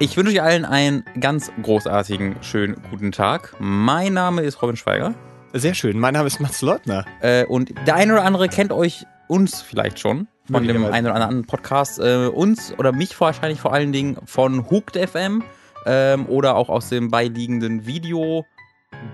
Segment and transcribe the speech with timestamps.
[0.00, 3.54] Ich wünsche euch allen einen ganz großartigen, schönen guten Tag.
[3.60, 5.14] Mein Name ist Robin Schweiger.
[5.52, 6.00] Sehr schön.
[6.00, 7.04] Mein Name ist Mats Leutner.
[7.20, 11.14] Äh, und der eine oder andere kennt euch, uns vielleicht schon, von dem einen oder
[11.14, 12.00] anderen Podcast.
[12.00, 15.44] Äh, uns oder mich wahrscheinlich vor allen Dingen von Hooked FM
[15.86, 18.44] ähm, oder auch aus dem beiliegenden Video.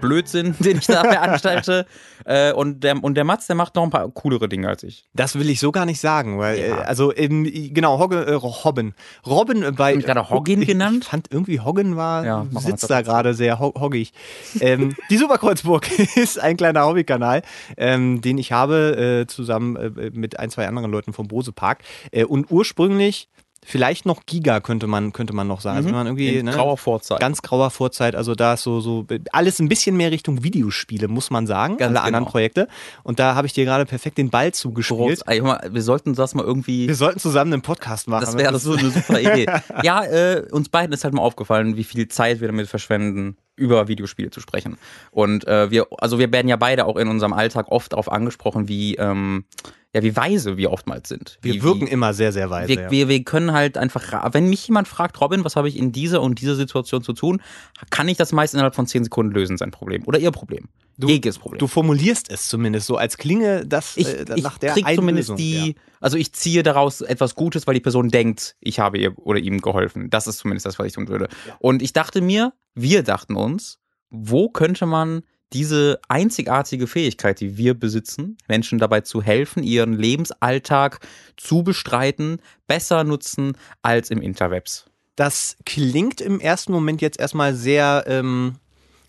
[0.01, 1.87] Blödsinn, den ich da veranstalte.
[2.25, 5.05] äh, und, der, und der Mats, der macht noch ein paar coolere Dinge als ich.
[5.15, 6.79] Das will ich so gar nicht sagen, weil, ja.
[6.79, 8.95] äh, also, eben, genau, Hogge, äh, Robin.
[9.27, 9.93] Robin äh, bei.
[9.93, 11.05] Hab ich gerade Hoggin genannt?
[11.05, 14.13] Ich fand irgendwie Hoggen war, ja, sitzt da gerade sehr ho hoggig.
[14.61, 17.43] ähm, die Superkreuzburg ist ein kleiner Hobbykanal,
[17.77, 21.81] ähm, den ich habe, äh, zusammen äh, mit ein, zwei anderen Leuten vom Bose Park.
[22.29, 23.29] Und ursprünglich
[23.63, 25.77] Vielleicht noch Giga könnte man, könnte man noch sagen.
[25.77, 25.95] Also mhm.
[25.95, 27.21] Also man irgendwie, ne, grauer Vorzeit.
[27.21, 28.17] Ganz grauer Vorzeit.
[28.17, 31.77] Also da ist so, so alles ein bisschen mehr Richtung Videospiele, muss man sagen.
[31.77, 32.07] Ganz alle genau.
[32.07, 32.69] anderen Projekte.
[33.03, 35.23] Und da habe ich dir gerade perfekt den Ball zugespielt.
[35.27, 36.89] wir sollten das mal irgendwie.
[36.89, 38.25] Wir sollten zusammen einen Podcast machen.
[38.25, 39.47] Das wäre so eine super Idee.
[39.83, 43.89] ja, äh, uns beiden ist halt mal aufgefallen, wie viel Zeit wir damit verschwenden über
[43.89, 44.79] Videospiele zu sprechen.
[45.11, 48.69] Und äh, wir, also wir werden ja beide auch in unserem Alltag oft darauf angesprochen,
[48.69, 49.45] wie, ähm,
[49.93, 51.39] ja, wie weise wir oftmals sind.
[51.43, 52.69] Wir wie, wirken wie, immer sehr, sehr weise.
[52.69, 52.91] Wir, ja.
[52.91, 56.23] wir, wir können halt einfach, wenn mich jemand fragt, Robin, was habe ich in dieser
[56.23, 57.43] und dieser Situation zu tun,
[57.91, 60.05] kann ich das meist innerhalb von zehn Sekunden lösen, sein Problem.
[60.07, 60.69] Oder ihr Problem.
[60.97, 61.59] Du, Problem.
[61.59, 65.69] Du formulierst es zumindest so, als klinge das ich, äh, nach der krieg zumindest die,
[65.69, 65.75] ja.
[65.99, 69.61] also ich ziehe daraus etwas Gutes, weil die Person denkt, ich habe ihr oder ihm
[69.61, 70.11] geholfen.
[70.11, 71.29] Das ist zumindest das, was ich tun würde.
[71.47, 71.57] Ja.
[71.59, 73.79] Und ich dachte mir, wir dachten uns,
[74.11, 75.23] wo könnte man
[75.53, 81.01] diese einzigartige Fähigkeit, die wir besitzen, Menschen dabei zu helfen, ihren Lebensalltag
[81.37, 84.87] zu bestreiten, besser nutzen als im Interwebs.
[85.17, 88.57] Das klingt im ersten Moment jetzt erstmal sehr ähm,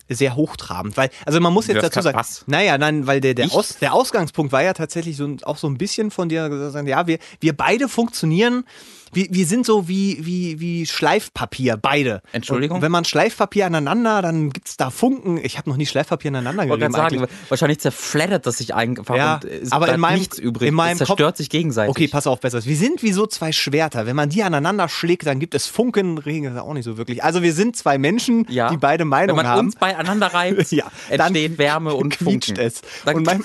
[0.08, 2.44] sehr hochtrabend, weil, also man muss jetzt dazu sagen, was?
[2.46, 5.78] naja, nein, weil der, der, Aus, der Ausgangspunkt war ja tatsächlich so, auch so ein
[5.78, 6.50] bisschen von dir,
[6.84, 8.64] ja, wir, wir beide funktionieren
[9.12, 12.22] wir, wir sind so wie, wie, wie Schleifpapier, beide.
[12.32, 12.76] Entschuldigung?
[12.76, 15.38] Und wenn man Schleifpapier aneinander, dann gibt es da Funken.
[15.42, 16.92] Ich habe noch nie Schleifpapier aneinander gerieben.
[16.92, 20.68] sagen, wahrscheinlich zerfleddert das sich einfach ja, und ist aber in meinem, nichts übrig.
[20.68, 21.90] In meinem es zerstört Kopf, sich gegenseitig.
[21.90, 22.64] Okay, pass auf, besser.
[22.64, 24.06] Wir sind wie so zwei Schwerter.
[24.06, 27.22] Wenn man die aneinander schlägt, dann gibt es Funken, Regen ist auch nicht so wirklich.
[27.22, 28.70] Also wir sind zwei Menschen, ja.
[28.70, 29.38] die beide Meinungen haben.
[29.38, 29.66] Wenn man haben.
[29.66, 32.58] uns beieinander reibt, ja, entstehen Wärme und Funken.
[32.58, 32.82] es.
[33.04, 33.44] Und, mein,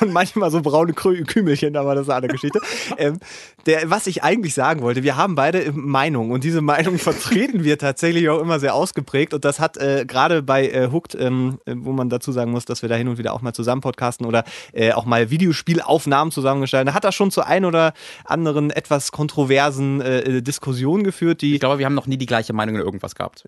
[0.00, 2.60] und, manchmal so braune Kümelchen, aber das ist eine andere Geschichte.
[2.98, 3.18] ähm,
[3.66, 7.64] der, was ich eigentlich sagen wollte, wir haben beide im Meinung und diese Meinung vertreten
[7.64, 11.58] wir tatsächlich auch immer sehr ausgeprägt und das hat äh, gerade bei äh, Hooked, ähm,
[11.66, 14.26] wo man dazu sagen muss, dass wir da hin und wieder auch mal zusammen podcasten
[14.26, 17.92] oder äh, auch mal Videospielaufnahmen zusammengestellt, da hat das schon zu ein oder
[18.24, 22.52] anderen etwas kontroversen äh, Diskussionen geführt, die Ich glaube, wir haben noch nie die gleiche
[22.52, 23.44] Meinung in irgendwas gehabt.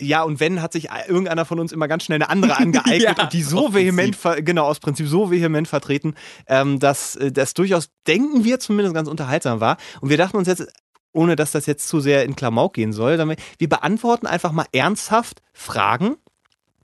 [0.00, 3.22] Ja, und wenn, hat sich irgendeiner von uns immer ganz schnell eine andere angeeignet ja,
[3.22, 6.14] und die so vehement, genau, aus Prinzip so vehement vertreten,
[6.46, 9.76] ähm, dass äh, das durchaus, denken wir zumindest, ganz unterhaltsam war.
[10.00, 10.66] Und wir dachten uns jetzt,
[11.12, 13.16] ohne dass das jetzt zu sehr in Klamauk gehen soll,
[13.58, 16.16] wir beantworten einfach mal ernsthaft Fragen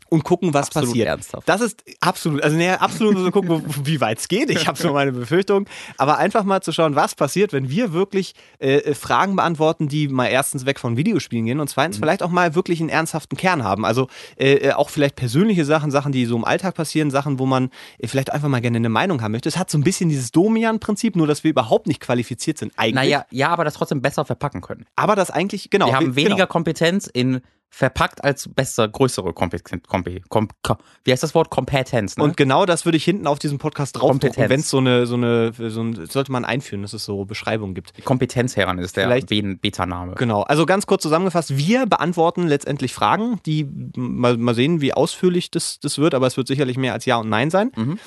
[0.09, 1.09] und gucken, was absolut passiert.
[1.09, 1.49] Ernsthaft.
[1.49, 4.50] Das ist absolut, also nee, absolut so gucken, wie weit es geht.
[4.50, 5.67] Ich habe so meine Befürchtung.
[5.99, 10.09] Aber einfach mal zu schauen, was passiert, wenn wir wirklich äh, äh, Fragen beantworten, die
[10.09, 12.03] mal erstens weg von Videospielen gehen und zweitens mhm.
[12.03, 13.84] vielleicht auch mal wirklich einen ernsthaften Kern haben.
[13.84, 17.47] Also äh, äh, auch vielleicht persönliche Sachen, Sachen, die so im Alltag passieren, Sachen, wo
[17.47, 19.49] man äh, vielleicht einfach mal gerne eine Meinung haben möchte.
[19.49, 22.73] Es hat so ein bisschen dieses Domian-Prinzip, nur dass wir überhaupt nicht qualifiziert sind.
[22.77, 22.94] Eigentlich.
[22.94, 24.87] Naja, ja, aber das trotzdem besser verpacken können.
[24.97, 25.87] Aber das eigentlich, genau.
[25.87, 26.47] Wir haben weniger genau.
[26.47, 29.87] Kompetenz in verpackt als besser, größere Kompetenz.
[29.87, 31.50] Kompe, kom, kom, wie heißt das Wort?
[31.50, 32.16] Kompetenz.
[32.16, 32.25] Ne?
[32.25, 35.15] Und genau das würde ich hinten auf diesem Podcast drauf wenn es so eine, so
[35.15, 37.93] eine, so ein, sollte man einführen, dass es so Beschreibungen gibt.
[38.05, 40.15] Kompetenz heran ist der Beta-Name.
[40.15, 40.43] Genau.
[40.43, 45.78] Also ganz kurz zusammengefasst, wir beantworten letztendlich Fragen, die mal, mal sehen, wie ausführlich das,
[45.81, 47.72] das wird, aber es wird sicherlich mehr als Ja und Nein sein.
[47.76, 47.99] Mhm.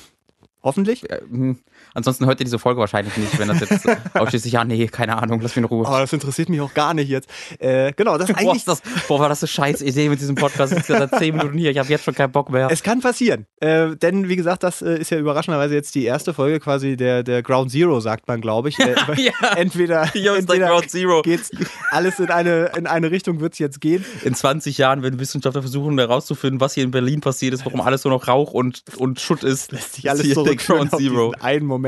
[0.62, 1.04] Hoffentlich.
[1.94, 5.40] Ansonsten hört ihr diese Folge wahrscheinlich nicht, wenn das jetzt ausschließlich, ja, nee, keine Ahnung,
[5.40, 5.86] lass mich in Ruhe.
[5.86, 7.28] Aber das interessiert mich auch gar nicht jetzt.
[7.58, 8.64] Äh, genau, das ist eigentlich.
[8.64, 10.72] Boah, das, boah, war das eine scheiß Idee mit diesem Podcast.
[10.72, 12.68] Ich bin seit zehn Minuten hier, ich habe jetzt schon keinen Bock mehr.
[12.70, 13.46] Es kann passieren.
[13.60, 17.22] Äh, denn, wie gesagt, das äh, ist ja überraschenderweise jetzt die erste Folge quasi der,
[17.22, 18.78] der Ground Zero, sagt man, glaube ich.
[18.90, 19.32] Äh, ja.
[19.56, 21.20] Entweder, entweder Ground Zero.
[21.20, 21.50] geht's
[21.90, 24.04] alles in eine, in eine Richtung wird es jetzt gehen.
[24.24, 28.04] In 20 Jahren, wenn Wissenschaftler versuchen herauszufinden, was hier in Berlin passiert ist, warum alles
[28.04, 31.34] nur noch Rauch und, und Schutt ist, lässt sich alles zurückführen auf Zero.
[31.40, 31.79] einen Moment.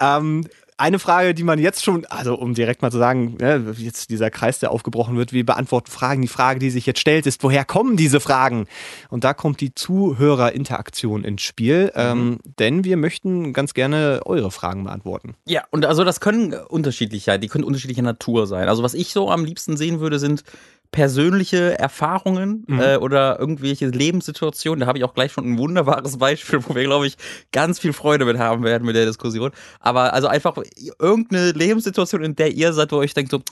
[0.00, 0.44] Ähm,
[0.82, 4.30] eine Frage, die man jetzt schon, also um direkt mal zu sagen, ne, jetzt dieser
[4.30, 6.22] Kreis, der aufgebrochen wird, wir beantworten Fragen.
[6.22, 8.66] Die Frage, die sich jetzt stellt, ist, woher kommen diese Fragen?
[9.08, 12.00] Und da kommt die Zuhörerinteraktion ins Spiel, mhm.
[12.00, 15.36] ähm, denn wir möchten ganz gerne eure Fragen beantworten.
[15.46, 18.68] Ja, und also das können unterschiedlich sein, die können unterschiedlicher Natur sein.
[18.68, 20.42] Also was ich so am liebsten sehen würde, sind
[20.92, 22.80] persönliche Erfahrungen mhm.
[22.80, 24.80] äh, oder irgendwelche Lebenssituationen.
[24.80, 27.16] Da habe ich auch gleich schon ein wunderbares Beispiel, wo wir, glaube ich,
[27.50, 29.50] ganz viel Freude mit haben werden mit der Diskussion.
[29.80, 30.56] Aber also einfach
[31.00, 33.42] irgendeine Lebenssituation, in der ihr seid, wo euch denkt so,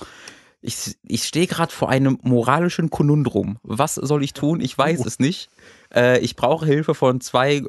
[0.61, 3.57] Ich, ich stehe gerade vor einem moralischen Konundrum.
[3.63, 4.61] Was soll ich tun?
[4.61, 5.07] Ich weiß oh.
[5.07, 5.49] es nicht.
[5.95, 7.63] Äh, ich brauche Hilfe von zwei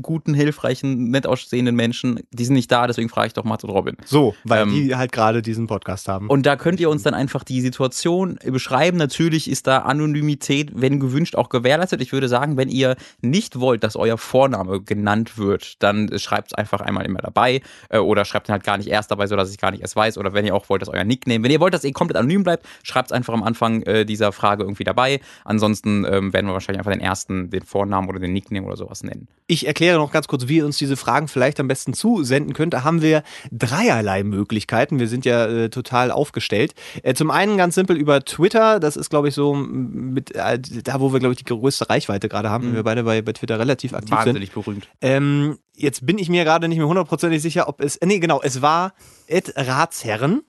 [0.00, 3.70] guten, hilfreichen, nett aussehenden Menschen, die sind nicht da, deswegen frage ich doch Mats und
[3.70, 3.96] Robin.
[4.04, 6.28] So, weil ähm, die halt gerade diesen Podcast haben.
[6.28, 8.96] Und da könnt ihr uns dann einfach die Situation beschreiben.
[8.96, 12.00] Natürlich ist da Anonymität, wenn gewünscht, auch gewährleistet.
[12.00, 16.54] Ich würde sagen, wenn ihr nicht wollt, dass euer Vorname genannt wird, dann schreibt es
[16.54, 17.60] einfach einmal immer dabei
[17.90, 20.16] äh, oder schreibt ihn halt gar nicht erst dabei, sodass ich gar nicht erst weiß.
[20.18, 22.44] Oder wenn ihr auch wollt, dass euer Nickname, wenn ihr wollt, dass ihr komplett anonym
[22.44, 25.20] bleibt, schreibt es einfach am Anfang äh, dieser Frage irgendwie dabei.
[25.44, 29.02] Ansonsten ähm, werden wir wahrscheinlich einfach den ersten, den Vornamen oder den Nickname oder sowas
[29.02, 29.28] nennen.
[29.50, 32.72] Ich erkläre noch ganz kurz, wie ihr uns diese Fragen vielleicht am besten zusenden könnt.
[32.72, 35.00] Da haben wir dreierlei Möglichkeiten.
[35.00, 36.72] Wir sind ja äh, total aufgestellt.
[37.02, 38.78] Äh, zum einen ganz simpel über Twitter.
[38.78, 42.28] Das ist, glaube ich, so mit äh, da, wo wir, glaube ich, die größte Reichweite
[42.28, 42.70] gerade haben.
[42.70, 42.74] Mhm.
[42.76, 44.64] Wir beide bei, bei Twitter relativ aktiv Wahnsinnig sind.
[44.64, 44.88] berühmt.
[45.00, 47.98] Ähm, jetzt bin ich mir gerade nicht mehr hundertprozentig sicher, ob es.
[48.04, 48.92] Nee, genau, es war
[49.26, 50.42] Ed Ratsherren.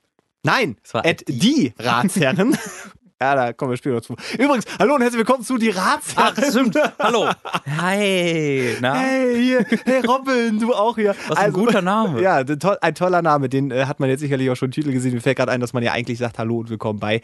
[0.44, 2.56] Nein, es war Ed die Ratsherren.
[3.22, 4.16] Ja, da kommen wir später zu.
[4.36, 6.34] Übrigens, hallo und herzlich willkommen zu die Ratsherren.
[6.36, 6.76] Ach, stimmt.
[6.98, 7.30] Hallo.
[7.80, 8.76] Hi.
[8.80, 8.94] Na?
[8.94, 9.66] Hey, hier.
[9.84, 11.14] hey Robin, du auch hier.
[11.28, 12.20] Was also, ein guter Name.
[12.20, 12.42] Ja,
[12.80, 13.48] ein toller Name.
[13.48, 15.14] Den äh, hat man jetzt sicherlich auch schon im Titel gesehen.
[15.14, 17.20] Mir fällt gerade ein, dass man ja eigentlich sagt Hallo und willkommen bei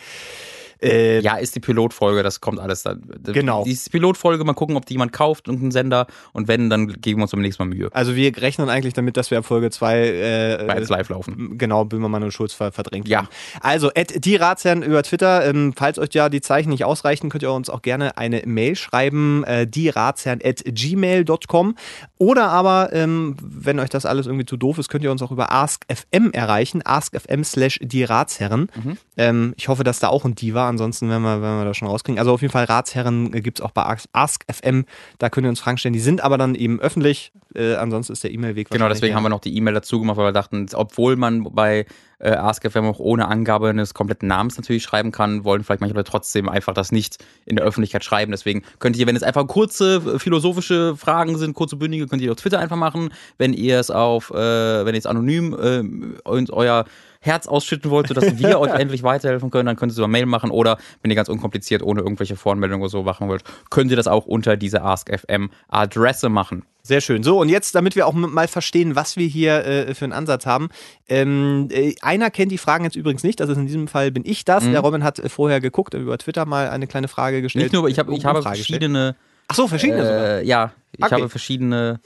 [0.82, 3.02] äh, ja, ist die Pilotfolge, das kommt alles dann.
[3.24, 3.64] Genau.
[3.64, 6.06] Die Pilotfolge, mal gucken, ob die jemand kauft, irgendein Sender.
[6.32, 7.88] Und wenn, dann geben wir uns beim nächsten Mal Mühe.
[7.92, 11.58] Also wir rechnen eigentlich damit, dass wir ab Folge 2 äh, live laufen.
[11.58, 13.18] Genau, Böhmermann und Schulz verdrängt ja.
[13.18, 13.28] haben.
[13.60, 15.46] Also, at die Ratsherren über Twitter.
[15.46, 18.76] Ähm, falls euch ja die Zeichen nicht ausreichen, könnt ihr uns auch gerne eine Mail
[18.76, 21.76] schreiben, äh, die Ratsherren at gmail.com.
[22.18, 25.30] Oder aber, ähm, wenn euch das alles irgendwie zu doof ist, könnt ihr uns auch
[25.30, 26.82] über AskFM erreichen.
[26.84, 28.70] AskFM slash die Ratsherren.
[28.74, 28.96] Mhm.
[29.16, 31.76] Ähm, ich hoffe, dass da auch ein Die war ansonsten werden wir, werden wir das
[31.76, 32.18] schon rauskriegen.
[32.18, 34.84] Also auf jeden Fall Ratsherren äh, gibt es auch bei Ask.fm,
[35.18, 35.92] da könnt ihr uns Fragen stellen.
[35.92, 39.30] Die sind aber dann eben öffentlich, äh, ansonsten ist der E-Mail-Weg Genau, deswegen haben wir
[39.30, 41.86] noch die E-Mail dazu gemacht, weil wir dachten, obwohl man bei
[42.18, 46.10] äh, AskFM auch ohne Angabe eines kompletten Namens natürlich schreiben kann, wollen vielleicht manche Leute
[46.10, 48.32] trotzdem einfach das nicht in der Öffentlichkeit schreiben.
[48.32, 52.38] Deswegen könnt ihr, wenn es einfach kurze philosophische Fragen sind, kurze bündige, könnt ihr auf
[52.38, 53.10] Twitter einfach machen.
[53.38, 56.84] Wenn ihr es auf, äh, wenn ihr es anonym äh, euer
[57.20, 60.26] Herz ausschütten wollt, sodass wir euch endlich weiterhelfen können, dann könnt ihr es über Mail
[60.26, 63.96] machen oder wenn ihr ganz unkompliziert ohne irgendwelche Voranmeldungen oder so machen wollt, könnt ihr
[63.96, 66.64] das auch unter diese AskFM-Adresse machen.
[66.82, 67.22] Sehr schön.
[67.22, 70.46] So, und jetzt, damit wir auch mal verstehen, was wir hier äh, für einen Ansatz
[70.46, 70.70] haben.
[71.06, 74.46] Ähm, äh, einer kennt die Fragen jetzt übrigens nicht, also in diesem Fall bin ich
[74.46, 74.64] das.
[74.64, 74.72] Mhm.
[74.72, 77.64] Der Robin hat äh, vorher geguckt, über Twitter mal eine kleine Frage gestellt.
[77.64, 79.16] Nicht nur, ich, hab, ich habe verschiedene.
[79.48, 81.14] Ach so, verschiedene äh, Ja, ich okay.
[81.16, 82.00] habe verschiedene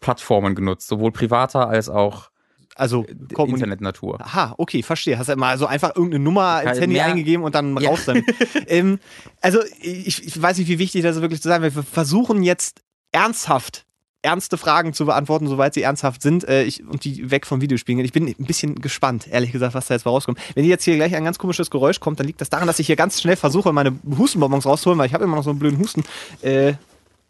[0.00, 2.30] Plattformen genutzt, sowohl privater als auch
[2.74, 4.20] also äh, Internetnatur.
[4.20, 5.18] Aha, okay, verstehe.
[5.18, 7.06] Hast du mal so einfach irgendeine Nummer ins Handy mehr.
[7.06, 7.90] eingegeben und dann ja.
[7.90, 8.24] raus damit.
[8.66, 8.98] ähm,
[9.40, 11.76] also ich, ich, weiß nicht, wie wichtig das wirklich zu sein wird.
[11.76, 12.82] Wir versuchen jetzt
[13.12, 13.86] ernsthaft
[14.24, 17.98] ernste Fragen zu beantworten, soweit sie ernsthaft sind äh, ich, und die weg vom Videospielen
[17.98, 18.06] gehen.
[18.06, 20.38] Ich bin ein bisschen gespannt, ehrlich gesagt, was da jetzt mal rauskommt.
[20.54, 22.86] Wenn jetzt hier gleich ein ganz komisches Geräusch kommt, dann liegt das daran, dass ich
[22.86, 25.78] hier ganz schnell versuche, meine Hustenbonbons rauszuholen, weil ich habe immer noch so einen blöden
[25.78, 26.04] Husten.
[26.40, 26.74] Äh,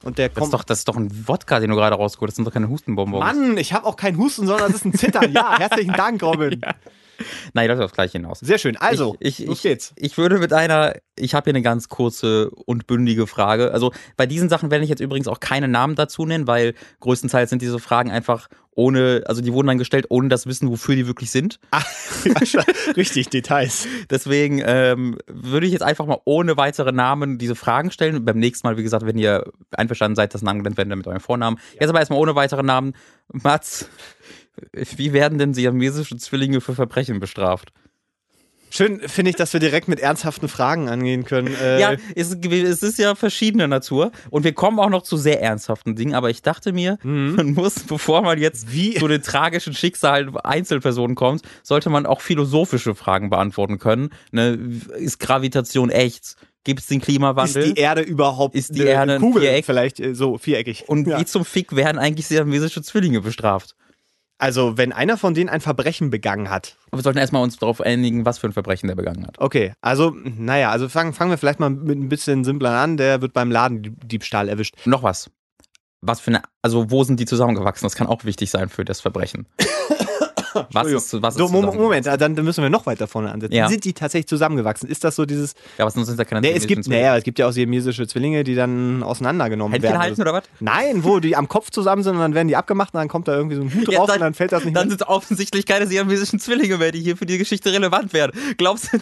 [0.04, 2.32] und der das Ist doch, das ist doch ein Wodka, den du gerade rausgeholt hast.
[2.32, 3.24] Das sind doch keine Hustenbonbons.
[3.24, 5.32] Mann, ich habe auch keinen Husten, sondern das ist ein Zittern.
[5.32, 6.60] Ja, herzlichen Dank, Robin.
[6.62, 6.74] ja.
[7.52, 8.40] Nein, das ist aufs Gleiche hinaus.
[8.40, 8.76] Sehr schön.
[8.76, 9.92] Also, ich, ich, los geht's.
[9.96, 13.72] Ich, ich würde mit einer, ich habe hier eine ganz kurze und bündige Frage.
[13.72, 17.50] Also bei diesen Sachen werde ich jetzt übrigens auch keine Namen dazu nennen, weil größtenteils
[17.50, 21.06] sind diese Fragen einfach ohne, also die wurden dann gestellt, ohne das Wissen, wofür die
[21.06, 21.60] wirklich sind.
[21.70, 21.86] Ach,
[22.96, 23.86] richtig, Details.
[24.10, 28.24] Deswegen ähm, würde ich jetzt einfach mal ohne weitere Namen diese Fragen stellen.
[28.24, 31.20] Beim nächsten Mal, wie gesagt, wenn ihr einverstanden seid, dass Namen genannt werden mit eurem
[31.20, 31.58] Vornamen.
[31.74, 31.82] Ja.
[31.82, 32.94] Jetzt aber erstmal ohne weitere Namen.
[33.32, 33.88] Mats,
[34.96, 37.72] wie werden denn siamesische Zwillinge für Verbrechen bestraft?
[38.74, 41.54] Schön finde ich, dass wir direkt mit ernsthaften Fragen angehen können.
[41.62, 45.40] Äh ja, es, es, ist ja verschiedener Natur und wir kommen auch noch zu sehr
[45.40, 47.36] ernsthaften Dingen, aber ich dachte mir, mhm.
[47.36, 48.94] man muss, bevor man jetzt Wie?
[48.94, 54.10] zu den tragischen Schicksalen Einzelpersonen kommt, sollte man auch philosophische Fragen beantworten können.
[54.32, 54.58] Ne?
[54.96, 56.34] Ist Gravitation echt?
[56.64, 57.62] Gibt es den Klimawandel?
[57.62, 59.42] Ist die Erde überhaupt ist die Erde Kugel?
[59.42, 59.66] Viereck?
[59.66, 60.88] Vielleicht äh, so viereckig.
[60.88, 61.20] Und ja.
[61.20, 63.76] wie zum Fick werden eigentlich siamesische Zwillinge bestraft?
[64.38, 66.76] Also, wenn einer von denen ein Verbrechen begangen hat.
[66.90, 69.38] Aber wir sollten erstmal uns darauf einigen, was für ein Verbrechen der begangen hat.
[69.38, 72.96] Okay, also, naja, also fangen, fangen wir vielleicht mal mit ein bisschen simpler an.
[72.96, 74.74] Der wird beim Ladendiebstahl erwischt.
[74.86, 75.30] Noch was.
[76.00, 77.86] Was für eine, also wo sind die zusammengewachsen?
[77.86, 79.46] Das kann auch wichtig sein für das Verbrechen.
[80.72, 83.54] Was ist, was ist so, Moment, dann müssen wir noch weiter vorne ansetzen.
[83.54, 83.68] Ja.
[83.68, 84.88] Sind die tatsächlich zusammengewachsen?
[84.88, 85.54] Ist das so dieses.
[85.78, 88.44] Ja, was sind da keine nee, es gibt, naja, es gibt ja auch siamesische Zwillinge,
[88.44, 90.02] die dann auseinandergenommen Händchen werden.
[90.02, 90.44] halten oder was?
[90.60, 93.28] Nein, wo die am Kopf zusammen sind und dann werden die abgemacht und dann kommt
[93.28, 94.98] da irgendwie so ein Hut ja, drauf dann, und dann fällt das nicht Dann mehr.
[94.98, 98.32] sind es offensichtlich keine siamesischen Zwillinge mehr, die hier für die Geschichte relevant werden.
[98.56, 98.98] Glaubst du,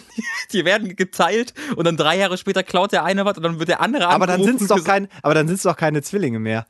[0.51, 3.69] die werden geteilt und dann drei Jahre später klaut der eine was und dann wird
[3.69, 6.65] der andere aber dann sind's doch kein, Aber dann sind es doch keine Zwillinge mehr.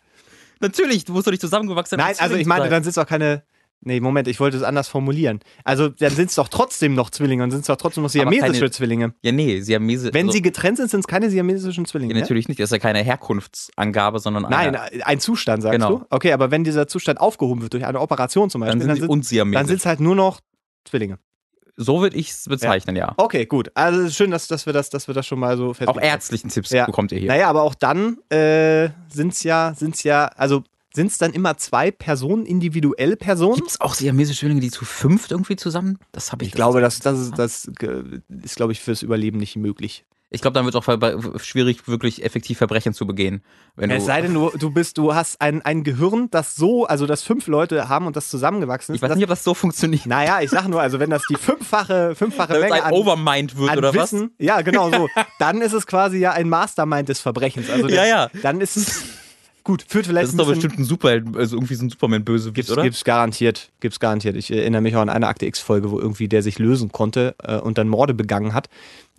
[0.59, 2.07] Natürlich, du musst doch nicht zusammengewachsen sein.
[2.07, 3.43] Nein, also ich meine, dann sind es doch keine
[3.85, 5.39] Nee, Moment, ich wollte es anders formulieren.
[5.63, 8.53] Also, dann sind es doch trotzdem noch Zwillinge und sind es doch trotzdem noch siamesische
[8.59, 9.13] keine- Zwillinge.
[9.21, 10.13] Ja, nee, Siamese.
[10.13, 12.13] Wenn also, sie getrennt sind, sind es keine siamesischen Zwillinge.
[12.13, 12.59] ja, natürlich nicht.
[12.59, 15.97] Das ist ja keine Herkunftsangabe, sondern Nein, eine, ein Zustand, sagst Genau.
[15.99, 16.05] du?
[16.09, 19.37] Okay, aber wenn dieser Zustand aufgehoben wird durch eine Operation zum Beispiel, dann sind sie
[19.51, 20.39] dann sind es halt nur noch
[20.85, 21.17] Zwillinge.
[21.75, 23.13] so würde ich es bezeichnen, ja.
[23.17, 23.71] Okay, gut.
[23.73, 25.73] Also es ist schön, dass, dass, wir, das, dass wir das schon mal so Auch
[25.75, 26.05] festlegen.
[26.07, 26.85] ärztlichen Tipps Ja.
[26.85, 27.27] bekommt ihr hier.
[27.29, 30.63] Naja, aber auch dann äh, sind es ja, sind's ja, also
[30.95, 33.55] sind es dann immer zwei Personen, individuelle Personen?
[33.55, 35.97] Gibt es auch siamesische Zwillinge, die zu fünft irgendwie zusammen?
[36.11, 36.49] Das habe ich.
[36.49, 40.05] Ich glaube, das, das, ist, das ist, glaube ich, fürs Überleben nicht möglich.
[40.29, 43.43] Ich glaube, dann wird es auch schwierig, wirklich effektiv Verbrechen zu begehen.
[43.75, 46.87] Wenn du, Es sei denn, du, du bist, du hast ein, ein Gehirn, das so,
[46.87, 48.97] also das fünf Leute haben und das zusammengewachsen ist.
[48.97, 50.07] ich weiß das, nicht, ob das so funktioniert.
[50.07, 53.77] naja, ich sag nur, also wenn das die fünffache, fünffache Menge ein an, Overmind wird
[53.77, 54.11] oder was?
[54.11, 55.07] Wissen, ja, genau so,
[55.39, 57.69] dann ist es quasi ja ein Mastermind des Verbrechens.
[57.69, 58.29] Also Ja, ja.
[58.41, 59.03] Dann ist es
[59.63, 62.71] gut, führt vielleicht Das ist doch bestimmt ein Superheld, also irgendwie so ein Superman-Bösewicht, Gibt's,
[62.71, 62.83] oder?
[62.83, 64.35] gibt's garantiert, gibt's garantiert.
[64.35, 67.57] Ich erinnere mich auch an eine Akte X-Folge, wo irgendwie der sich lösen konnte äh,
[67.57, 68.69] und dann Morde begangen hat,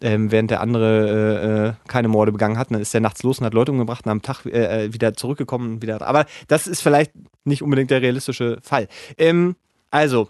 [0.00, 2.70] ähm, während der andere äh, äh, keine Morde begangen hat.
[2.70, 5.14] Dann ist der nachts los und hat Leute umgebracht und am Tag äh, äh, wieder
[5.14, 6.02] zurückgekommen und wieder.
[6.02, 7.12] Aber das ist vielleicht
[7.44, 8.88] nicht unbedingt der realistische Fall.
[9.18, 9.56] Ähm,
[9.90, 10.28] also.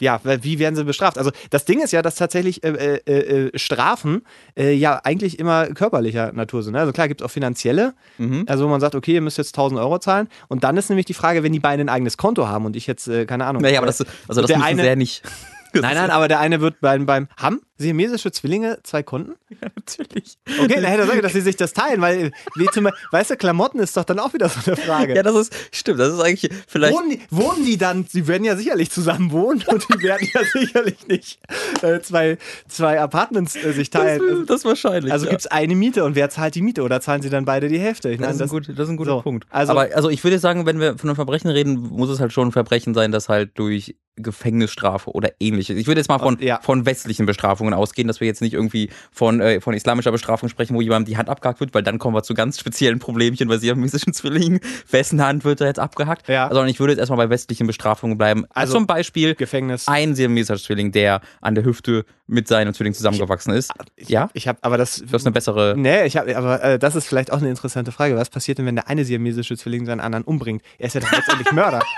[0.00, 1.18] Ja, wie werden sie bestraft?
[1.18, 4.22] Also das Ding ist ja, dass tatsächlich äh, äh, äh, Strafen
[4.58, 6.72] äh, ja eigentlich immer körperlicher Natur sind.
[6.72, 6.80] ne?
[6.80, 8.44] Also klar gibt es auch finanzielle, Mhm.
[8.48, 10.28] also wo man sagt, okay, ihr müsst jetzt 1000 Euro zahlen.
[10.48, 12.88] Und dann ist nämlich die Frage, wenn die beiden ein eigenes Konto haben und ich
[12.88, 13.62] jetzt, äh, keine Ahnung.
[13.62, 15.22] Naja, aber äh, das, also das der müssen eine- sie ja nicht.
[15.76, 19.34] Nein, nein, aber der eine wird beim, beim haben siamesische Zwillinge zwei Konten?
[19.62, 20.36] Ja, natürlich.
[20.48, 23.36] Okay, dann hätte er sagen, dass sie sich das teilen, weil, wie zum, weißt du,
[23.36, 25.14] Klamotten ist doch dann auch wieder so eine Frage.
[25.14, 26.92] Ja, das ist, stimmt, das ist eigentlich vielleicht.
[26.92, 30.40] Wohnen die, wohnen die dann, sie werden ja sicherlich zusammen wohnen und die werden ja
[30.52, 31.38] sicherlich nicht
[31.82, 32.36] äh, zwei,
[32.68, 34.44] zwei Apartments äh, sich Das, teilen.
[34.46, 35.12] das wahrscheinlich.
[35.12, 35.30] Also ja.
[35.30, 37.78] gibt es eine Miete und wer zahlt die Miete oder zahlen sie dann beide die
[37.78, 38.10] Hälfte?
[38.10, 39.46] Ich Das meine, ist, ein gut, das ist ein guter so, Punkt.
[39.50, 42.32] also- aber also ich würde sagen, wenn wir von einem Verbrechen reden, muss es halt
[42.32, 45.76] schon ein Verbrechen sein, das halt durch Gefängnisstrafe oder ähnliches.
[45.76, 46.60] Ich würde jetzt mal von, Ja.
[46.62, 50.74] von westlichen Bestrafungen ausgehen, dass wir jetzt nicht irgendwie von, äh, von islamischer Bestrafung sprechen,
[50.76, 53.56] wo jemandem die Hand abgehackt wird, weil dann kommen wir zu ganz speziellen Problemchen bei
[53.56, 54.60] siamesischen Zwillingen.
[54.90, 56.28] Wessen Hand wird da jetzt abgehackt?
[56.28, 56.48] Ja.
[56.48, 58.44] Sondern ich würde jetzt erstmal bei westlichen Bestrafungen bleiben.
[58.50, 59.86] Also- Also zum Beispiel Gefängnis.
[59.88, 63.70] ein siamesischer Zwilling, der an der Hüfte mit seinem Zwilling zusammengewachsen ist.
[63.98, 64.28] ja?
[64.32, 64.96] Ich habe, aber das.
[64.96, 65.74] Du hast eine bessere.
[65.76, 68.16] Nee, ich habe, aber äh, das ist vielleicht auch eine interessante Frage.
[68.16, 70.62] Was passiert denn, wenn der eine siamesische Zwilling seinen anderen umbringt?
[70.78, 71.80] Er ist ja doch letztendlich Mörder.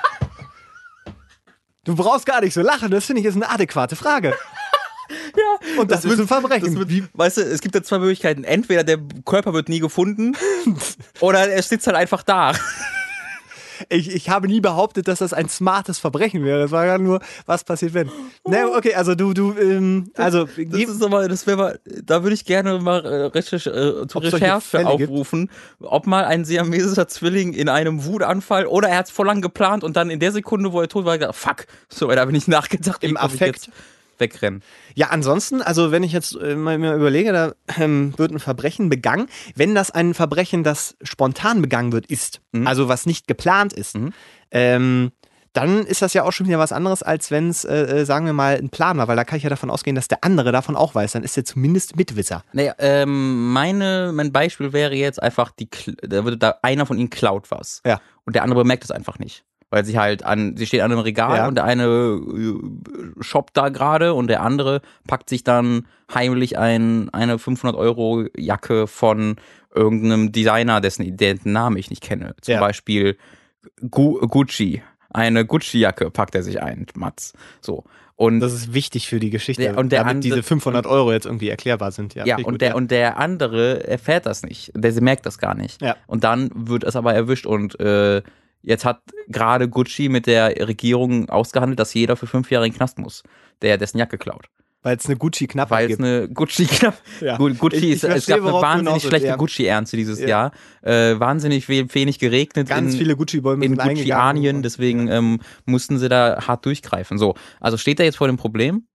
[1.84, 4.34] Du brauchst gar nicht so lachen, das finde ich ist eine adäquate Frage.
[5.36, 6.74] Ja, Und das, ist ein Verbrechen.
[6.74, 8.44] Das wird, weißt du, es gibt da zwei Möglichkeiten.
[8.44, 10.36] Entweder der Körper wird nie gefunden
[11.20, 12.52] oder er sitzt halt einfach da.
[13.88, 16.64] Ich, ich habe nie behauptet, dass das ein smartes Verbrechen wäre.
[16.64, 18.10] Es war ja nur, was passiert, wenn.
[18.46, 22.34] Nee, okay, also du, du, ähm, also, Das ist aber, das wäre mal, da würde
[22.34, 25.10] ich gerne mal äh, Recherche, äh, zur Recherche Fälle gibt?
[25.10, 29.40] aufrufen, ob mal ein siamesischer Zwilling in einem Wutanfall oder er hat es voll lang
[29.40, 32.30] geplant und dann in der Sekunde, wo er tot war, gedacht, fuck, so, da habe
[32.30, 33.02] ich nicht nachgedacht.
[33.02, 33.70] wie Im Affekt.
[34.18, 34.62] Wegrennen.
[34.94, 38.88] Ja, ansonsten, also wenn ich jetzt äh, mal mir überlege, da ähm, wird ein Verbrechen
[38.88, 42.66] begangen, wenn das ein Verbrechen, das spontan begangen wird, ist, Mhm.
[42.66, 44.12] also was nicht geplant ist, Mhm.
[44.50, 45.12] ähm,
[45.52, 48.26] dann ist das ja auch schon wieder was anderes, als wenn es, äh, äh, sagen
[48.26, 50.52] wir mal, ein Plan war, weil da kann ich ja davon ausgehen, dass der andere
[50.52, 52.44] davon auch weiß, dann ist er zumindest Mitwisser.
[52.52, 55.70] Naja, ähm, meine, mein Beispiel wäre jetzt einfach, die,
[56.02, 57.80] da würde da einer von ihnen klaut was.
[57.86, 58.02] Ja.
[58.26, 59.44] Und der andere bemerkt es einfach nicht.
[59.76, 61.48] Weil sie halt an, sie steht an einem Regal Ja.
[61.48, 67.10] und der eine äh, shoppt da gerade und der andere packt sich dann heimlich ein,
[67.10, 69.36] eine 500 Euro Jacke von
[69.74, 72.34] irgendeinem Designer, dessen, dessen Namen ich nicht kenne.
[72.40, 72.60] Zum Ja.
[72.60, 73.18] Beispiel
[73.90, 74.82] Gu Gucci.
[75.10, 77.34] Eine Gucci-Jacke packt er sich ein, Mats.
[77.60, 77.84] So.
[78.14, 81.12] Und Das ist wichtig für die Geschichte, Ja, und der damit andere- diese 500 Euro
[81.12, 82.14] jetzt irgendwie erklärbar sind.
[82.14, 84.72] Ja, Ja, und gut, der, und der andere erfährt das nicht.
[84.74, 85.82] Der merkt das gar nicht.
[85.82, 85.96] Ja.
[86.06, 88.22] Und dann wird es aber erwischt und äh,
[88.66, 92.76] jetzt hat gerade Gucci mit der Regierung ausgehandelt, dass jeder für fünf Jahre in den
[92.76, 93.22] Knast muss,
[93.62, 94.46] der dessen Jacke klaut.
[94.82, 96.96] Weil es eine Gucci-Knappe Weil es eine Gucci knapp.
[97.20, 97.38] Ja.
[97.38, 99.36] Gucci Ich- ich ist, es gab eine wahnsinnig schlechte ja.
[99.36, 100.28] Gucci-Ernte dieses Ja.
[100.28, 100.52] Jahr.
[100.82, 103.76] Äh, wahnsinnig we- wenig geregnet Ganz in, viele Gucci-Bäume in.
[103.76, 107.18] Gucci-Anien, deswegen ähm, mussten sie da hart durchgreifen.
[107.18, 108.86] So, also steht er jetzt vor dem Problem,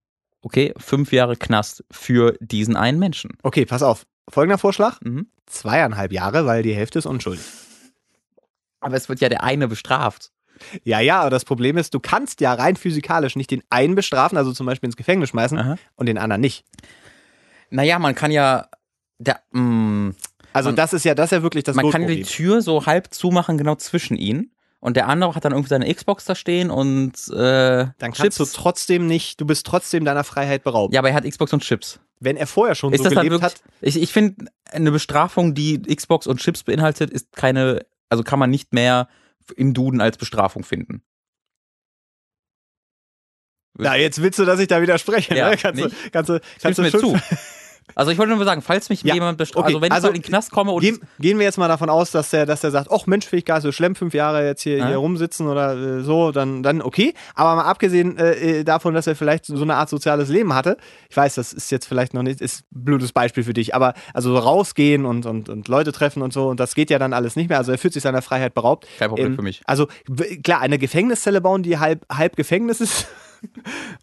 [0.41, 3.31] okay, fünf Jahre Knast für diesen einen Menschen.
[3.43, 4.03] Okay, pass auf.
[4.29, 4.97] Folgender Vorschlag.
[5.01, 5.27] Mhm.
[5.45, 7.43] Zweieinhalb Jahre, weil die Hälfte ist unschuldig.
[8.81, 10.31] Aber es wird ja der eine bestraft.
[10.83, 14.37] Ja, ja, aber das Problem ist, du kannst ja rein physikalisch nicht den einen bestrafen,
[14.37, 15.75] also zum Beispiel ins Gefängnis schmeißen, Aha.
[15.95, 16.65] und den anderen nicht.
[17.69, 18.67] Naja, man kann ja.
[19.17, 20.13] Der, mh,
[20.53, 22.23] Also Man- das ist ja, das ist ja wirklich das man kann die.
[22.23, 24.51] Tür so halb zumachen, genau zwischen ihnen.
[24.79, 28.37] Und der andere hat dann irgendwie seine Xbox da stehen und äh, Dann kannst Chips.
[28.37, 30.91] du trotzdem nicht, du bist trotzdem deiner Freiheit beraubt.
[30.93, 31.99] ja, aber er hat Xbox und Chips.
[32.19, 33.51] Wenn er vorher schon Ist so das gelebt wirklich.
[33.53, 38.39] hat, Ich, ich finde, eine Bestrafung, die Xbox und Chips beinhaltet, ist keine also kann
[38.39, 39.07] man nicht mehr
[39.55, 41.01] im Duden als Bestrafung finden.
[43.77, 45.57] Na, jetzt willst du, dass ich da widerspreche, ja, ne?
[45.57, 45.91] Kannst, nicht?
[45.91, 47.19] Du, kannst, kannst du, kannst du mir zu.
[47.95, 50.11] Also ich wollte nur sagen, falls mich Ja, jemand bestraft, okay, also wenn also ich
[50.11, 52.45] mal in den Knast komme und Gehen, gehen wir jetzt mal davon aus, dass der,
[52.45, 54.77] dass der sagt, ach Mensch, finde ich gar nicht so schlimm, fünf Jahre jetzt hier,
[54.77, 54.87] Ja.
[54.87, 57.13] hier rumsitzen oder äh, so, dann, dann okay.
[57.35, 60.77] Aber mal abgesehen äh, äh, davon, dass er vielleicht so eine Art soziales Leben hatte,
[61.09, 63.93] ich weiß, das ist jetzt vielleicht noch nicht, ist ein blödes Beispiel für dich, aber
[64.13, 67.13] also so rausgehen und, und, und Leute treffen und so, und das geht ja dann
[67.13, 67.57] alles nicht mehr.
[67.57, 68.87] Also er fühlt sich seiner Freiheit beraubt.
[68.99, 69.61] Kein Problem Ähm, für mich.
[69.65, 69.87] Also
[70.43, 73.07] klar, eine Gefängniszelle bauen, die halb, halb Gefängnis ist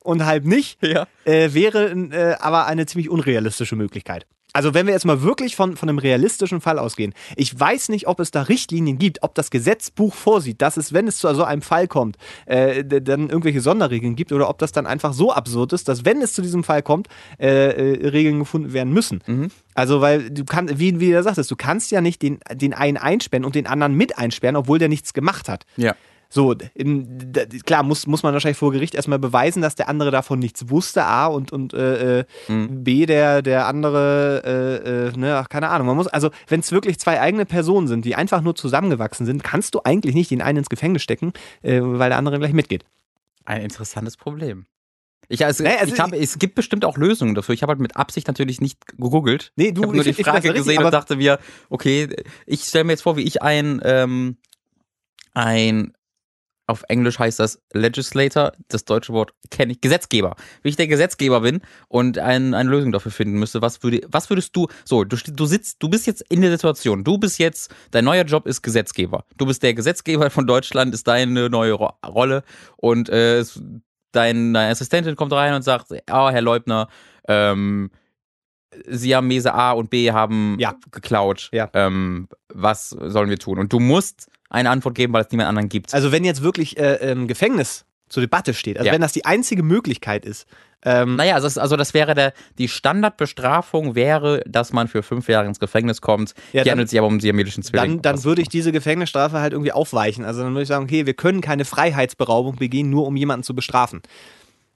[0.03, 1.07] und halb nicht Ja.
[1.25, 4.27] äh, wäre äh, aber eine ziemlich unrealistische Möglichkeit.
[4.55, 8.09] Also wenn wir jetzt mal wirklich von, von einem realistischen Fall ausgehen, ich weiß nicht,
[8.09, 11.45] ob es da Richtlinien gibt, ob das Gesetzbuch vorsieht, dass es, wenn es zu so
[11.45, 12.17] einem Fall kommt,
[12.47, 16.23] äh, dann irgendwelche Sonderregeln gibt oder ob das dann einfach so absurd ist, dass wenn
[16.23, 19.53] es zu diesem Fall kommt, äh, äh, Regeln gefunden werden müssen.
[19.75, 22.97] Also weil du kannst, wie, wie du sagtest, du kannst ja nicht den, den einen
[22.97, 25.67] einsperren und den anderen mit einsperren, obwohl der nichts gemacht hat.
[25.77, 25.95] Ja.
[26.31, 30.11] So, in, da, klar, muss, muss man wahrscheinlich vor Gericht erstmal beweisen, dass der andere
[30.11, 35.37] davon nichts wusste, A, und, und äh, äh, B, der, der andere, äh, äh, ne,
[35.39, 35.87] ach, keine Ahnung.
[35.87, 39.43] Man muss, also, wenn es wirklich zwei eigene Personen sind, die einfach nur zusammengewachsen sind,
[39.43, 41.33] kannst du eigentlich nicht den einen ins Gefängnis stecken,
[41.63, 42.85] äh, weil der andere gleich mitgeht.
[43.47, 44.67] Ein interessantes Problem.
[45.31, 47.55] Ich, also, Nee, also ich habe, es gibt bestimmt auch Lösungen dafür.
[47.55, 49.53] Ich habe halt mit Absicht natürlich nicht gegoogelt.
[49.57, 51.39] Nee, du, ich habe nur die ich- ich Frage richtig, gesehen und dachte mir,
[51.71, 54.37] okay, ich stelle mir jetzt vor, wie ich ein, ähm,
[55.35, 55.93] ein,
[56.69, 60.37] auf Englisch heißt das Legislator, das deutsche Wort kenne ich, Gesetzgeber.
[60.63, 63.63] Wie ich der Gesetzgeber bin und ein, eine Lösung dafür finden müsste.
[63.63, 67.05] Was, würde, was würdest du, so, du, du sitzt, du bist jetzt in der Situation,
[67.05, 69.25] du bist jetzt, dein neuer Job ist Gesetzgeber.
[69.39, 72.45] Du bist der Gesetzgeber von Deutschland, ist deine neue Ro Rolle
[72.77, 73.43] und äh,
[74.13, 76.89] dein, deine Assistentin kommt rein und sagt, oh, Herr Leubner,
[77.27, 77.91] ähm,
[78.87, 80.75] Sie haben Mese A und B haben Ja.
[80.91, 81.49] geklaut.
[81.53, 81.69] Ja.
[81.73, 83.59] Ähm, was sollen wir tun?
[83.59, 85.93] Und du musst eine Antwort geben, weil es niemand anderen gibt.
[85.95, 88.93] Also, wenn jetzt wirklich äh, Gefängnis zur Debatte steht, also Ja.
[88.93, 90.47] wenn das die einzige Möglichkeit ist,
[90.85, 95.29] ähm, Naja, also das, also das wäre der, die Standardbestrafung wäre, dass man für fünf
[95.29, 96.35] Jahre ins Gefängnis kommt.
[96.53, 98.01] Ja, Hier handelt es sich aber um siamesischen Zwilling.
[98.01, 100.25] dann, dann würde ich diese Gefängnisstrafe halt irgendwie aufweichen.
[100.25, 103.55] Also dann würde ich sagen, okay, wir können keine Freiheitsberaubung begehen, nur um jemanden zu
[103.57, 104.03] bestrafen.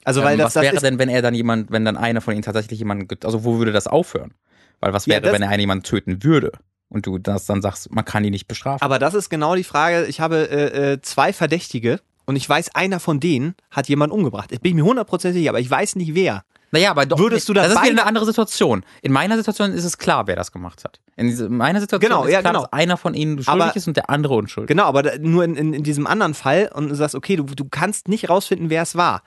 [0.05, 2.21] Also weil ähm, das, was das wäre denn, wenn er dann jemand, wenn dann einer
[2.21, 4.33] von ihnen tatsächlich jemanden, also wo würde das aufhören?
[4.81, 6.53] Weil was Ja, wäre, das- wenn er einen jemanden töten würde?
[6.89, 8.83] Und du das dann sagst, man kann ihn nicht bestrafen.
[8.85, 10.05] aber das ist genau die Frage.
[10.07, 14.53] Ich habe äh, äh, zwei Verdächtige und ich weiß, einer von denen hat jemanden umgebracht.
[14.53, 16.43] Ich bin mir hundertprozentig sicher, aber ich weiß nicht wer.
[16.75, 18.83] Naja, aber doch, Würdest du das das ist wieder eine andere Situation.
[19.03, 21.01] In meiner Situation ist es klar, wer das gemacht hat.
[21.17, 22.65] In meiner Situation Genau, ist ja, klar, genau.
[22.65, 24.69] dass einer von ihnen schuldig Aber- ist und der andere unschuldig.
[24.69, 27.67] Genau, aber nur in, in, in diesem anderen Fall und du sagst, okay, du, du
[27.71, 29.23] kannst nicht rausfinden, wer es war.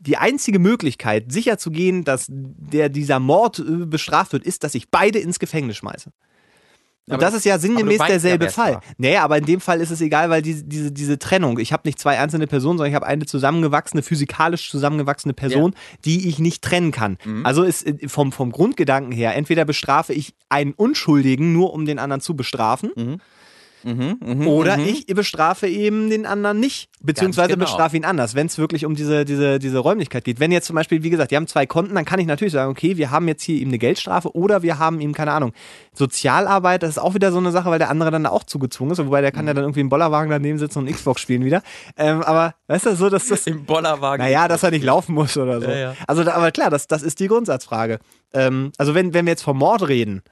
[0.00, 4.74] Die einzige Möglichkeit, sicher zu gehen, dass der, dieser Mord äh, bestraft wird, ist, dass
[4.74, 6.10] ich beide ins Gefängnis schmeiße.
[7.06, 8.80] Und Aber- das ist ja sinngemäß ja, derselbe es Fall.
[8.96, 11.82] Nee, aber in dem Fall ist es egal, weil diese, diese, diese Trennung, ich habe
[11.88, 16.62] nicht zwei einzelne Personen, sondern ich habe eine zusammengewachsene, physikalisch zusammengewachsene Person, die ich nicht
[16.62, 17.18] trennen kann.
[17.24, 17.44] Mhm.
[17.44, 21.98] Also ist äh, vom, vom Grundgedanken her, entweder bestrafe ich einen Unschuldigen nur, um den
[21.98, 23.18] anderen zu bestrafen, Mhm,
[23.82, 24.84] mhm, oder mhm.
[24.84, 27.64] ich bestrafe eben den anderen nicht, beziehungsweise genau.
[27.64, 30.40] bestrafe ihn anders, wenn es wirklich um diese, diese, diese Räumlichkeit geht.
[30.40, 32.70] Wenn jetzt zum Beispiel, wie gesagt, die haben zwei Konten, dann kann ich natürlich sagen,
[32.70, 35.52] okay, wir haben jetzt hier ihm eine Geldstrafe oder wir haben ihm, keine Ahnung,
[35.92, 38.98] Sozialarbeit, das ist auch wieder so eine Sache, weil der andere dann auch zugezwungen ist,
[38.98, 39.48] wobei der kann Mhm.
[39.48, 41.62] ja dann irgendwie im Bollerwagen daneben sitzen und Xbox spielen wieder.
[41.96, 43.46] Ähm, aber weißt du, so, dass das.
[43.46, 44.24] Im Bollerwagen.
[44.24, 45.68] Naja, dass er nicht laufen muss oder so.
[45.68, 45.94] Ja, ja.
[46.06, 47.98] Also, aber klar, das, das ist die Grundsatzfrage.
[48.32, 50.22] Ähm, also, wenn, wenn wir jetzt vom Mord reden,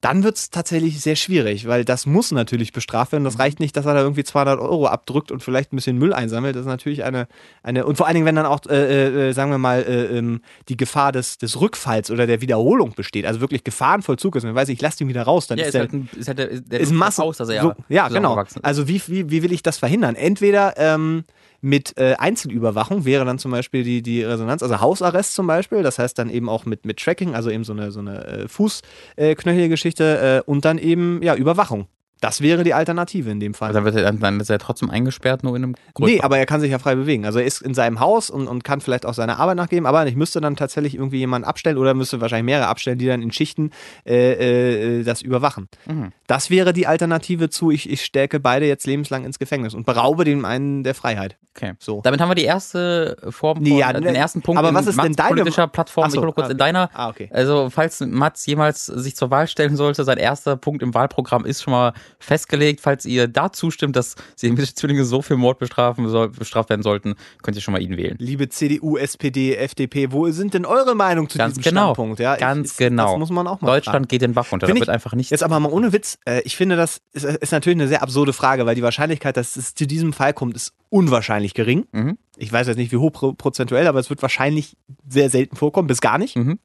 [0.00, 3.24] dann wird es tatsächlich sehr schwierig, weil das muss natürlich bestraft werden.
[3.24, 3.28] Mhm.
[3.28, 6.12] Das reicht nicht, dass er da irgendwie 200 Euro abdrückt und vielleicht ein bisschen Müll
[6.12, 6.54] einsammelt.
[6.54, 7.26] Das ist natürlich eine,
[7.64, 10.40] eine und vor allen Dingen, wenn dann auch, äh, äh, sagen wir mal, äh, ähm,
[10.68, 14.44] die Gefahr des, des Rückfalls oder der Wiederholung besteht, also wirklich Gefahrenvollzug ist.
[14.44, 16.28] Man weiß, ich lasse ihn wieder raus, dann Ja, ist ist der, halt ein, ist
[16.28, 17.22] halt der, der ist Masse.
[17.22, 18.40] aus, dass er so, ja, genau.
[18.62, 20.14] Also wie, wie, wie will ich das verhindern?
[20.14, 21.24] Entweder ähm,
[21.60, 25.98] mit äh, Einzelüberwachung wäre dann zum Beispiel die, die Resonanz, also Hausarrest zum Beispiel, das
[25.98, 30.42] heißt dann eben auch mit, mit Tracking, also eben so eine, so eine äh, Fußknöchelgeschichte
[30.46, 31.88] äh, und dann eben ja Überwachung.
[32.20, 33.68] Das wäre die Alternative in dem Fall.
[33.68, 36.38] Also dann, wird er, dann ist er trotzdem eingesperrt, nur in einem Nee, größeren- aber
[36.38, 37.24] er kann sich ja frei bewegen.
[37.24, 40.06] Also er ist in seinem Haus und, und kann vielleicht auch seiner Arbeit nachgeben, aber
[40.06, 43.32] ich müsste dann tatsächlich irgendwie jemanden abstellen oder müsste wahrscheinlich mehrere abstellen, die dann in
[43.32, 43.70] Schichten
[44.06, 45.68] äh, äh, das überwachen.
[45.86, 46.12] Mhm.
[46.26, 50.24] Das wäre die Alternative zu, ich, ich stecke beide jetzt lebenslang ins Gefängnis und beraube
[50.24, 51.36] dem einen der Freiheit.
[51.56, 51.72] Okay.
[51.78, 52.00] So.
[52.04, 54.72] Damit haben wir die erste Form, von, Nee, ja, äh, ne, den ersten Punkt aber
[54.74, 56.04] was ist denn Mats deine- politischer Plattform.
[56.10, 57.28] So, ich will nur kurz ah, in deiner, Ah, okay.
[57.32, 61.62] also falls Mats jemals sich zur Wahl stellen sollte, sein erster Punkt im Wahlprogramm ist
[61.62, 62.80] schon mal festgelegt.
[62.80, 67.14] Falls ihr da zustimmt, dass siamesische Zwillinge so viel Mord bestrafen soll, bestraft werden sollten,
[67.42, 68.16] könnt ihr schon mal ihn wählen.
[68.18, 71.86] Liebe CDU, SPD, FDP, wo sind denn eure Meinungen zu Ganz diesem genau.
[71.94, 72.20] Standpunkt?
[72.20, 73.10] Ja, Ganz ich, genau.
[73.12, 74.08] Das muss man auch mal Deutschland fragen.
[74.08, 74.66] geht den Bach runter.
[74.66, 75.30] Da wird einfach nicht.
[75.30, 78.32] Jetzt aber mal ohne Witz, äh, ich finde, das ist, ist natürlich eine sehr absurde
[78.32, 81.86] Frage, weil die Wahrscheinlichkeit, dass es zu diesem Fall kommt, ist unwahrscheinlich gering.
[81.92, 82.18] Mhm.
[82.36, 84.76] Ich weiß jetzt nicht, wie hoch pro- prozentuell, aber es wird wahrscheinlich
[85.08, 86.36] sehr selten vorkommen, bis gar nicht.
[86.36, 86.58] Mhm.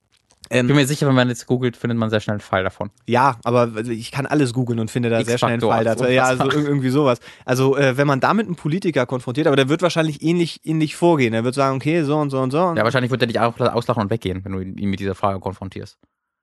[0.54, 2.64] Ähm, Ich bin mir sicher, wenn man jetzt googelt, findet man sehr schnell einen Fall
[2.64, 2.92] davon.
[3.08, 6.04] Ja, aber also ich kann alles googeln und finde da sehr schnell einen Fall dazu.
[6.06, 7.20] so Ja, also ir- irgendwie sowas.
[7.46, 11.34] Also äh, wenn man damit einen Politiker konfrontiert, aber der wird wahrscheinlich ähnlich, ähnlich vorgehen.
[11.34, 12.62] Er wird sagen, okay, so und so und so.
[12.62, 15.16] Und Ja, wahrscheinlich wird er dich auch auslachen und weggehen, wenn du ihn mit dieser
[15.16, 15.98] Frage konfrontierst.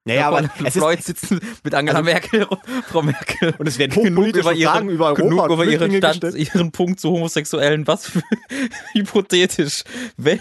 [0.09, 1.31] ja, ja, aber es ist, Floyd sitzt
[1.63, 2.47] mit Angela Also- Merkel,
[2.89, 3.55] Frau Merkel.
[3.59, 6.99] und es werden genug über ihren, Fragen über Europa genug über ihren Stand, ihren Punkt
[7.01, 7.87] zu Homosexuellen.
[7.87, 8.23] Was für
[8.95, 9.85] hypothetisch.
[10.17, 10.41] Wenn,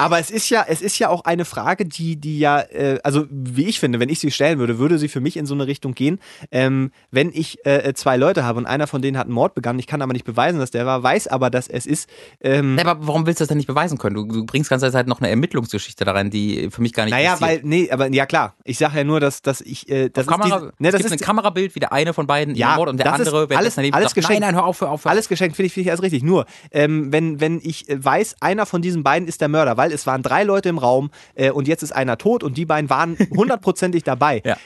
[0.00, 3.26] Aber es ist ja, es ist ja auch eine Frage, die, die ja, äh, also
[3.30, 5.66] wie ich finde, wenn ich sie stellen würde, würde sie für mich in so eine
[5.66, 6.18] Richtung gehen.
[6.50, 9.78] Ähm, wenn ich äh, zwei Leute habe und einer von denen hat einen Mord begangen,
[9.78, 12.08] ich kann aber nicht beweisen, dass der war, weiß aber, dass es ist.
[12.40, 14.14] Ähm, Ja, aber warum willst du das denn nicht beweisen können?
[14.16, 17.12] Du, du bringst ganze Zeit noch eine Ermittlungsgeschichte da rein, die für mich gar nicht
[17.12, 17.62] naja, existiert.
[17.62, 18.54] weil, nee, aber ja klar.
[18.64, 21.00] Ich sage ja nur, dass, dass ich, äh, das Auf ist Kamera, diese, ne, das
[21.02, 23.56] ist ein Kamerabild, wie der eine von beiden Ja, mordet und der das ist andere,
[23.56, 24.40] alles- daneben alles sagt, geschenkt.
[24.40, 25.04] nein, nein, hör auf, hör auf.
[25.04, 25.12] Hör auf.
[25.12, 26.22] Alles geschenkt, finde ich, finde ich alles richtig.
[26.22, 29.89] Nur, ähm, wenn, wenn ich äh, weiß, einer von diesen beiden ist der Mörder, weil
[29.92, 32.90] es waren drei Leute im Raum äh, und jetzt ist einer tot und die beiden
[32.90, 34.42] waren hundertprozentig dabei.
[34.44, 34.56] Ja.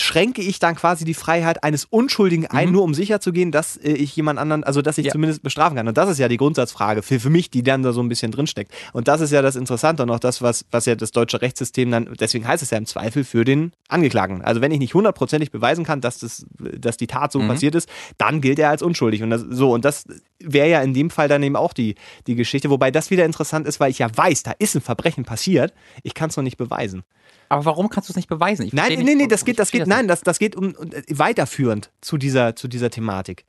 [0.00, 4.14] Schränke ich dann quasi die Freiheit eines Unschuldigen ein, nur um sicherzugehen, dass äh, ich
[4.16, 5.06] jemand anderen, also dass ich Mhm.
[5.08, 5.12] Ja.
[5.12, 5.86] zumindest bestrafen kann.
[5.88, 8.32] Und das ist ja die Grundsatzfrage für, für mich, die dann da so ein bisschen
[8.32, 8.72] drinsteckt.
[8.92, 11.90] Und das ist ja das Interessante und auch das, was, was ja das deutsche Rechtssystem
[11.90, 14.42] dann, deswegen heißt es ja im Zweifel für den Angeklagten.
[14.42, 17.48] Also wenn ich nicht hundertprozentig beweisen kann, dass, das, dass die Tat so Mhm.
[17.48, 19.22] passiert ist, dann gilt er als unschuldig.
[19.22, 20.04] Und das, so, und das
[20.38, 21.94] wäre ja in dem Fall dann eben auch die,
[22.26, 22.70] die Geschichte.
[22.70, 25.72] Wobei das wieder interessant ist, weil ich ja weiß, da ist ein Verbrechen passiert.
[26.02, 27.02] Ich kann es noch nicht beweisen.
[27.50, 28.64] Aber warum kannst du es nicht beweisen?
[28.64, 30.90] Ich Nein, nee, nicht, nee, das geht, das geht, nein, das, das geht um, um
[30.92, 33.44] äh, weiterführend zu dieser, zu dieser Thematik.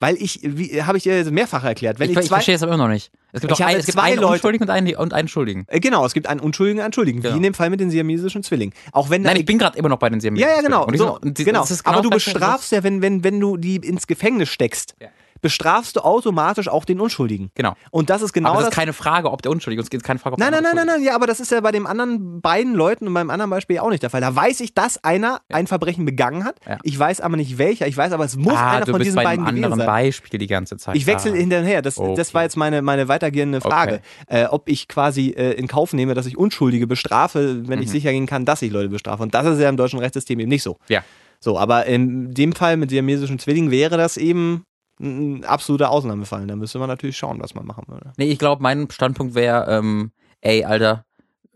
[0.00, 2.74] Weil ich, wie habe ich dir mehrfach erklärt, wenn Ich, ich, ich verstehe es aber
[2.74, 3.10] immer noch nicht.
[3.32, 5.64] Es gibt, habe ein, es gibt zwei einen Leute- Unschuldigen und einen, und einen Schuldigen.
[5.66, 7.34] äh, genau, es gibt einen Unschuldigen, einen Schuldigen, Genau.
[7.34, 8.72] wie in dem Fall mit den siamesischen Zwillingen.
[8.92, 10.48] Auch wenn Nein, ich bin gerade immer noch bei den Siamesen.
[10.48, 10.86] Ja, ja, genau.
[10.86, 11.64] Und So, sind- und genau.
[11.64, 15.08] ist Aber du bestrafst ja, wenn, wenn, wenn du die ins Gefängnis steckst, Ja.
[15.40, 17.50] Bestrafst du automatisch auch den Unschuldigen.
[17.54, 17.74] Genau.
[17.90, 18.72] Und das ist genau aber das das.
[18.72, 19.86] ist keine Frage, ob der unschuldig ist.
[19.86, 21.50] Es geht keine Frage, ob Nein, der nein, nein, nein, nein, ja, aber das ist
[21.52, 24.20] ja bei den anderen beiden Leuten und beim anderen Beispiel ja auch nicht der Fall.
[24.20, 26.56] Da weiß ich, dass einer ein Verbrechen begangen hat.
[26.68, 26.78] Ja.
[26.82, 27.86] Ich weiß aber nicht welcher.
[27.86, 29.78] Ich weiß aber, es muss Ah, einer du von bist diesen bei beiden gewesen anderen
[29.80, 29.86] sein.
[29.86, 30.96] Beispiel die ganze Zeit.
[30.96, 31.34] Ich wechsle ah.
[31.34, 31.82] hinterher.
[31.82, 32.34] Das, das Okay.
[32.34, 34.00] war jetzt meine, meine weitergehende Frage.
[34.26, 37.84] Äh, ob ich quasi äh, in Kauf nehme, dass ich Unschuldige bestrafe, wenn Mhm.
[37.84, 39.22] ich sicher gehen kann, dass ich Leute bestrafe.
[39.22, 40.78] Und das ist ja im deutschen Rechtssystem eben nicht so.
[40.88, 41.02] Ja.
[41.40, 44.64] So, aber in dem Fall mit siamesischen Zwillingen wäre das eben
[45.00, 46.46] ein absoluter Ausnahmefall.
[46.46, 48.12] Da müsste man natürlich schauen, was man machen würde.
[48.16, 51.04] Nee, ich glaube, mein Standpunkt wäre, ähm, ey, Alter,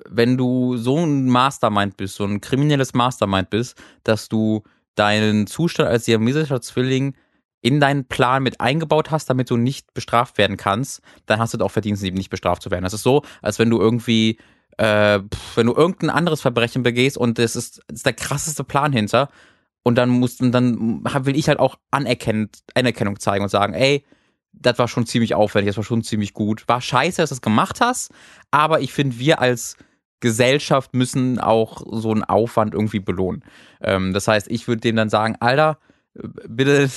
[0.08, 4.62] wenn du so ein Mastermind bist, so ein kriminelles Mastermind bist, dass du
[4.94, 7.14] deinen Zustand als siamesischer Zwilling
[7.60, 11.58] in deinen Plan mit eingebaut hast, damit du nicht bestraft werden kannst, dann hast du
[11.58, 12.82] es auch verdient, eben nicht bestraft zu werden.
[12.82, 14.38] Das ist so, als wenn du irgendwie,
[14.78, 15.20] äh,
[15.54, 19.28] wenn du irgendein anderes Verbrechen begehst und das ist, ist der krasseste Plan hinter
[19.82, 24.04] und dann musst und dann will ich halt auch anerkennend, Anerkennung zeigen und sagen, ey,
[24.52, 26.64] das war schon ziemlich aufwendig, das war schon ziemlich gut.
[26.68, 28.12] War scheiße, dass du das gemacht hast,
[28.50, 29.76] aber ich finde, wir als
[30.20, 33.44] Gesellschaft müssen auch so einen Aufwand irgendwie belohnen.
[33.80, 35.78] Ähm, das heißt, ich würde dem dann sagen, Alter,
[36.14, 36.90] äh, bitte,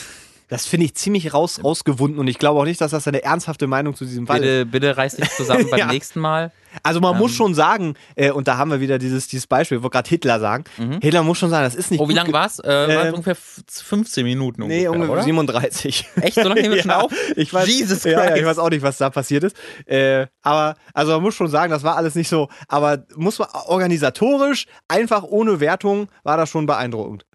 [0.47, 3.65] Das finde ich ziemlich raus, rausgewunden und ich glaube auch nicht, dass das eine ernsthafte
[3.65, 4.41] Meinung zu diesem Fall ist.
[4.43, 5.87] bitte, bitte reiß dich zusammen beim Ja.
[5.87, 6.51] nächsten Mal.
[6.83, 7.37] Also man muss Ähm.
[7.37, 10.65] schon sagen, äh, und da haben wir wieder dieses, dieses Beispiel, wo gerade Hitler sagen,
[11.01, 12.05] Hitler muss schon sagen, das ist nicht Mhm.
[12.05, 12.59] Oh, wie lange ge- war's?
[12.59, 15.23] Äh, war Ähm, ungefähr f- 15 Minuten Nee, ungefähr, ungefähr oder?
[15.23, 16.05] 37.
[16.21, 16.35] Echt?
[16.35, 17.13] So lange nehmen wir schon auf?
[17.37, 18.45] Ich weiß, Jesus ja, ja, ich Christ.
[18.45, 19.55] weiß auch nicht, was da passiert ist.
[19.87, 23.47] Äh, aber, also man muss schon sagen, das war alles nicht so, aber muss man
[23.67, 27.25] organisatorisch, einfach ohne Wertung, war das schon beeindruckend.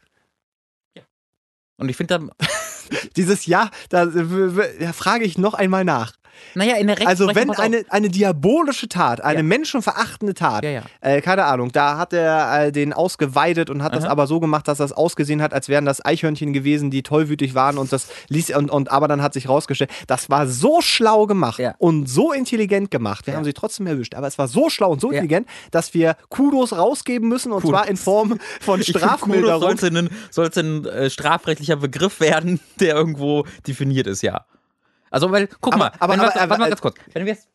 [1.79, 2.46] Und ich finde da,
[3.16, 6.12] Dieses Ja, da, da frage ich noch einmal nach.
[6.55, 7.64] Naja, in der Also Rechtsprechung, wenn pass auf.
[7.64, 9.42] eine, eine diabolische Tat, eine Ja.
[9.42, 10.83] menschenverachtende Tat, Ja, ja.
[11.00, 14.12] Äh, keine Ahnung, da hat er äh, den ausgeweidet und hat das Aha.
[14.12, 17.79] aber so gemacht, dass das ausgesehen hat, als wären das Eichhörnchen gewesen, die tollwütig waren
[17.79, 21.59] und das ließ und, und aber dann hat sich rausgestellt, das war so schlau gemacht
[21.59, 21.74] Ja.
[21.79, 23.26] und so intelligent gemacht.
[23.26, 26.16] Wir haben sie trotzdem erwischt, aber es war so schlau und so intelligent, dass wir
[26.29, 27.70] Kudos rausgeben müssen und Kudos.
[27.81, 29.61] zwar in Form von find, Kudos Strafmilderung.
[29.61, 34.44] sollte ein, sollte ein äh, strafrechtlicher Begriff werden, der irgendwo definiert ist, ja.
[35.11, 36.94] Also, weil, guck Aber- mal, aber- wenn wir, aber- warte mal aber- ganz kurz.
[37.12, 37.49] Wenn wir, jetzt,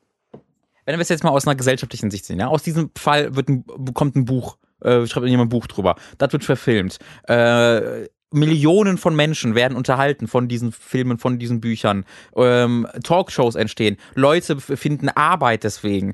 [0.85, 3.49] wenn wir es jetzt mal aus einer gesellschaftlichen Sicht sehen, ja, aus diesem Fall wird
[3.49, 6.99] ein, bekommt ein Buch, äh, schreibt jemand ein Buch drüber, das wird verfilmt.
[7.27, 12.03] Äh, Millionen von Menschen werden unterhalten von diesen Filmen, von diesen Büchern.
[12.35, 13.95] Ähm, Talkshows entstehen.
[14.15, 16.13] Leute finden Arbeit deswegen.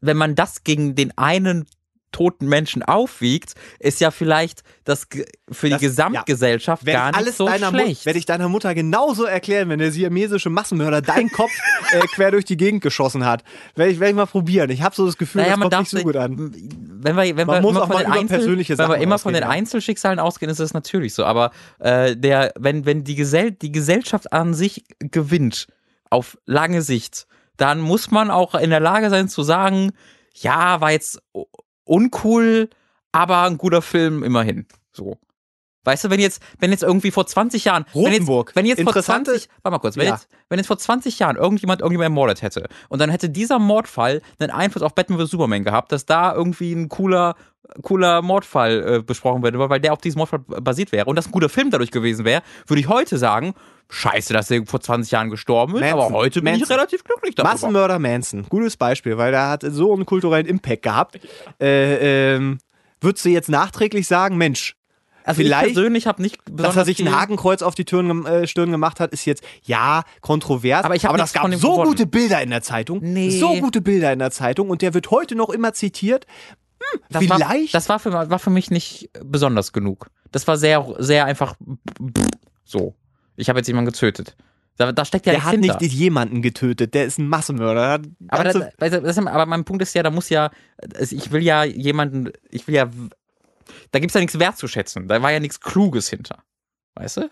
[0.00, 1.66] Wenn man das gegen den einen
[2.12, 5.06] toten Menschen aufwiegt, ist ja vielleicht das
[5.50, 8.06] für das, die Gesamtgesellschaft ja, gar nicht so schlecht.
[8.06, 11.50] Werde ich deiner Mutter genauso erklären, wenn der siamesische Massenmörder deinen Kopf
[11.92, 13.44] äh, quer durch die Gegend geschossen hat.
[13.74, 14.70] Werde ich, werd ich mal probieren.
[14.70, 16.52] Ich habe so das Gefühl, naja, das kommt nicht so gut an.
[17.00, 20.50] Wenn wir, wenn wir immer, von den, Einzel, wenn wir immer von den Einzelschicksalen ausgehen,
[20.50, 21.24] ist das natürlich so.
[21.24, 25.66] Aber äh, der, wenn, wenn die, Gesell die Gesellschaft an sich gewinnt,
[26.10, 29.90] auf lange Sicht, dann muss man auch in der Lage sein zu sagen,
[30.34, 31.20] ja, war jetzt
[31.88, 32.70] uncool,
[33.12, 34.66] aber ein guter Film immerhin.
[34.92, 35.18] So.
[35.84, 38.92] Weißt du, wenn jetzt, wenn jetzt irgendwie vor 20 Jahren, Rotenburg, wenn jetzt, wenn jetzt
[38.92, 40.12] vor 20, warte mal kurz, wenn, ja.
[40.12, 44.20] jetzt, wenn jetzt vor 20 Jahren irgendjemand irgendjemand ermordet hätte und dann hätte dieser Mordfall
[44.38, 47.36] einen Einfluss auf Batman vs Superman gehabt, dass da irgendwie ein cooler,
[47.82, 51.32] cooler Mordfall äh, besprochen wird, weil der auf diesem Mordfall basiert wäre und das ein
[51.32, 53.54] guter Film dadurch gewesen wäre, würde ich heute sagen,
[53.90, 56.00] scheiße, dass er vor 20 Jahren gestorben ist, Manson.
[56.00, 56.64] aber heute bin Manson.
[56.64, 57.52] ich relativ glücklich darüber.
[57.52, 61.18] Massenmörder Manson, gutes Beispiel, weil der hat so einen kulturellen Impact gehabt.
[61.60, 62.58] Äh, ähm,
[63.00, 64.76] würdest du jetzt nachträglich sagen, Mensch,
[65.28, 68.46] also Vielleicht, ich persönlich habe nicht Dass er sich ein Hakenkreuz auf die Türen, äh,
[68.46, 70.84] Stirn gemacht hat, ist jetzt, ja, kontrovers.
[70.84, 73.00] Aber, ich aber das gab so gute Bilder in der Zeitung.
[73.02, 73.28] Nee.
[73.38, 74.70] So gute Bilder in der Zeitung.
[74.70, 76.26] Und der wird heute noch immer zitiert.
[76.80, 77.42] Hm, das vielleicht.
[77.42, 80.10] War, das war für, war für mich nicht besonders genug.
[80.30, 81.54] Das war sehr, sehr einfach
[82.64, 82.94] so.
[83.36, 84.36] Ich habe jetzt jemanden getötet.
[84.76, 85.78] Da, da steckt ja Der hat hinter.
[85.80, 88.00] nicht jemanden getötet, der ist ein Massenmörder.
[88.28, 90.50] Aber, das, das, aber mein Punkt ist ja, da muss ja,
[91.00, 92.88] ich will ja jemanden, ich will ja
[93.90, 95.08] da gibt es ja nichts wertzuschätzen.
[95.08, 96.42] Da war ja nichts Kluges hinter.
[96.94, 97.30] Weißt du?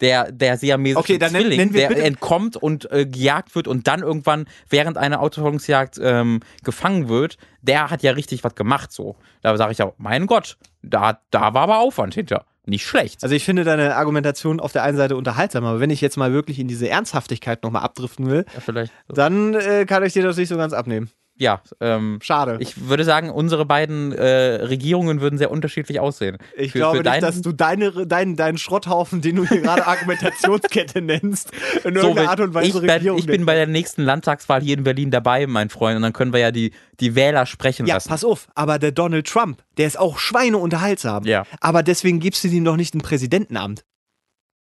[0.00, 3.88] Der, der siamesische okay, dann Zwilling, nennen, nennen der entkommt und äh, gejagt wird und
[3.88, 9.16] dann irgendwann während einer Autoverfolgungsjagd ähm, gefangen wird, der hat ja richtig was gemacht so.
[9.42, 12.44] Da sage ich ja, mein Gott, da, da war aber Aufwand hinter.
[12.64, 13.22] Nicht schlecht.
[13.22, 16.32] Also ich finde deine Argumentation auf der einen Seite unterhaltsam, aber wenn ich jetzt mal
[16.32, 20.48] wirklich in diese Ernsthaftigkeit nochmal abdriften will, ja, dann äh, kann ich dir das nicht
[20.48, 22.56] so ganz abnehmen ja, ähm, schade.
[22.58, 24.24] Ich würde sagen, unsere beiden äh,
[24.64, 26.36] Regierungen würden sehr unterschiedlich aussehen.
[26.56, 29.86] Ich für, glaube für nicht, dass du deine, deinen, deinen Schrotthaufen, den du hier gerade
[29.86, 31.52] Argumentationskette nennst,
[31.84, 33.18] in so, irgendeiner Art und Weise ich, Regierung.
[33.18, 36.32] Ich bin bei der nächsten Landtagswahl hier in Berlin dabei, mein Freund, und dann können
[36.32, 38.08] wir ja die, die Wähler sprechen ja, lassen.
[38.08, 41.24] Ja, pass auf, aber der Donald Trump, der ist auch schweineunterhaltsam.
[41.24, 41.44] Ja.
[41.60, 43.84] Aber deswegen gibst du ihm doch nicht ein Präsidentenamt.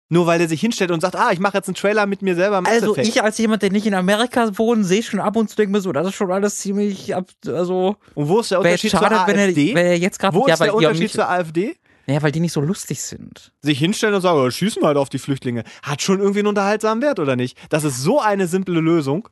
[0.08, 2.36] Nur weil er sich hinstellt und sagt, ah, ich mache jetzt einen Trailer mit mir
[2.36, 2.62] selber.
[2.63, 3.08] also Effect.
[3.08, 5.82] ich als jemand, der nicht in Amerika wohnt, sehe schon ab und zu denke mir
[5.82, 7.96] so, das ist schon alles ziemlich, ab, also.
[8.13, 9.28] Und wo ist der Unterschied schade, zur AfD?
[9.34, 11.76] Wenn er, wenn er jetzt wo ist ja, der Unterschied zur AfD?
[12.08, 13.52] Naja, weil die nicht so lustig sind.
[13.62, 15.63] Sich hinstellen und sagen, oh, schießen wir halt auf die Flüchtlinge.
[15.82, 17.58] Hat schon irgendwie einen unterhaltsamen Wert, oder nicht?
[17.70, 19.28] Das ist so eine simple Lösung.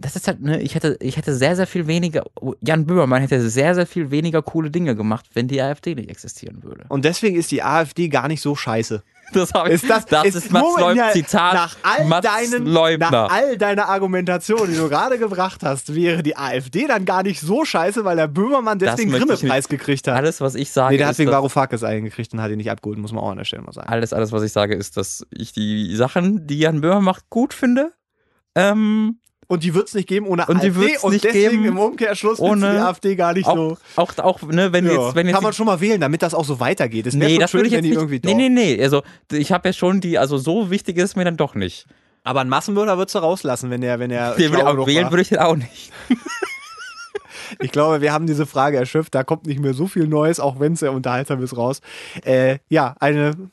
[0.00, 2.24] Das ist halt, ne, ich hätte, ich hätte sehr, sehr viel weniger,
[2.60, 6.62] Jan Böhmermann hätte sehr, sehr viel weniger coole Dinge gemacht, wenn die AfD nicht existieren
[6.62, 6.84] würde.
[6.88, 9.02] Und deswegen ist die AfD gar nicht so scheiße.
[9.34, 13.10] Das, ich, ist das, das ist, ist Mats Leub, Zitat nach all, Mats deinen, Leubner.
[13.10, 17.40] nach all deiner Argumentation, die du gerade gebracht hast, wäre die AfD dann gar nicht
[17.40, 20.16] so scheiße, weil der Böhmermann deswegen Grimme-Preis gekriegt hat.
[20.16, 20.94] Alles, was ich sage.
[20.94, 23.36] Nee, der hat wegen Varoufakis eingekriegt und hat ihn nicht abgeholt, muss man auch an
[23.36, 23.88] der Stelle mal sagen.
[23.88, 27.52] Alles, alles, was ich sage, ist, dass ich die Sachen, die Jan Böhmer macht, gut
[27.52, 27.92] finde.
[28.54, 30.70] Ähm, und die wird es nicht geben ohne und AfD.
[30.70, 33.78] Die und deswegen geben, im Umkehrschluss ohne, die AfD gar nicht auch, so.
[33.96, 34.92] Auch, auch, ne, wenn ja.
[34.92, 35.34] jetzt, wenn jetzt.
[35.34, 37.06] Kann man schon mal wählen, damit das auch so weitergeht.
[37.06, 38.82] Es nee, das schön, würde ich jetzt nicht, irgendwie Nee, nee, nee.
[38.82, 41.86] Also, ich habe ja schon die, also so wichtig ist es mir dann doch nicht.
[42.24, 44.34] Aber einen Massenmörder würdest du rauslassen, wenn er, wenn er.
[44.34, 45.92] Den würde auch wählen, würde ich den auch nicht.
[47.60, 49.14] Ich glaube, wir haben diese Frage erschöpft.
[49.14, 51.80] Da kommt nicht mehr so viel Neues, auch wenn es sehr unterhaltsam ist, raus.
[52.22, 53.50] Äh, ja, eine,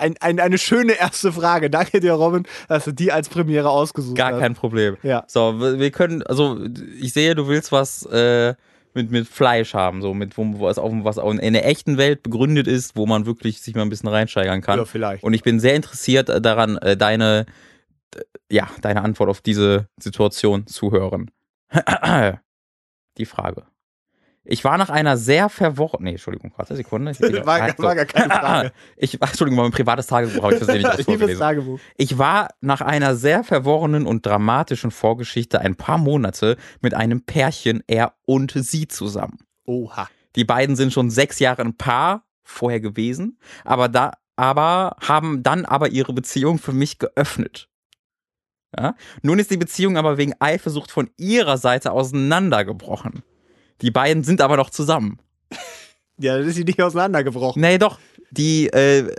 [0.00, 1.70] ein, ein, eine schöne erste Frage.
[1.70, 4.32] Danke dir, Robin, dass du die als Premiere ausgesucht Gar hast.
[4.32, 4.96] Gar kein Problem.
[5.02, 5.24] Ja.
[5.26, 6.58] So, wir können, also
[7.00, 8.54] ich sehe, du willst was äh,
[8.94, 12.22] mit, mit Fleisch haben, so mit wo, was, auf, was auch in der echten Welt
[12.22, 14.78] begründet ist, wo man wirklich sich mal ein bisschen reinsteigern kann.
[14.78, 15.22] Ja, vielleicht.
[15.22, 17.46] Und ich bin sehr interessiert daran, äh, deine,
[18.50, 21.30] ja, deine Antwort auf diese Situation zu hören.
[23.18, 23.64] die Frage.
[24.44, 26.04] Ich war nach einer sehr verworrenen.
[26.04, 27.12] Nee, Entschuldigung, warte Sekunde.
[27.12, 28.72] Ich war, war, war gar keine Frage.
[28.96, 31.40] Ich, Entschuldigung, mein privates Tagebuch habe ich versehentlich vorgelesen.
[31.40, 31.78] Tagebuch.
[31.96, 37.82] Ich war nach einer sehr verworrenen und dramatischen Vorgeschichte ein paar Monate mit einem Pärchen,
[37.86, 39.38] er und sie zusammen.
[39.66, 40.08] Oha.
[40.36, 45.64] Die beiden sind schon sechs Jahre ein Paar vorher gewesen, aber da, aber haben dann
[45.64, 47.68] aber ihre Beziehung für mich geöffnet.
[48.76, 48.94] Ja?
[49.22, 53.22] Nun ist die Beziehung aber wegen Eifersucht von ihrer Seite auseinandergebrochen.
[53.82, 55.18] Die beiden sind aber noch zusammen.
[56.22, 57.62] Ja, dann ist sie nicht auseinandergebrochen.
[57.62, 57.98] Nee, doch.
[58.30, 59.10] Die äh,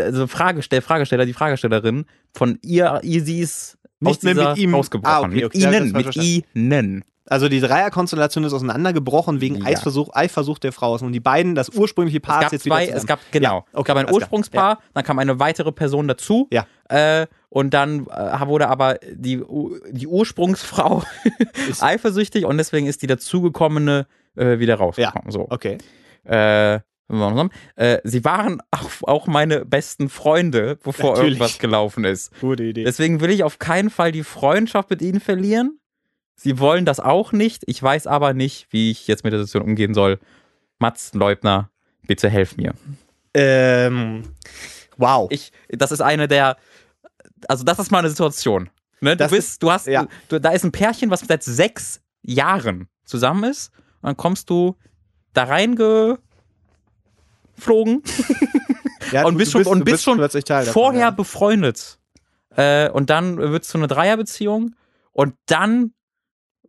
[0.00, 5.14] also Fragestell, Fragesteller, die Fragestellerin von ihr, ihr sie ist nicht mehr mit ihm ausgebrochen.
[5.14, 6.16] Ah, okay, okay, mit ihnen, mit
[6.54, 7.04] ihnen.
[7.28, 9.66] Also die Dreierkonstellation ist auseinandergebrochen wegen ja.
[9.66, 10.94] Eifersucht, Eifersucht der Frau.
[10.94, 13.46] Und die beiden, das ursprüngliche Paar, es gab jetzt zwei, wieder Es gab, genau.
[13.48, 14.78] Ja, okay, es gab ein Ursprungspaar, ja.
[14.94, 16.48] dann kam eine weitere Person dazu.
[16.52, 16.66] Ja.
[16.88, 19.42] Äh, und dann äh, wurde aber die,
[19.90, 21.02] die Ursprungsfrau
[21.80, 25.26] eifersüchtig und deswegen ist die dazugekommene äh, wieder rausgekommen.
[25.26, 25.46] Ja, so.
[25.50, 25.78] Okay.
[26.24, 26.80] Äh,
[27.76, 31.34] äh, sie waren auch, auch meine besten Freunde, bevor Natürlich.
[31.34, 32.32] irgendwas gelaufen ist.
[32.40, 32.84] Gute Idee.
[32.84, 35.78] Deswegen will ich auf keinen Fall die Freundschaft mit ihnen verlieren.
[36.36, 37.62] Sie wollen das auch nicht.
[37.66, 40.18] Ich weiß aber nicht, wie ich jetzt mit der Situation umgehen soll.
[40.78, 41.70] Mats Leubner,
[42.06, 42.74] bitte helf mir.
[43.34, 44.22] ähm,
[44.98, 45.28] wow.
[45.30, 46.56] Ich, das ist eine der,
[47.48, 48.68] also das ist mal eine Situation.
[49.00, 49.16] Ne?
[49.16, 50.06] Du bist, du hast, ja.
[50.28, 53.72] du, da ist ein Pärchen, was seit sechs Jahren zusammen ist.
[54.02, 54.76] Und dann kommst du
[55.32, 56.18] da reingeflogen
[59.12, 61.10] Ja, und du- bist du schon, und du bist schon plötzlich Teil davon, vorher ja.
[61.10, 61.98] befreundet.
[62.56, 64.74] Äh, und dann wird es zu einer Dreierbeziehung
[65.12, 65.92] und dann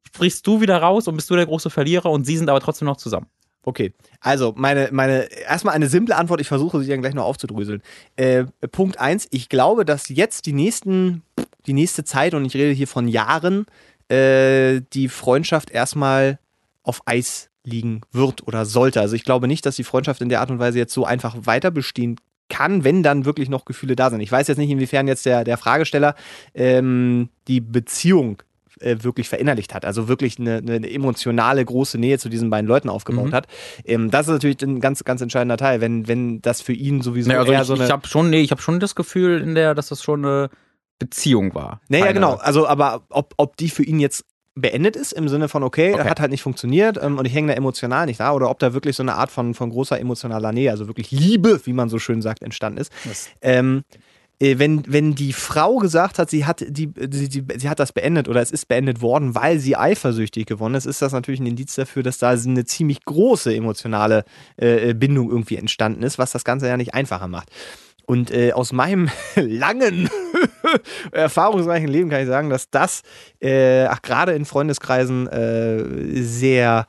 [0.08, 2.86] sprichst du wieder raus und bist du der große Verlierer und sie sind aber trotzdem
[2.86, 3.28] noch zusammen.
[3.64, 7.82] Okay, also meine, meine, erstmal eine simple Antwort, ich versuche sie dann gleich noch aufzudröseln.
[8.16, 11.22] Äh, Punkt eins: ich glaube, dass jetzt die nächsten,
[11.66, 13.66] die nächste Zeit, und ich rede hier von Jahren,
[14.08, 16.40] äh, die Freundschaft erstmal
[16.84, 19.02] auf Eis liegen wird oder sollte.
[19.02, 21.36] Also ich glaube nicht, dass die Freundschaft in der Art und Weise jetzt so einfach
[21.42, 22.16] weiter bestehen
[22.50, 24.22] kann, wenn dann wirklich noch Gefühle da sind.
[24.22, 26.16] Ich weiß jetzt nicht, inwiefern jetzt der, der Fragesteller
[26.54, 28.42] ähm, die Beziehung
[28.80, 32.90] äh, wirklich verinnerlicht hat, also wirklich eine, eine emotionale große Nähe zu diesen beiden Leuten
[32.90, 33.34] aufgebaut Mhm.
[33.34, 33.48] hat.
[33.86, 37.30] Ähm, das ist natürlich ein ganz, ganz entscheidender Teil, wenn, wenn das für ihn sowieso
[37.30, 37.86] Nee, also eher ich, so eine.
[37.86, 40.50] ich habe schon, nee, ich habe schon das Gefühl, in der, dass das schon eine
[41.00, 41.82] Beziehung war.
[41.90, 42.36] Naja, Keine- genau.
[42.36, 46.10] Also, aber ob, ob die für ihn jetzt beendet ist, im Sinne von, okay, Okay.
[46.10, 48.74] hat halt nicht funktioniert ähm, und ich hänge da emotional nicht da, oder ob da
[48.74, 52.00] wirklich so eine Art von, von großer emotionaler Nähe, also wirklich Liebe, wie man so
[52.00, 52.92] schön sagt, entstanden ist.
[53.44, 53.98] Ähm, äh,
[54.40, 58.28] wenn, wenn die Frau gesagt hat, sie hat, die, sie, sie, sie hat das beendet
[58.28, 61.74] oder es ist beendet worden, weil sie eifersüchtig geworden ist, ist das natürlich ein Indiz
[61.76, 64.26] dafür, dass da eine ziemlich große emotionale
[64.58, 67.50] äh, Bindung irgendwie entstanden ist, was das Ganze ja nicht einfacher macht.
[68.06, 70.10] Und äh, aus meinem langen,
[71.12, 73.02] erfahrungsreichen Leben kann ich sagen, dass das
[73.40, 76.86] äh, gerade in Freundeskreisen äh, sehr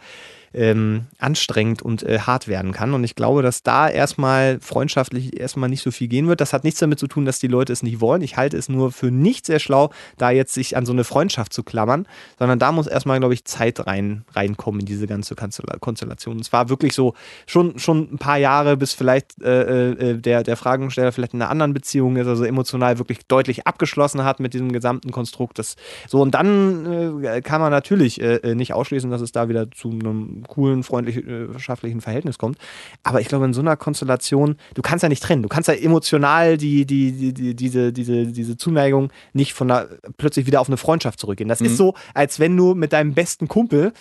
[0.54, 2.94] ähm, anstrengend und äh, hart werden kann.
[2.94, 6.40] Und ich glaube, dass da erstmal freundschaftlich erstmal nicht so viel gehen wird.
[6.40, 8.22] Das hat nichts damit zu tun, dass die Leute es nicht wollen.
[8.22, 11.52] Ich halte es nur für nicht sehr schlau, da jetzt sich an so eine Freundschaft
[11.52, 12.06] zu klammern,
[12.38, 16.36] sondern da muss erstmal, glaube ich, Zeit rein, reinkommen in diese ganze Konstella- Konstellation.
[16.36, 17.14] Und es war wirklich so
[17.46, 21.50] schon, schon ein paar Jahre, bis vielleicht äh, äh, der, der Fragensteller vielleicht in einer
[21.50, 25.58] anderen Beziehung ist, also emotional wirklich deutlich abgeschlossen hat mit diesem gesamten Konstrukt.
[25.58, 29.48] Das, so, und dann äh, kann man natürlich äh, äh, nicht ausschließen, dass es da
[29.48, 32.58] wieder zu einem coolen, freundschaftlichen Verhältnis kommt.
[33.02, 35.42] Aber ich glaube, in so einer Konstellation, du kannst ja nicht trennen.
[35.42, 39.88] Du kannst ja emotional die, die, die, die, diese, diese, diese Zuneigung nicht von der,
[40.16, 41.48] plötzlich wieder auf eine Freundschaft zurückgehen.
[41.48, 41.66] Das Mhm.
[41.66, 43.92] ist so, als wenn du mit deinem besten Kumpel